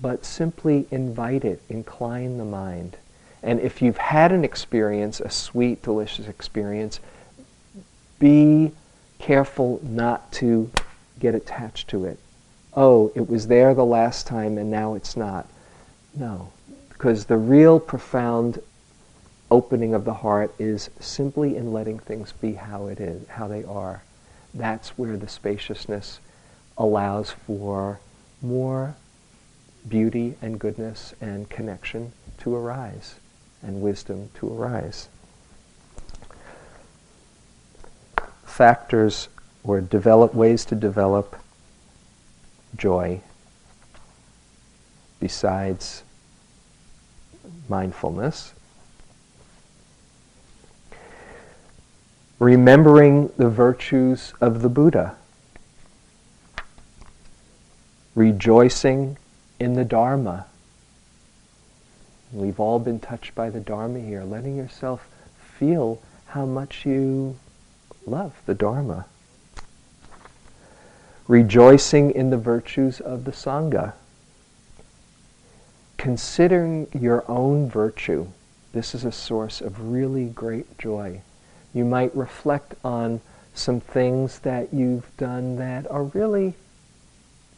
but 0.00 0.24
simply 0.24 0.86
invite 0.90 1.44
it, 1.44 1.62
incline 1.68 2.38
the 2.38 2.44
mind. 2.44 2.96
And 3.42 3.60
if 3.60 3.80
you've 3.82 3.98
had 3.98 4.32
an 4.32 4.44
experience, 4.44 5.20
a 5.20 5.30
sweet, 5.30 5.82
delicious 5.82 6.28
experience, 6.28 7.00
be 8.18 8.72
careful 9.18 9.80
not 9.82 10.32
to 10.32 10.70
get 11.18 11.34
attached 11.34 11.88
to 11.88 12.04
it. 12.04 12.18
Oh, 12.76 13.12
it 13.14 13.28
was 13.28 13.46
there 13.46 13.74
the 13.74 13.84
last 13.84 14.26
time 14.26 14.58
and 14.58 14.70
now 14.70 14.94
it's 14.94 15.16
not. 15.16 15.46
No, 16.14 16.52
because 16.88 17.26
the 17.26 17.36
real 17.36 17.78
profound 17.80 18.60
opening 19.50 19.94
of 19.94 20.04
the 20.04 20.14
heart 20.14 20.54
is 20.58 20.90
simply 20.98 21.56
in 21.56 21.72
letting 21.72 21.98
things 21.98 22.32
be 22.32 22.54
how 22.54 22.86
it 22.86 23.00
is, 23.00 23.26
how 23.28 23.46
they 23.48 23.64
are. 23.64 24.02
That's 24.52 24.90
where 24.90 25.16
the 25.16 25.28
spaciousness 25.28 26.20
allows 26.78 27.30
for 27.30 28.00
more 28.40 28.96
beauty 29.88 30.34
and 30.40 30.58
goodness 30.58 31.14
and 31.20 31.48
connection 31.48 32.12
to 32.38 32.54
arise 32.54 33.16
and 33.62 33.80
wisdom 33.80 34.30
to 34.34 34.52
arise. 34.52 35.08
Factors 38.44 39.28
or 39.62 39.80
develop 39.80 40.34
ways 40.34 40.64
to 40.66 40.74
develop 40.74 41.36
joy 42.76 43.20
besides 45.20 46.02
mindfulness 47.68 48.53
remembering 52.38 53.30
the 53.36 53.48
virtues 53.48 54.34
of 54.40 54.62
the 54.62 54.68
Buddha, 54.68 55.16
rejoicing 58.14 59.16
in 59.60 59.74
the 59.74 59.84
Dharma. 59.84 60.46
We've 62.32 62.58
all 62.58 62.80
been 62.80 62.98
touched 62.98 63.34
by 63.36 63.50
the 63.50 63.60
Dharma 63.60 64.00
here, 64.00 64.24
letting 64.24 64.56
yourself 64.56 65.06
feel 65.58 66.00
how 66.26 66.44
much 66.44 66.84
you 66.84 67.38
love 68.04 68.34
the 68.46 68.54
Dharma. 68.54 69.06
Rejoicing 71.28 72.10
in 72.10 72.30
the 72.30 72.36
virtues 72.36 73.00
of 73.00 73.24
the 73.24 73.30
Sangha. 73.30 73.92
Considering 75.96 76.88
your 76.92 77.24
own 77.30 77.70
virtue, 77.70 78.26
this 78.72 78.94
is 78.94 79.04
a 79.04 79.12
source 79.12 79.60
of 79.60 79.92
really 79.92 80.26
great 80.26 80.76
joy 80.76 81.22
you 81.74 81.84
might 81.84 82.14
reflect 82.16 82.74
on 82.84 83.20
some 83.52 83.80
things 83.80 84.38
that 84.40 84.72
you've 84.72 85.14
done 85.16 85.56
that 85.56 85.90
are 85.90 86.04
really 86.04 86.54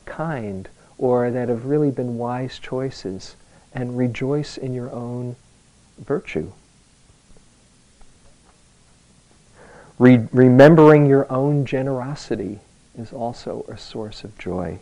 kind 0.07 0.69
or 0.99 1.31
that 1.31 1.49
have 1.49 1.67
really 1.67 1.91
been 1.91 2.17
wise 2.17 2.59
choices 2.59 3.37
and 3.73 3.97
rejoice 3.97 4.57
in 4.57 4.73
your 4.73 4.91
own 4.91 5.37
virtue. 5.99 6.51
Re- 9.99 10.29
remembering 10.33 11.07
your 11.07 11.31
own 11.31 11.67
generosity 11.67 12.61
is 12.99 13.13
also 13.13 13.65
a 13.69 13.77
source 13.77 14.25
of 14.25 14.37
joy. 14.39 14.79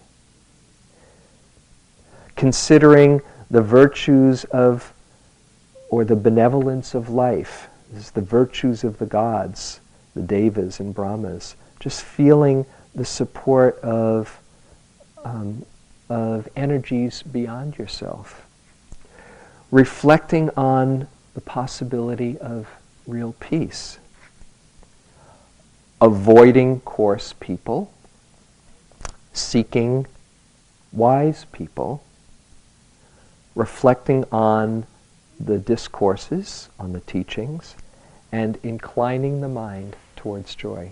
Considering 2.37 3.21
the 3.51 3.63
virtues 3.63 4.45
of 4.45 4.93
or 5.89 6.05
the 6.05 6.17
benevolence 6.17 6.95
of 6.95 7.09
life 7.09 7.69
is 7.97 8.11
the 8.11 8.21
virtues 8.21 8.85
of 8.85 8.99
the 8.99 9.07
gods, 9.07 9.81
the 10.15 10.23
devas 10.23 10.81
and 10.81 10.95
brahmas, 10.95 11.57
just 11.81 12.03
feeling 12.03 12.67
the 12.95 13.05
support 13.05 13.79
of, 13.81 14.41
um, 15.25 15.65
of 16.09 16.49
energies 16.57 17.23
beyond 17.23 17.77
yourself. 17.79 18.47
Reflecting 19.71 20.51
on 20.51 21.09
the 21.35 21.41
possibility 21.41 22.39
of 22.39 22.69
real 23.07 23.35
peace. 23.41 23.99
Avoiding 26.01 26.81
coarse 26.81 27.35
people. 27.41 27.93
Seeking 29.33 30.07
wise 30.93 31.47
people. 31.53 32.05
Reflecting 33.55 34.25
on 34.31 34.87
the 35.41 35.59
discourses, 35.59 36.69
on 36.79 36.93
the 36.93 37.01
teachings, 37.01 37.75
and 38.35 38.59
inclining 38.65 39.41
the 39.41 39.49
mind 39.49 39.95
towards 40.17 40.57
joy. 40.57 40.91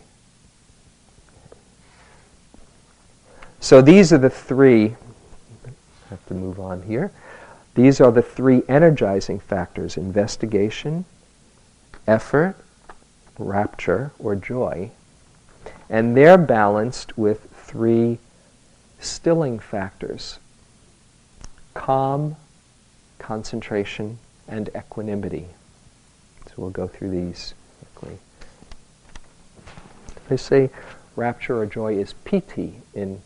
So 3.58 3.82
these 3.82 4.12
are 4.12 4.18
the 4.18 4.30
three, 4.30 4.94
I 5.66 6.10
have 6.10 6.24
to 6.26 6.34
move 6.34 6.60
on 6.60 6.82
here. 6.82 7.10
These 7.74 8.00
are 8.00 8.12
the 8.12 8.22
three 8.22 8.62
energizing 8.68 9.40
factors 9.40 9.96
investigation, 9.96 11.04
effort, 12.06 12.54
rapture, 13.36 14.12
or 14.20 14.36
joy. 14.36 14.92
And 15.90 16.16
they're 16.16 16.38
balanced 16.38 17.18
with 17.18 17.48
three 17.52 18.18
stilling 19.00 19.58
factors 19.58 20.38
calm, 21.74 22.36
concentration, 23.18 24.20
and 24.46 24.70
equanimity. 24.76 25.48
We'll 26.62 26.70
go 26.70 26.86
through 26.86 27.10
these 27.10 27.54
quickly. 27.96 28.18
They 30.28 30.36
say 30.36 30.70
rapture 31.16 31.58
or 31.58 31.66
joy 31.66 31.98
is 31.98 32.12
piti 32.24 32.80
in 32.94 33.20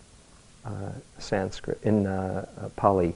uh, 0.65 0.93
Sanskrit, 1.19 1.79
in 1.83 2.07
uh, 2.07 2.47
uh, 2.59 2.69
Pali. 2.77 3.15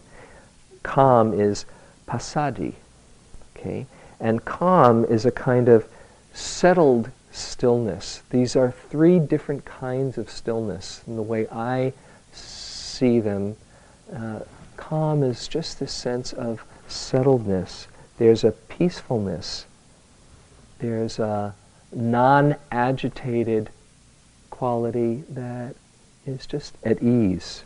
Calm 0.82 1.32
is 1.32 1.64
passaddhi, 2.06 2.74
Okay? 3.56 3.86
And 4.20 4.44
calm 4.44 5.06
is 5.06 5.24
a 5.24 5.30
kind 5.30 5.70
of 5.70 5.88
settled 6.34 7.10
stillness. 7.32 8.22
These 8.28 8.56
are 8.56 8.72
three 8.90 9.18
different 9.20 9.64
kinds 9.64 10.18
of 10.18 10.28
stillness. 10.28 11.00
And 11.06 11.16
the 11.16 11.22
way 11.22 11.48
I 11.48 11.94
see 12.30 13.20
them, 13.20 13.56
uh, 14.14 14.40
calm 14.76 15.22
is 15.22 15.48
just 15.48 15.80
this 15.80 15.92
sense 15.92 16.34
of 16.34 16.62
settledness. 16.90 17.86
There's 18.18 18.44
a 18.44 18.52
peacefulness. 18.52 19.64
There's 20.80 21.18
a 21.18 21.54
non 21.92 22.56
agitated 22.72 23.70
quality 24.48 25.24
that 25.28 25.76
is 26.26 26.46
just 26.46 26.76
at 26.82 27.02
ease. 27.02 27.64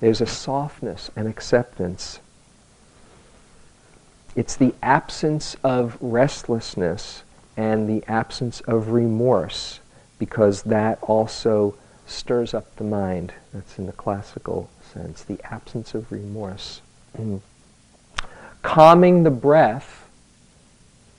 There's 0.00 0.20
a 0.20 0.26
softness 0.26 1.10
and 1.16 1.26
acceptance. 1.26 2.20
It's 4.34 4.54
the 4.54 4.74
absence 4.82 5.56
of 5.64 5.96
restlessness 6.00 7.22
and 7.56 7.88
the 7.88 8.04
absence 8.06 8.60
of 8.62 8.90
remorse 8.90 9.80
because 10.18 10.62
that 10.64 10.98
also 11.02 11.74
stirs 12.06 12.52
up 12.52 12.76
the 12.76 12.84
mind. 12.84 13.32
That's 13.54 13.78
in 13.78 13.86
the 13.86 13.92
classical 13.92 14.68
sense, 14.92 15.22
the 15.22 15.40
absence 15.44 15.94
of 15.94 16.12
remorse. 16.12 16.82
Calming 18.62 19.22
the 19.22 19.30
breath 19.30 20.05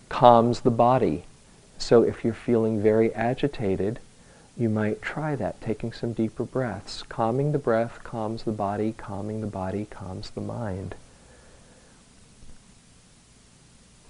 calms 0.10 0.62
the 0.62 0.72
body. 0.72 1.24
So 1.78 2.04
if 2.04 2.24
you're 2.24 2.34
feeling 2.34 2.82
very 2.82 3.14
agitated, 3.14 4.00
you 4.58 4.70
might 4.70 5.02
try 5.02 5.36
that, 5.36 5.62
taking 5.62 5.94
some 5.94 6.14
deeper 6.14 6.44
breaths. 6.44 7.04
Calming 7.04 7.52
the 7.52 7.60
breath 7.60 8.00
calms 8.04 8.44
the 8.44 8.52
body, 8.52 8.94
calming 8.98 9.42
the 9.42 9.48
body 9.48 9.86
calms 9.90 10.32
the 10.32 10.42
mind. 10.42 10.96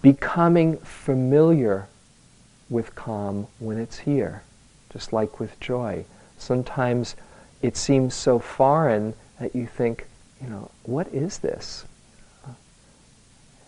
Becoming 0.01 0.77
familiar 0.77 1.87
with 2.69 2.95
calm 2.95 3.47
when 3.59 3.77
it's 3.77 3.99
here, 3.99 4.43
just 4.91 5.11
like 5.11 5.39
with 5.39 5.59
joy. 5.59 6.05
Sometimes 6.37 7.15
it 7.61 7.75
seems 7.75 8.13
so 8.13 8.39
foreign 8.39 9.13
that 9.39 9.55
you 9.55 9.67
think, 9.67 10.07
you 10.41 10.47
know, 10.47 10.71
what 10.83 11.07
is 11.09 11.39
this? 11.39 11.85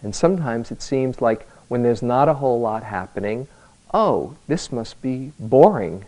And 0.01 0.15
sometimes 0.15 0.71
it 0.71 0.81
seems 0.81 1.21
like 1.21 1.45
when 1.69 1.83
there's 1.83 2.01
not 2.01 2.27
a 2.27 2.33
whole 2.33 2.59
lot 2.59 2.83
happening, 2.83 3.47
oh, 3.93 4.35
this 4.47 4.71
must 4.71 5.01
be 5.01 5.31
boring. 5.39 6.03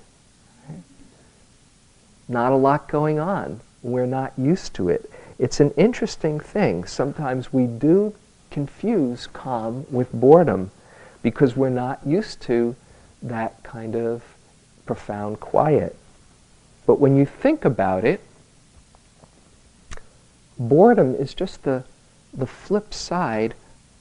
Not 2.27 2.51
a 2.51 2.55
lot 2.55 2.89
going 2.89 3.19
on. 3.19 3.61
We're 3.81 4.05
not 4.05 4.33
used 4.37 4.73
to 4.75 4.89
it. 4.89 5.09
It's 5.39 5.59
an 5.59 5.71
interesting 5.71 6.39
thing. 6.39 6.85
Sometimes 6.85 7.53
we 7.53 7.65
do 7.65 8.13
confuse 8.49 9.27
calm 9.27 9.85
with 9.89 10.11
boredom 10.11 10.71
because 11.21 11.55
we're 11.55 11.69
not 11.69 12.05
used 12.05 12.41
to 12.41 12.75
that 13.21 13.63
kind 13.63 13.95
of 13.95 14.23
profound 14.85 15.39
quiet. 15.39 15.95
But 16.85 16.99
when 16.99 17.15
you 17.15 17.25
think 17.25 17.65
about 17.65 18.03
it, 18.03 18.21
boredom 20.57 21.15
is 21.15 21.33
just 21.33 21.63
the, 21.63 21.83
the 22.33 22.47
flip 22.47 22.93
side 22.93 23.53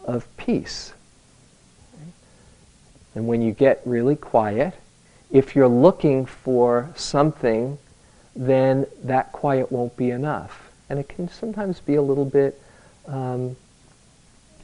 of 0.05 0.27
peace. 0.37 0.95
And 3.15 3.27
when 3.27 3.43
you 3.43 3.53
get 3.53 3.83
really 3.85 4.17
quiet, 4.17 4.75
if 5.31 5.55
you're 5.55 5.69
looking 5.69 6.27
for 6.27 6.91
something, 6.95 7.79
then 8.35 8.87
that 9.03 9.33
quiet 9.33 9.71
won't 9.71 9.97
be 9.97 10.11
enough. 10.11 10.71
And 10.89 10.99
it 10.99 11.09
can 11.09 11.29
sometimes 11.29 11.81
be 11.81 11.95
a 11.95 12.03
little 12.03 12.25
bit 12.25 12.61
um, 13.07 13.57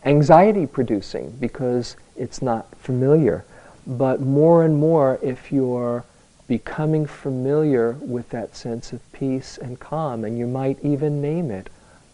anxiety 0.04 0.66
producing 0.66 1.30
because 1.40 1.96
it's 2.16 2.42
not 2.42 2.74
familiar. 2.76 3.44
But 3.86 4.20
more 4.20 4.64
and 4.64 4.76
more, 4.76 5.18
if 5.22 5.52
you're 5.52 6.04
becoming 6.48 7.06
familiar 7.06 7.92
with 8.00 8.30
that 8.30 8.56
sense 8.56 8.92
of 8.92 9.12
peace 9.12 9.58
and 9.58 9.78
calm, 9.78 10.24
and 10.24 10.38
you 10.38 10.46
might 10.46 10.78
even 10.82 11.20
name 11.20 11.50
it, 11.50 11.68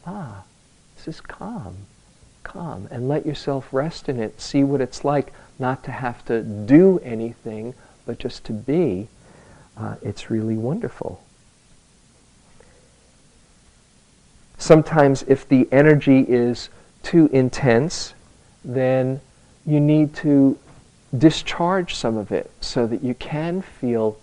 ah, 0.06 0.44
this 0.96 1.08
is 1.08 1.20
calm, 1.20 1.76
calm, 2.42 2.88
and 2.90 3.08
let 3.08 3.26
yourself 3.26 3.72
rest 3.72 4.08
in 4.08 4.20
it, 4.20 4.40
see 4.40 4.64
what 4.64 4.80
it's 4.80 5.04
like 5.04 5.32
not 5.58 5.84
to 5.84 5.90
have 5.90 6.24
to 6.26 6.42
do 6.42 6.98
anything, 7.00 7.74
but 8.06 8.18
just 8.18 8.44
to 8.44 8.52
be, 8.52 9.08
uh, 9.76 9.96
it's 10.02 10.30
really 10.30 10.56
wonderful. 10.56 11.22
Sometimes, 14.58 15.24
if 15.24 15.48
the 15.48 15.68
energy 15.72 16.20
is 16.20 16.68
too 17.02 17.28
intense, 17.32 18.14
then 18.64 19.20
you 19.66 19.80
need 19.80 20.14
to 20.14 20.58
discharge 21.16 21.94
some 21.94 22.16
of 22.16 22.32
it 22.32 22.50
so 22.60 22.86
that 22.86 23.02
you 23.02 23.14
can 23.14 23.60
feel 23.60 24.18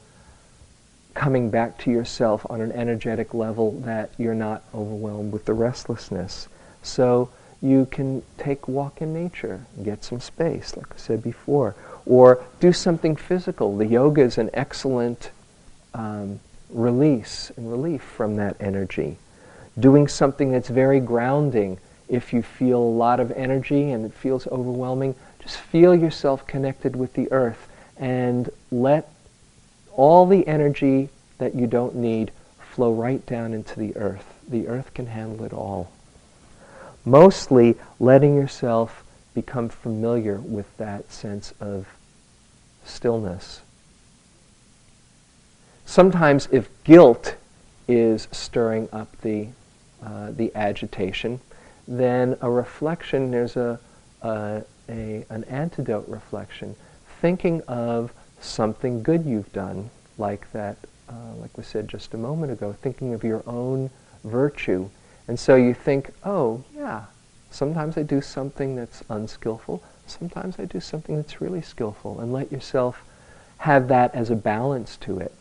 coming 1.14 1.50
back 1.50 1.78
to 1.78 1.92
yourself 1.92 2.46
on 2.50 2.62
an 2.62 2.72
energetic 2.72 3.34
level 3.34 3.72
that 3.82 4.12
you're 4.18 4.34
not 4.34 4.64
overwhelmed 4.74 5.34
with 5.34 5.46
the 5.46 5.54
restlessness. 5.54 6.48
So 6.82 7.30
you 7.62 7.88
can 7.92 8.24
take 8.38 8.68
a 8.68 8.72
walk 8.72 9.02
in 9.02 9.14
nature, 9.14 9.66
get 9.84 10.04
some 10.04 10.20
space, 10.20 10.78
like 10.78 10.88
I 10.94 10.98
said 10.98 11.22
before, 11.22 11.76
or 12.06 12.44
do 12.60 12.72
something 12.72 13.16
physical. 13.16 13.78
The 13.78 13.86
yoga 13.86 14.22
is 14.22 14.38
an 14.38 14.50
excellent 14.54 15.32
um, 15.94 16.40
release 16.70 17.52
and 17.58 17.70
relief 17.70 18.02
from 18.02 18.38
that 18.38 18.56
energy. 18.60 19.18
Doing 19.80 20.08
something 20.08 20.52
that's 20.52 20.70
very 20.70 21.00
grounding. 21.00 21.80
If 22.08 22.34
you 22.34 22.42
feel 22.42 22.80
a 22.80 22.96
lot 22.98 23.20
of 23.20 23.32
energy 23.32 23.92
and 23.92 24.06
it 24.06 24.14
feels 24.14 24.48
overwhelming, 24.48 25.16
just 25.42 25.58
feel 25.58 25.94
yourself 25.96 26.48
connected 26.48 26.96
with 26.96 27.14
the 27.14 27.32
earth 27.32 27.68
and 27.98 28.50
let 28.72 29.12
all 29.92 30.26
the 30.26 30.48
energy 30.48 31.10
that 31.38 31.56
you 31.56 31.68
don't 31.68 31.96
need 31.96 32.32
flow 32.60 32.94
right 32.94 33.26
down 33.26 33.54
into 33.54 33.78
the 33.78 33.96
earth. 33.98 34.26
The 34.48 34.68
earth 34.68 34.94
can 34.94 35.08
handle 35.08 35.46
it 35.46 35.54
all. 35.54 35.92
Mostly 37.10 37.76
letting 38.00 38.36
yourself 38.36 39.04
become 39.34 39.70
familiar 39.70 40.38
with 40.40 40.76
that 40.78 41.12
sense 41.12 41.54
of 41.60 41.88
stillness. 42.86 43.62
Sometimes, 45.86 46.48
if 46.52 46.70
guilt 46.84 47.36
is 47.88 48.28
stirring 48.32 48.90
up 48.94 49.10
the, 49.22 49.48
uh, 50.04 50.32
the 50.32 50.56
agitation, 50.56 51.40
then 51.88 52.38
a 52.42 52.50
reflection, 52.50 53.32
there's 53.32 53.56
a, 53.56 53.80
a 54.22 54.62
a, 54.90 55.26
an 55.30 55.44
antidote 55.46 56.08
reflection, 56.08 56.76
thinking 57.22 57.62
of 57.68 58.12
something 58.40 59.04
good 59.04 59.26
you've 59.26 59.52
done, 59.54 59.90
like 60.18 60.52
that, 60.52 60.78
uh, 61.08 61.34
like 61.40 61.56
we 61.58 61.64
said 61.64 61.88
just 61.88 62.14
a 62.14 62.18
moment 62.18 62.52
ago, 62.52 62.74
thinking 62.82 63.14
of 63.14 63.24
your 63.24 63.44
own 63.46 63.90
virtue. 64.24 64.90
And 65.30 65.40
so 65.40 65.56
you 65.56 65.76
think, 65.76 66.10
oh, 66.26 66.64
yeah, 66.76 67.06
sometimes 67.52 68.00
I 68.00 68.02
do 68.02 68.20
something 68.20 68.76
that's 68.76 69.04
unskillful, 69.10 69.84
sometimes 70.08 70.56
I 70.58 70.66
do 70.66 70.80
something 70.80 71.18
that's 71.18 71.40
really 71.40 71.62
skillful, 71.62 72.20
and 72.20 72.34
let 72.34 72.52
yourself 72.52 73.04
have 73.60 73.90
that 73.90 74.16
as 74.16 74.32
a 74.32 74.36
balance 74.36 74.98
to 75.02 75.20
it. 75.20 75.32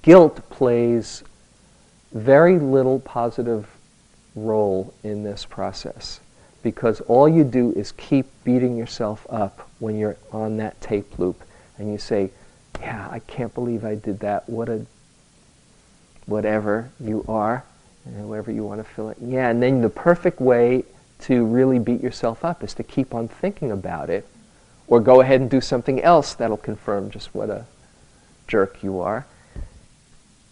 Guilt 0.00 0.48
plays 0.48 1.22
very 2.14 2.58
little 2.58 2.98
positive 3.00 3.68
role 4.34 4.94
in 5.02 5.24
this 5.24 5.44
process 5.44 6.20
because 6.62 7.02
all 7.02 7.28
you 7.28 7.44
do 7.44 7.72
is 7.72 7.92
keep 7.92 8.24
beating 8.44 8.78
yourself 8.78 9.26
up 9.28 9.68
when 9.78 9.98
you're 9.98 10.16
on 10.32 10.56
that 10.56 10.80
tape 10.80 11.18
loop 11.18 11.42
and 11.76 11.92
you 11.92 11.98
say, 11.98 12.30
yeah, 12.80 13.06
I 13.10 13.18
can't 13.18 13.52
believe 13.52 13.84
I 13.84 13.94
did 13.94 14.20
that. 14.20 14.48
What 14.48 14.70
a, 14.70 14.86
whatever 16.24 16.88
you 16.98 17.26
are, 17.28 17.62
whatever 18.06 18.50
you 18.50 18.64
want 18.64 18.80
to 18.80 18.84
fill 18.84 19.10
it. 19.10 19.18
Yeah, 19.20 19.50
and 19.50 19.62
then 19.62 19.82
the 19.82 19.88
perfect 19.90 20.40
way 20.40 20.84
to 21.20 21.44
really 21.44 21.78
beat 21.78 22.02
yourself 22.02 22.44
up 22.44 22.62
is 22.62 22.74
to 22.74 22.82
keep 22.82 23.14
on 23.14 23.28
thinking 23.28 23.70
about 23.70 24.10
it 24.10 24.26
or 24.86 25.00
go 25.00 25.20
ahead 25.20 25.40
and 25.40 25.50
do 25.50 25.60
something 25.60 26.00
else 26.02 26.34
that'll 26.34 26.56
confirm 26.56 27.10
just 27.10 27.34
what 27.34 27.50
a 27.50 27.64
jerk 28.46 28.82
you 28.82 29.00
are. 29.00 29.26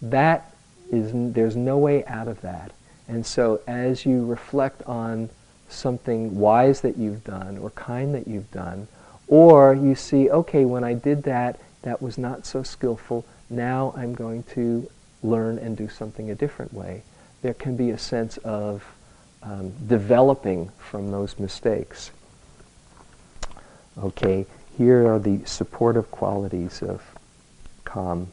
That 0.01 0.53
is, 0.91 1.11
there's 1.33 1.55
no 1.55 1.77
way 1.77 2.05
out 2.05 2.27
of 2.27 2.41
that. 2.41 2.71
And 3.07 3.25
so 3.25 3.61
as 3.67 4.05
you 4.05 4.25
reflect 4.25 4.81
on 4.83 5.29
something 5.69 6.37
wise 6.39 6.81
that 6.81 6.97
you've 6.97 7.23
done 7.23 7.57
or 7.57 7.69
kind 7.71 8.13
that 8.15 8.27
you've 8.27 8.51
done, 8.51 8.87
or 9.27 9.73
you 9.73 9.95
see, 9.95 10.29
okay, 10.29 10.65
when 10.65 10.83
I 10.83 10.93
did 10.93 11.23
that, 11.23 11.59
that 11.83 12.01
was 12.01 12.17
not 12.17 12.45
so 12.45 12.63
skillful, 12.63 13.25
now 13.49 13.93
I'm 13.95 14.13
going 14.13 14.43
to 14.53 14.89
learn 15.23 15.57
and 15.57 15.77
do 15.77 15.87
something 15.87 16.29
a 16.29 16.35
different 16.35 16.73
way. 16.73 17.03
There 17.45 17.53
can 17.53 17.75
be 17.75 17.91
a 17.91 17.97
sense 17.99 18.37
of 18.37 18.83
um, 19.43 19.71
developing 19.85 20.69
from 20.79 21.11
those 21.11 21.37
mistakes. 21.37 22.09
Okay, 23.99 24.47
here 24.79 25.05
are 25.13 25.19
the 25.19 25.45
supportive 25.45 26.09
qualities 26.09 26.81
of 26.81 27.03
calm. 27.83 28.31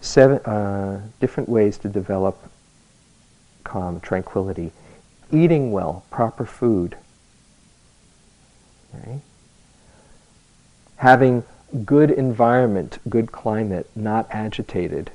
Seven 0.00 0.38
uh, 0.44 1.02
different 1.18 1.48
ways 1.48 1.78
to 1.78 1.88
develop 1.88 2.38
calm, 3.64 3.98
tranquility. 3.98 4.70
Eating 5.32 5.72
well, 5.72 6.04
proper 6.12 6.46
food. 6.46 6.96
Okay. 8.94 9.18
Having 10.98 11.42
good 11.84 12.10
environment, 12.10 12.98
good 13.08 13.32
climate, 13.32 13.88
not 13.96 14.26
agitated. 14.30 15.10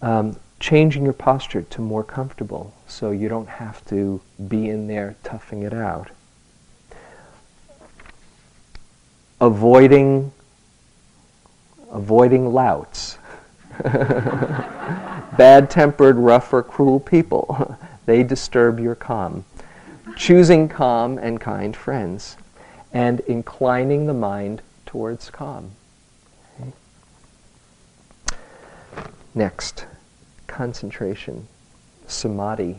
Um, 0.00 0.36
changing 0.60 1.04
your 1.04 1.12
posture 1.12 1.62
to 1.62 1.80
more 1.80 2.04
comfortable 2.04 2.74
so 2.86 3.10
you 3.10 3.28
don't 3.28 3.48
have 3.48 3.84
to 3.86 4.20
be 4.48 4.68
in 4.68 4.86
there 4.86 5.16
toughing 5.22 5.62
it 5.62 5.74
out. 5.74 6.10
Avoiding 9.40 10.32
avoiding 11.90 12.52
louts. 12.52 13.18
Bad-tempered, 13.82 16.16
rough 16.16 16.52
or 16.52 16.62
cruel 16.62 17.00
people. 17.00 17.76
they 18.06 18.22
disturb 18.22 18.80
your 18.80 18.94
calm. 18.94 19.44
Choosing 20.16 20.68
calm 20.68 21.18
and 21.18 21.40
kind 21.40 21.76
friends 21.76 22.36
and 22.94 23.18
inclining 23.20 24.06
the 24.06 24.14
mind 24.14 24.62
towards 24.86 25.28
calm. 25.28 25.72
Okay. 26.60 26.70
Next 29.34 29.84
concentration, 30.46 31.48
samadhi. 32.06 32.76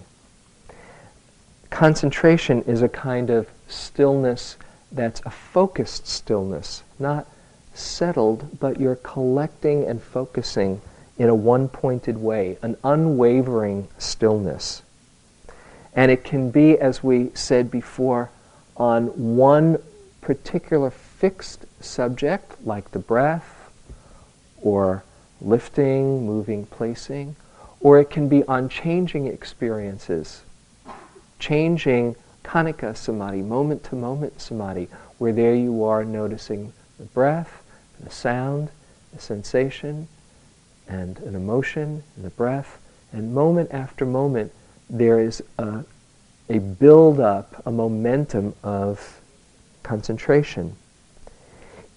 Concentration 1.70 2.61
is 2.61 2.82
a 2.82 2.88
kind 2.88 3.30
of 3.30 3.49
stillness 3.68 4.55
that's 4.89 5.22
a 5.26 5.30
focused 5.30 6.07
stillness, 6.07 6.84
not 6.97 7.28
settled, 7.74 8.57
but 8.57 8.80
you're 8.80 8.95
collecting 8.95 9.84
and 9.84 10.01
focusing 10.01 10.80
in 11.18 11.28
a 11.28 11.36
one 11.36 11.68
pointed 11.68 12.18
way, 12.18 12.57
an 12.61 12.78
unwavering 12.86 13.89
stillness. 13.97 14.82
And 15.93 16.09
it 16.09 16.24
can 16.24 16.51
be, 16.51 16.80
as 16.80 17.03
we 17.03 17.32
said 17.34 17.70
before, 17.70 18.30
on 18.78 19.07
one 19.36 19.78
particular 20.26 20.89
fixed 20.89 21.65
subject, 21.80 22.55
like 22.65 22.89
the 22.91 22.99
breath, 22.99 23.71
or 24.59 25.03
lifting, 25.39 26.26
moving, 26.26 26.65
placing, 26.65 27.36
or 27.80 27.99
it 27.99 28.09
can 28.09 28.28
be 28.28 28.43
on 28.45 28.67
changing 28.67 29.28
experiences, 29.28 30.41
changing 31.38 32.15
khanika 32.43 32.97
samadhi, 32.97 33.43
moment 33.43 33.84
to 33.84 33.95
moment 33.95 34.41
samadhi, 34.41 34.88
where 35.19 35.32
there 35.32 35.53
you 35.53 35.84
are 35.84 36.03
noticing 36.03 36.73
the 36.97 37.05
breath, 37.05 37.61
the 37.99 38.09
sound, 38.09 38.69
the 39.13 39.21
sensation, 39.21 40.07
and 40.88 41.19
an 41.19 41.36
emotion, 41.36 42.01
and 42.15 42.26
the 42.26 42.32
breath, 42.32 42.80
and 43.13 43.32
moment 43.32 43.69
after 43.71 44.07
moment 44.07 44.51
there 44.89 45.19
is 45.19 45.43
a, 45.59 45.86
a 46.49 46.57
build 46.57 47.19
up, 47.19 47.61
a 47.63 47.71
momentum 47.71 48.55
of 48.63 49.21
concentration. 49.86 50.75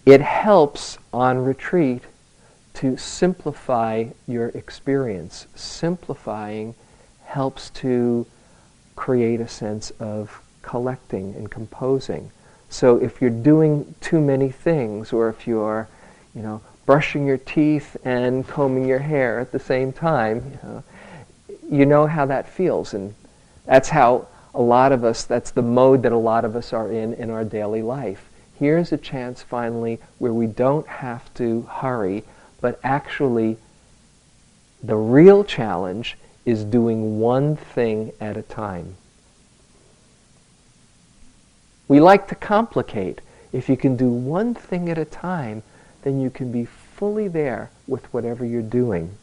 It 0.07 0.21
helps 0.21 0.99
on 1.13 1.45
retreat 1.45 2.03
to 2.75 2.97
simplify 2.97 4.07
your 4.27 4.49
experience. 4.51 5.47
Simplifying 5.57 6.75
helps 7.25 7.71
to 7.71 8.27
create 8.95 9.41
a 9.41 9.49
sense 9.49 9.91
of 9.99 10.41
collecting 10.63 11.35
and 11.35 11.51
composing. 11.51 12.31
So 12.69 12.99
if 12.99 13.21
you're 13.21 13.31
doing 13.31 13.95
too 14.01 14.21
many 14.21 14.51
things, 14.51 15.13
or 15.13 15.29
if 15.29 15.47
you're, 15.47 15.89
you 16.35 16.43
know, 16.43 16.61
brushing 16.87 17.27
your 17.27 17.39
teeth 17.39 17.97
and 18.05 18.47
combing 18.47 18.87
your 18.87 18.99
hair 18.99 19.41
at 19.41 19.51
the 19.51 19.59
same 19.59 19.93
time, 19.93 20.37
you 20.53 20.69
know, 20.69 20.85
you 21.71 21.87
know 21.87 22.07
how 22.07 22.27
that 22.27 22.49
feels, 22.49 22.95
and 22.95 23.15
that's 23.67 23.89
how 23.89 24.27
a 24.59 24.63
lot 24.63 24.91
of 24.91 25.05
us, 25.05 25.23
that's 25.23 25.53
the 25.53 25.63
mode 25.63 26.03
that 26.03 26.11
a 26.11 26.17
lot 26.17 26.45
of 26.45 26.57
us 26.57 26.73
are 26.73 26.91
in 26.91 27.15
in 27.15 27.31
our 27.31 27.45
daily 27.45 27.81
life. 27.81 28.29
Here's 28.59 28.91
a 28.91 28.99
chance 28.99 29.41
finally 29.41 30.01
where 30.19 30.33
we 30.33 30.49
don't 30.49 30.87
have 30.89 31.33
to 31.35 31.63
hurry, 31.63 32.25
but 32.61 32.81
actually, 32.83 33.57
the 34.83 34.97
real 34.97 35.45
challenge 35.45 36.19
is 36.45 36.65
doing 36.65 37.21
one 37.21 37.55
thing 37.55 38.11
at 38.21 38.37
a 38.37 38.43
time. 38.43 38.97
We 41.87 42.01
like 42.01 42.27
to 42.27 42.35
complicate. 42.35 43.21
If 43.53 43.69
you 43.69 43.77
can 43.77 43.97
do 43.97 44.11
one 44.11 44.55
thing 44.55 44.91
at 44.91 44.99
a 44.99 45.05
time, 45.05 45.63
then 46.03 46.21
you 46.21 46.31
can 46.31 46.51
be 46.51 46.65
fully 46.65 47.29
there 47.29 47.71
with 47.87 48.13
whatever 48.13 48.45
you're 48.45 48.63
doing. 48.63 49.19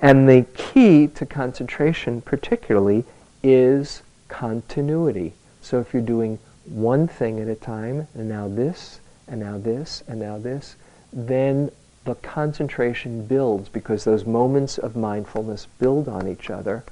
And 0.00 0.28
the 0.28 0.46
key 0.54 1.08
to 1.08 1.26
concentration, 1.26 2.20
particularly, 2.20 3.04
is 3.42 4.02
continuity. 4.30 5.34
So 5.60 5.80
if 5.80 5.92
you're 5.92 6.00
doing 6.02 6.38
one 6.64 7.06
thing 7.06 7.38
at 7.40 7.48
a 7.48 7.54
time, 7.54 8.08
and 8.14 8.28
now 8.28 8.48
this, 8.48 9.00
and 9.28 9.40
now 9.40 9.58
this, 9.58 10.02
and 10.08 10.18
now 10.18 10.38
this, 10.38 10.76
then 11.12 11.70
the 12.04 12.14
concentration 12.14 13.26
builds 13.26 13.68
because 13.68 14.04
those 14.04 14.24
moments 14.24 14.78
of 14.78 14.96
mindfulness 14.96 15.66
build 15.78 16.08
on 16.08 16.26
each 16.26 16.48
other 16.48 16.84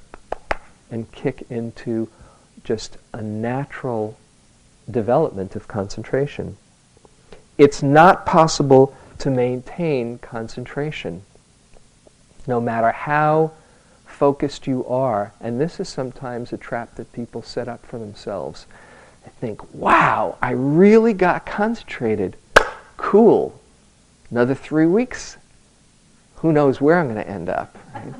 and 0.91 1.11
kick 1.11 1.43
into 1.49 2.07
just 2.63 2.97
a 3.13 3.21
natural 3.21 4.17
development 4.89 5.55
of 5.55 5.67
concentration. 5.67 6.57
It's 7.57 7.81
not 7.81 8.25
possible 8.25 8.95
to 9.19 9.29
maintain 9.29 10.19
concentration, 10.19 11.23
no 12.47 12.61
matter 12.61 12.91
how 12.91 13.51
focused 14.19 14.67
you 14.67 14.85
are. 14.85 15.31
And 15.39 15.61
this 15.61 15.79
is 15.79 15.87
sometimes 15.87 16.51
a 16.51 16.57
trap 16.57 16.95
that 16.95 17.13
people 17.13 17.41
set 17.41 17.69
up 17.69 17.85
for 17.85 17.97
themselves. 17.97 18.65
They 19.23 19.31
think, 19.39 19.73
wow, 19.73 20.37
I 20.41 20.51
really 20.51 21.13
got 21.13 21.45
concentrated. 21.45 22.35
Cool. 22.97 23.57
Another 24.29 24.53
three 24.53 24.85
weeks, 24.85 25.37
who 26.35 26.51
knows 26.51 26.81
where 26.81 26.99
I'm 26.99 27.05
going 27.05 27.23
to 27.23 27.29
end 27.29 27.47
up? 27.47 27.77
Right? 27.95 28.13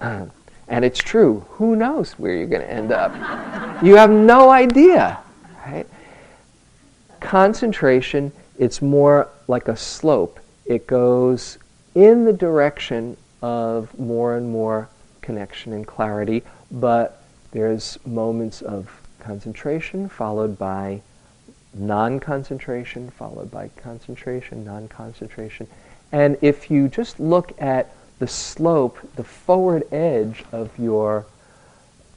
Um, 0.00 0.30
and 0.66 0.82
it's 0.82 0.98
true. 0.98 1.44
Who 1.50 1.76
knows 1.76 2.12
where 2.12 2.34
you're 2.34 2.46
going 2.46 2.62
to 2.62 2.72
end 2.72 2.90
up? 2.90 3.12
You 3.84 3.96
have 3.96 4.10
no 4.10 4.48
idea. 4.48 5.18
Right? 5.66 5.86
Concentration, 7.20 8.32
it's 8.58 8.80
more 8.80 9.28
like 9.46 9.68
a 9.68 9.76
slope. 9.76 10.40
It 10.64 10.86
goes 10.86 11.58
in 11.94 12.24
the 12.24 12.32
direction 12.32 13.18
of 13.42 13.96
more 13.98 14.38
and 14.38 14.50
more 14.50 14.88
connection 15.24 15.72
and 15.72 15.86
clarity, 15.86 16.42
but 16.70 17.24
there's 17.50 17.98
moments 18.04 18.62
of 18.62 18.90
concentration 19.18 20.08
followed 20.08 20.58
by 20.58 21.00
non-concentration 21.72 23.10
followed 23.10 23.50
by 23.50 23.68
concentration, 23.82 24.64
non-concentration. 24.64 25.66
And 26.12 26.36
if 26.40 26.70
you 26.70 26.88
just 26.88 27.18
look 27.18 27.60
at 27.60 27.92
the 28.18 28.28
slope, 28.28 28.98
the 29.16 29.24
forward 29.24 29.82
edge 29.92 30.44
of 30.52 30.78
your 30.78 31.26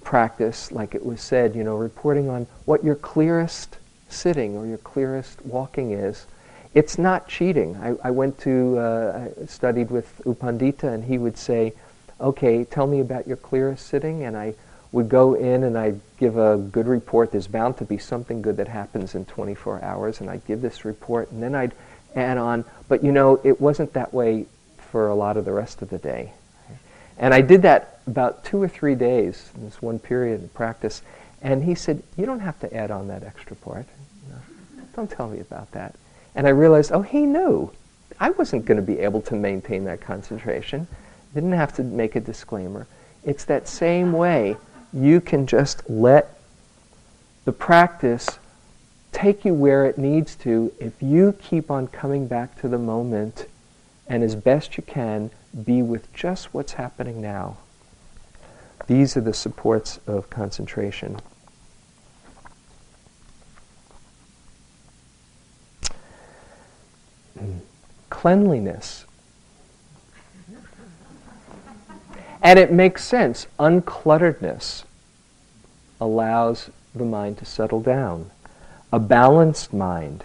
practice, 0.03 0.71
like 0.71 0.93
it 0.93 1.03
was 1.03 1.21
said, 1.21 1.55
you 1.55 1.63
know, 1.63 1.75
reporting 1.75 2.29
on 2.29 2.45
what 2.65 2.83
your 2.83 2.95
clearest 2.95 3.77
sitting 4.09 4.55
or 4.55 4.65
your 4.67 4.77
clearest 4.77 5.43
walking 5.45 5.91
is, 5.91 6.27
it's 6.73 6.97
not 6.97 7.27
cheating. 7.27 7.75
I, 7.77 8.09
I 8.09 8.11
went 8.11 8.37
to, 8.39 8.77
uh, 8.77 9.29
I 9.41 9.45
studied 9.47 9.89
with 9.89 10.21
U 10.25 10.35
Pandita, 10.35 10.93
and 10.93 11.03
he 11.03 11.17
would 11.17 11.37
say, 11.37 11.73
okay, 12.19 12.63
tell 12.63 12.87
me 12.87 12.99
about 12.99 13.27
your 13.27 13.37
clearest 13.37 13.87
sitting, 13.87 14.23
and 14.23 14.37
I 14.37 14.55
would 14.91 15.09
go 15.09 15.33
in 15.33 15.63
and 15.63 15.77
I'd 15.77 15.99
give 16.17 16.37
a 16.37 16.57
good 16.57 16.87
report. 16.87 17.31
There's 17.31 17.47
bound 17.47 17.77
to 17.77 17.85
be 17.85 17.97
something 17.97 18.41
good 18.41 18.57
that 18.57 18.67
happens 18.67 19.15
in 19.15 19.25
24 19.25 19.83
hours, 19.83 20.21
and 20.21 20.29
I'd 20.29 20.45
give 20.45 20.61
this 20.61 20.85
report, 20.85 21.31
and 21.31 21.43
then 21.43 21.55
I'd 21.55 21.73
add 22.15 22.37
on. 22.37 22.65
But 22.87 23.03
you 23.03 23.11
know, 23.11 23.39
it 23.43 23.59
wasn't 23.59 23.93
that 23.93 24.13
way 24.13 24.45
for 24.91 25.07
a 25.07 25.15
lot 25.15 25.37
of 25.37 25.45
the 25.45 25.51
rest 25.51 25.81
of 25.81 25.89
the 25.89 25.97
day. 25.97 26.33
And 27.17 27.33
I 27.33 27.41
did 27.41 27.63
that 27.63 27.99
about 28.05 28.45
two 28.45 28.61
or 28.61 28.67
three 28.67 28.95
days 28.95 29.51
in 29.55 29.65
this 29.65 29.81
one 29.81 29.99
period 29.99 30.43
of 30.43 30.53
practice. 30.53 31.01
And 31.41 31.63
he 31.63 31.75
said, 31.75 32.03
You 32.15 32.25
don't 32.25 32.39
have 32.39 32.59
to 32.59 32.73
add 32.73 32.91
on 32.91 33.07
that 33.07 33.23
extra 33.23 33.55
part. 33.55 33.85
don't 34.95 35.09
tell 35.09 35.27
me 35.27 35.39
about 35.39 35.71
that. 35.71 35.95
And 36.35 36.45
I 36.45 36.51
realized, 36.51 36.91
oh, 36.91 37.01
he 37.01 37.21
knew. 37.21 37.71
I 38.19 38.29
wasn't 38.31 38.65
going 38.65 38.77
to 38.77 38.83
be 38.83 38.99
able 38.99 39.21
to 39.23 39.35
maintain 39.35 39.85
that 39.85 40.01
concentration. 40.01 40.87
Didn't 41.33 41.53
have 41.53 41.73
to 41.75 41.83
make 41.83 42.15
a 42.15 42.19
disclaimer. 42.19 42.87
It's 43.23 43.45
that 43.45 43.67
same 43.67 44.13
way 44.13 44.57
you 44.93 45.21
can 45.21 45.45
just 45.45 45.89
let 45.89 46.39
the 47.45 47.51
practice 47.51 48.39
take 49.11 49.45
you 49.45 49.53
where 49.53 49.85
it 49.85 49.97
needs 49.97 50.35
to 50.35 50.71
if 50.79 51.01
you 51.01 51.33
keep 51.41 51.71
on 51.71 51.87
coming 51.87 52.27
back 52.27 52.59
to 52.61 52.67
the 52.67 52.77
moment 52.77 53.47
and 54.07 54.23
as 54.23 54.35
best 54.35 54.77
you 54.77 54.83
can 54.83 55.31
be 55.65 55.81
with 55.81 56.11
just 56.13 56.53
what's 56.53 56.73
happening 56.73 57.21
now. 57.21 57.57
These 58.87 59.17
are 59.17 59.21
the 59.21 59.33
supports 59.33 59.99
of 60.07 60.29
concentration. 60.29 61.19
Cleanliness. 68.09 69.06
And 72.47 72.57
it 72.57 72.71
makes 72.71 73.03
sense. 73.03 73.45
Unclutteredness 73.59 74.83
allows 75.99 76.69
the 76.95 77.03
mind 77.03 77.39
to 77.39 77.45
settle 77.45 77.81
down. 77.81 78.31
A 78.93 78.99
balanced 78.99 79.73
mind, 79.73 80.23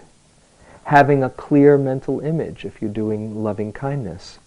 having 0.84 1.24
a 1.24 1.30
clear 1.30 1.76
mental 1.76 2.20
image 2.20 2.64
if 2.64 2.80
you're 2.80 2.92
doing 2.92 3.42
loving 3.42 3.72
kindness, 3.72 4.38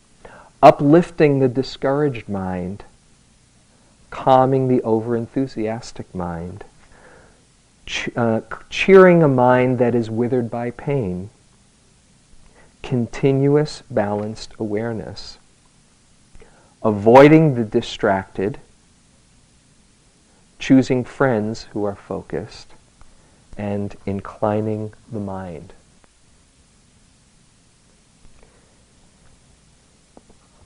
uplifting 0.63 1.39
the 1.39 1.49
discouraged 1.49 2.29
mind, 2.29 2.85
calming 4.09 4.69
the 4.69 4.79
overenthusiastic 4.79 6.05
mind, 6.13 6.63
uh, 8.15 8.39
cheering 8.69 9.21
a 9.21 9.27
mind 9.27 9.79
that 9.79 9.93
is 9.93 10.09
withered 10.09 10.49
by 10.49 10.71
pain, 10.71 11.29
continuous 12.81 13.83
balanced 13.91 14.53
awareness, 14.59 15.39
avoiding 16.85 17.55
the 17.55 17.63
distracted, 17.63 18.59
choosing 20.59 21.03
friends 21.03 21.63
who 21.73 21.83
are 21.83 21.95
focused, 21.95 22.67
and 23.57 23.95
inclining 24.05 24.93
the 25.11 25.19
mind. 25.19 25.73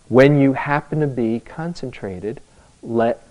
When 0.09 0.41
you 0.41 0.53
happen 0.53 0.99
to 0.99 1.07
be 1.07 1.39
concentrated, 1.39 2.41
let 2.83 3.25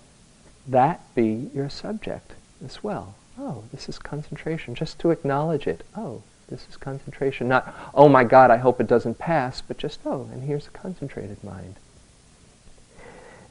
that 0.67 1.01
be 1.13 1.51
your 1.53 1.69
subject 1.69 2.31
as 2.65 2.83
well. 2.83 3.13
Oh, 3.37 3.65
this 3.71 3.87
is 3.87 3.99
concentration. 3.99 4.73
Just 4.73 4.97
to 4.99 5.11
acknowledge 5.11 5.67
it. 5.67 5.83
Oh, 5.95 6.23
this 6.47 6.65
is 6.67 6.75
concentration. 6.75 7.49
Not, 7.49 7.71
oh 7.93 8.09
my 8.09 8.23
God, 8.23 8.49
I 8.49 8.57
hope 8.57 8.81
it 8.81 8.87
doesn't 8.87 9.19
pass, 9.19 9.61
but 9.61 9.77
just, 9.77 9.99
oh, 10.05 10.27
and 10.33 10.43
here's 10.43 10.65
a 10.65 10.71
concentrated 10.71 11.43
mind. 11.43 11.75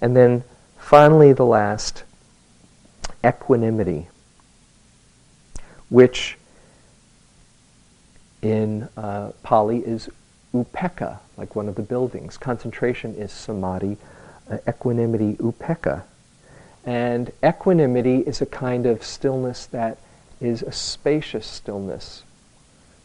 And 0.01 0.17
then 0.17 0.45
finally, 0.77 1.33
the 1.33 1.45
last, 1.45 2.05
equanimity, 3.25 4.09
which 5.89 6.37
in 8.43 8.89
uh, 8.97 9.33
Pali 9.43 9.79
is 9.79 10.09
upekkha, 10.55 11.19
like 11.37 11.57
one 11.57 11.69
of 11.69 11.75
the 11.75 11.83
buildings. 11.83 12.37
Concentration 12.37 13.15
is 13.15 13.33
samadhi, 13.33 13.97
uh, 14.51 14.59
equanimity, 14.69 15.35
upekkha. 15.35 16.03
And 16.85 17.33
equanimity 17.45 18.19
is 18.21 18.41
a 18.41 18.47
kind 18.47 18.87
of 18.87 19.03
stillness 19.03 19.67
that 19.67 19.99
is 20.41 20.63
a 20.63 20.73
spacious 20.73 21.47
stillness, 21.47 22.23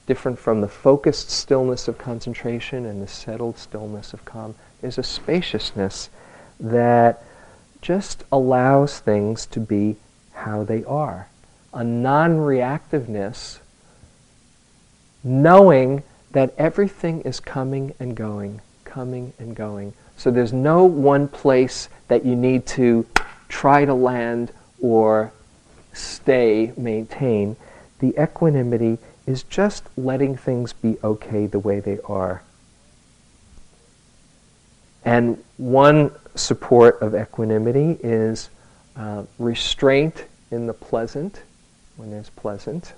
different 0.05 0.37
from 0.37 0.61
the 0.61 0.67
focused 0.67 1.29
stillness 1.29 1.87
of 1.87 1.97
concentration 1.97 2.85
and 2.85 3.01
the 3.01 3.07
settled 3.07 3.57
stillness 3.57 4.13
of 4.13 4.23
calm. 4.23 4.55
There's 4.81 4.99
a 4.99 5.03
spaciousness 5.03 6.09
that 6.63 7.21
just 7.81 8.23
allows 8.31 8.99
things 8.99 9.45
to 9.47 9.59
be 9.59 9.97
how 10.31 10.63
they 10.63 10.83
are. 10.85 11.27
A 11.73 11.83
non 11.83 12.37
reactiveness, 12.37 13.59
knowing 15.23 16.03
that 16.31 16.53
everything 16.57 17.21
is 17.21 17.39
coming 17.39 17.93
and 17.99 18.15
going, 18.15 18.61
coming 18.85 19.33
and 19.37 19.55
going. 19.55 19.93
So 20.17 20.31
there's 20.31 20.53
no 20.53 20.85
one 20.85 21.27
place 21.27 21.89
that 22.07 22.25
you 22.25 22.35
need 22.35 22.65
to 22.67 23.05
try 23.49 23.85
to 23.85 23.93
land 23.93 24.51
or 24.81 25.33
stay, 25.91 26.71
maintain. 26.77 27.55
The 27.99 28.15
equanimity 28.21 28.99
is 29.25 29.43
just 29.43 29.83
letting 29.97 30.37
things 30.37 30.73
be 30.73 30.97
okay 31.03 31.47
the 31.47 31.59
way 31.59 31.79
they 31.79 31.99
are. 32.05 32.43
And 35.05 35.43
one 35.57 36.11
support 36.35 37.01
of 37.01 37.15
equanimity 37.15 37.97
is 38.03 38.49
uh, 38.95 39.23
restraint 39.39 40.25
in 40.51 40.67
the 40.67 40.73
pleasant, 40.73 41.41
when 41.95 42.11
there's 42.11 42.29
pleasant, 42.29 42.93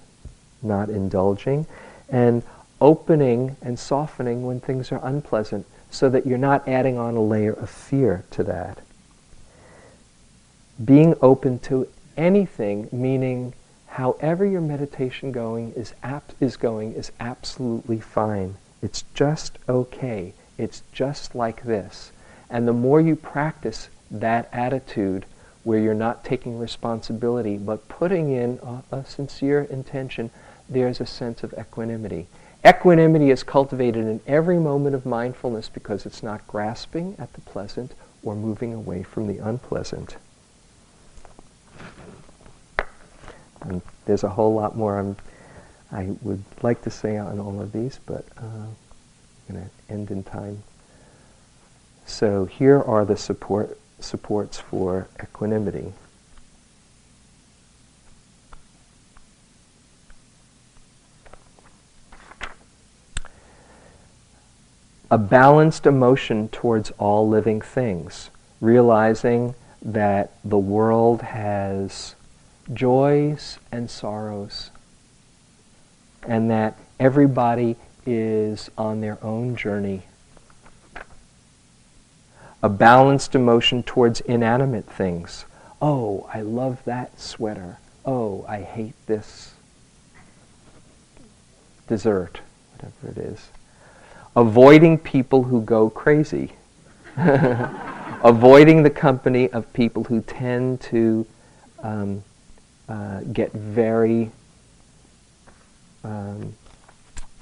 not 0.62 0.90
indulging, 0.90 1.66
and 2.10 2.44
opening 2.82 3.56
and 3.62 3.80
softening 3.80 4.46
when 4.46 4.60
things 4.60 4.92
are 4.92 5.00
unpleasant 5.04 5.66
so 5.90 6.10
that 6.10 6.26
you're 6.26 6.38
not 6.38 6.68
adding 6.68 6.98
on 6.98 7.16
a 7.16 7.22
layer 7.22 7.54
of 7.54 7.70
fear 7.70 8.24
to 8.32 8.44
that. 8.44 8.80
Being 10.84 11.16
open 11.22 11.60
to 11.60 11.88
anything, 12.18 12.90
meaning 12.92 13.54
however 13.88 14.46
your 14.46 14.62
meditation 14.62 15.32
going 15.32 15.72
is, 15.74 15.94
ap- 16.04 16.34
is 16.42 16.58
going 16.58 16.94
is 16.94 17.12
absolutely 17.20 18.02
fine. 18.02 18.56
It's 18.82 19.06
just 19.14 19.58
okay. 19.70 20.34
It's 20.58 20.84
just 20.92 21.34
like 21.34 21.64
this. 21.64 22.12
And 22.50 22.68
the 22.68 22.74
more 22.74 23.02
you 23.02 23.16
practice 23.16 23.90
that 24.12 24.50
attitude 24.54 25.26
where 25.64 25.80
you're 25.80 25.94
not 25.94 26.24
taking 26.24 26.60
responsibility 26.60 27.58
but 27.58 27.88
putting 27.90 28.32
in 28.32 28.60
a, 28.92 28.98
a 28.98 29.06
sincere 29.06 29.62
intention, 29.64 30.30
there's 30.70 31.02
a 31.02 31.06
sense 31.06 31.44
of 31.44 31.54
equanimity. 31.58 32.28
Equanimity 32.66 33.30
is 33.30 33.44
cultivated 33.44 34.06
in 34.06 34.20
every 34.26 34.58
moment 34.58 34.96
of 34.96 35.06
mindfulness 35.06 35.70
because 35.70 36.06
it's 36.06 36.24
not 36.24 36.48
grasping 36.48 37.16
at 37.20 37.32
the 37.34 37.42
pleasant 37.42 37.94
or 38.24 38.36
moving 38.36 38.74
away 38.74 39.04
from 39.04 39.28
the 39.28 39.38
unpleasant. 39.38 40.18
And 43.62 43.82
there's 44.06 44.24
a 44.24 44.30
whole 44.30 44.54
lot 44.54 44.76
more 44.76 45.00
I'm, 45.00 45.16
i 45.92 46.16
would 46.22 46.44
like 46.62 46.82
to 46.84 46.90
say 46.90 47.18
on 47.18 47.40
all 47.40 47.62
of 47.62 47.72
these, 47.72 48.00
but 48.06 48.26
uh, 48.38 48.42
I'm 48.44 48.76
going 49.50 49.64
to 49.64 49.94
end 49.94 50.12
in 50.12 50.24
time. 50.24 50.64
So 52.06 52.46
here 52.46 52.82
are 52.82 53.06
the 53.06 53.18
support, 53.18 53.80
supports 54.00 54.60
for 54.60 55.08
equanimity. 55.22 55.94
a 65.12 65.18
balanced 65.18 65.86
emotion 65.86 66.50
towards 66.50 66.92
all 66.98 67.30
living 67.30 67.62
things, 67.62 68.30
realizing 68.60 69.56
that 69.82 70.32
the 70.44 70.58
world 70.58 71.22
has 71.22 72.16
joys 72.74 73.60
and 73.72 73.90
sorrows, 73.90 74.72
and 76.24 76.50
that 76.50 76.78
everybody 77.00 77.78
is 78.06 78.70
on 78.78 79.00
their 79.00 79.18
own 79.24 79.56
journey. 79.56 80.04
A 82.66 82.70
balanced 82.70 83.36
emotion 83.36 83.84
towards 83.84 84.22
inanimate 84.22 84.86
things. 84.86 85.46
Oh, 85.82 86.28
I 86.34 86.42
love 86.42 86.84
that 86.86 87.20
sweater. 87.20 87.78
Oh, 88.04 88.44
I 88.48 88.62
hate 88.62 88.96
this 89.06 89.54
dessert, 91.88 92.40
whatever 92.74 93.20
it 93.20 93.24
is 93.24 93.50
avoiding 94.36 94.98
people 94.98 95.44
who 95.44 95.62
go 95.62 95.90
crazy, 95.90 96.52
avoiding 97.18 98.84
the 98.84 98.90
company 98.90 99.50
of 99.52 99.72
people 99.74 100.04
who 100.04 100.22
tend 100.22 100.82
to 100.82 101.26
um, 101.82 102.24
uh, 102.90 103.22
get 103.22 103.52
very 103.54 104.32
um, 106.04 106.54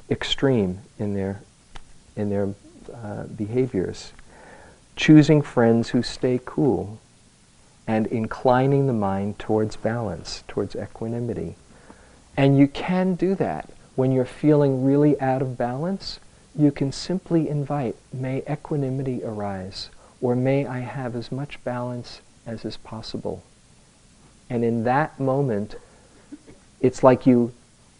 extreme 0.09 0.79
in 0.99 1.13
their 1.13 1.41
in 2.15 2.29
their 2.29 2.53
uh, 2.93 3.23
behaviors, 3.23 4.11
choosing 4.95 5.41
friends 5.41 5.89
who 5.89 6.03
stay 6.03 6.39
cool, 6.43 6.99
and 7.87 8.07
inclining 8.07 8.87
the 8.87 8.93
mind 8.93 9.37
towards 9.39 9.75
balance, 9.75 10.43
towards 10.47 10.75
equanimity. 10.75 11.55
And 12.37 12.57
you 12.57 12.67
can 12.67 13.15
do 13.15 13.35
that 13.35 13.69
when 13.95 14.11
you're 14.11 14.25
feeling 14.25 14.83
really 14.83 15.19
out 15.19 15.41
of 15.41 15.57
balance 15.57 16.19
you 16.55 16.71
can 16.71 16.91
simply 16.91 17.49
invite, 17.49 17.95
may 18.11 18.43
equanimity 18.49 19.23
arise, 19.23 19.89
or 20.21 20.35
may 20.35 20.65
I 20.65 20.79
have 20.79 21.15
as 21.15 21.31
much 21.31 21.63
balance 21.63 22.21
as 22.45 22.63
is 22.63 22.77
possible. 22.77 23.43
And 24.49 24.63
in 24.63 24.83
that 24.83 25.19
moment, 25.19 25.75
it's 26.79 27.01
like 27.01 27.25
you 27.25 27.53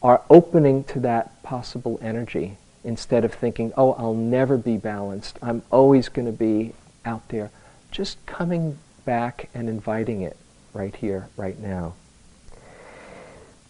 are 0.04 0.22
opening 0.30 0.84
to 0.84 1.00
that 1.00 1.42
possible 1.42 1.98
energy 2.02 2.58
instead 2.84 3.26
of 3.26 3.34
thinking, 3.34 3.74
oh, 3.76 3.94
I'll 3.94 4.14
never 4.14 4.58
be 4.58 4.78
balanced. 4.78 5.40
I'm 5.42 5.64
always 5.72 6.10
going 6.10 6.26
to 6.26 6.32
be 6.32 6.74
out 7.06 7.28
there. 7.30 7.52
Just 7.92 8.24
coming 8.26 8.78
back 9.06 9.50
and 9.54 9.70
inviting 9.70 10.22
it 10.22 10.38
right 10.74 10.96
here, 10.96 11.30
right 11.38 11.60
now. 11.60 11.94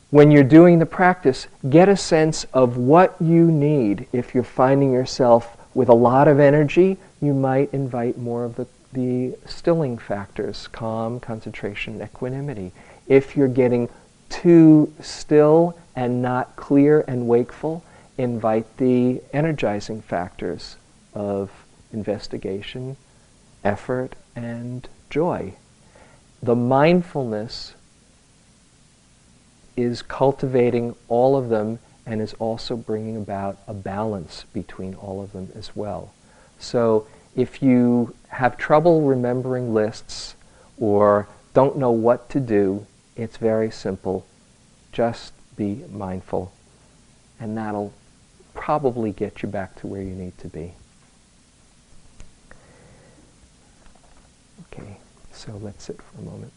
When 0.10 0.30
you're 0.30 0.44
doing 0.44 0.78
the 0.78 0.86
practice, 0.86 1.48
get 1.70 1.90
a 1.90 1.98
sense 1.98 2.46
of 2.54 2.78
what 2.78 3.16
you 3.20 3.50
need. 3.50 4.08
If 4.14 4.36
you're 4.36 4.44
finding 4.44 4.92
yourself 4.92 5.58
with 5.74 5.90
a 5.90 5.94
lot 5.94 6.28
of 6.28 6.40
energy, 6.40 6.98
you 7.20 7.34
might 7.34 7.74
invite 7.74 8.18
more 8.18 8.46
of 8.46 8.56
the, 8.56 8.68
the 8.92 9.36
stilling 9.46 9.98
factors 9.98 10.68
calm, 10.68 11.20
concentration, 11.20 12.02
equanimity. 12.02 12.72
If 13.08 13.36
you're 13.36 13.48
getting 13.48 13.90
too 14.30 14.94
still 15.00 15.78
and 15.96 16.22
not 16.22 16.56
clear 16.56 17.04
and 17.08 17.28
wakeful, 17.28 17.84
invite 18.18 18.78
the 18.78 19.22
energizing 19.34 20.02
factors 20.02 20.76
of 21.16 21.50
investigation, 21.92 22.98
effort, 23.64 24.16
and 24.36 24.88
joy. 25.10 25.54
The 26.42 26.56
mindfulness 26.56 27.74
is 29.76 30.02
cultivating 30.02 30.96
all 31.08 31.36
of 31.36 31.50
them 31.50 31.80
and 32.06 32.22
is 32.22 32.34
also 32.34 32.76
bringing 32.76 33.16
about 33.18 33.58
a 33.68 33.74
balance 33.74 34.46
between 34.54 34.94
all 34.96 35.22
of 35.22 35.32
them 35.32 35.52
as 35.56 35.76
well. 35.76 36.14
So 36.60 37.08
if 37.36 37.64
you 37.64 38.14
have 38.30 38.58
trouble 38.58 39.02
remembering 39.02 39.74
lists 39.74 40.36
or 40.78 41.28
don't 41.54 41.78
know 41.78 41.92
what 41.92 42.30
to 42.30 42.40
do, 42.40 42.86
it's 43.16 43.38
very 43.38 43.72
simple. 43.72 44.26
Just 44.92 45.34
be 45.56 45.84
mindful, 45.92 46.52
and 47.40 47.58
that'll 47.58 47.94
probably 48.54 49.12
get 49.12 49.42
you 49.42 49.50
back 49.50 49.76
to 49.78 49.88
where 49.88 50.02
you 50.02 50.16
need 50.16 50.38
to 50.40 50.48
be. 50.48 50.74
Okay, 54.72 54.98
so 55.34 55.52
let's 55.62 55.84
sit 55.84 56.00
for 56.02 56.20
a 56.20 56.22
moment. 56.22 56.54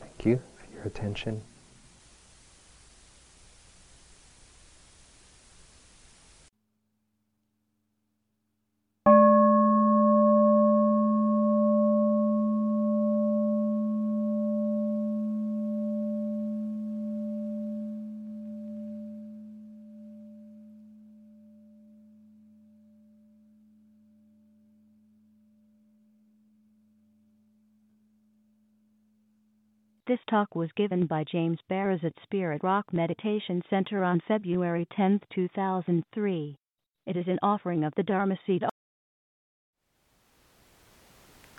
Thank 0.00 0.26
you 0.26 0.40
for 0.58 0.74
your 0.74 0.84
attention. 0.84 1.42
Talk 30.30 30.54
was 30.54 30.70
given 30.76 31.06
by 31.06 31.24
James 31.24 31.58
Baraz 31.68 32.04
at 32.04 32.12
Spirit 32.22 32.62
Rock 32.62 32.92
Meditation 32.92 33.62
Center 33.68 34.04
on 34.04 34.20
February 34.28 34.86
10, 34.96 35.20
2003. 35.34 36.56
It 37.06 37.16
is 37.16 37.26
an 37.26 37.38
offering 37.42 37.82
of 37.82 37.92
the 37.96 38.04
Dharma 38.04 38.38
Seed. 38.46 38.64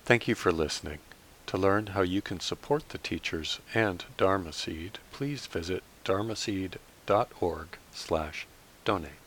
Thank 0.05 0.27
you 0.27 0.35
for 0.35 0.51
listening. 0.51 0.99
To 1.47 1.57
learn 1.57 1.87
how 1.87 2.01
you 2.01 2.21
can 2.21 2.39
support 2.39 2.89
the 2.89 2.97
teachers 2.97 3.59
and 3.73 4.05
Dharma 4.15 4.53
Seed, 4.53 4.99
please 5.11 5.47
visit 5.47 5.83
dharma 6.05 6.33
dharmaseed.org 6.33 7.67
slash 7.91 8.47
donate. 8.85 9.20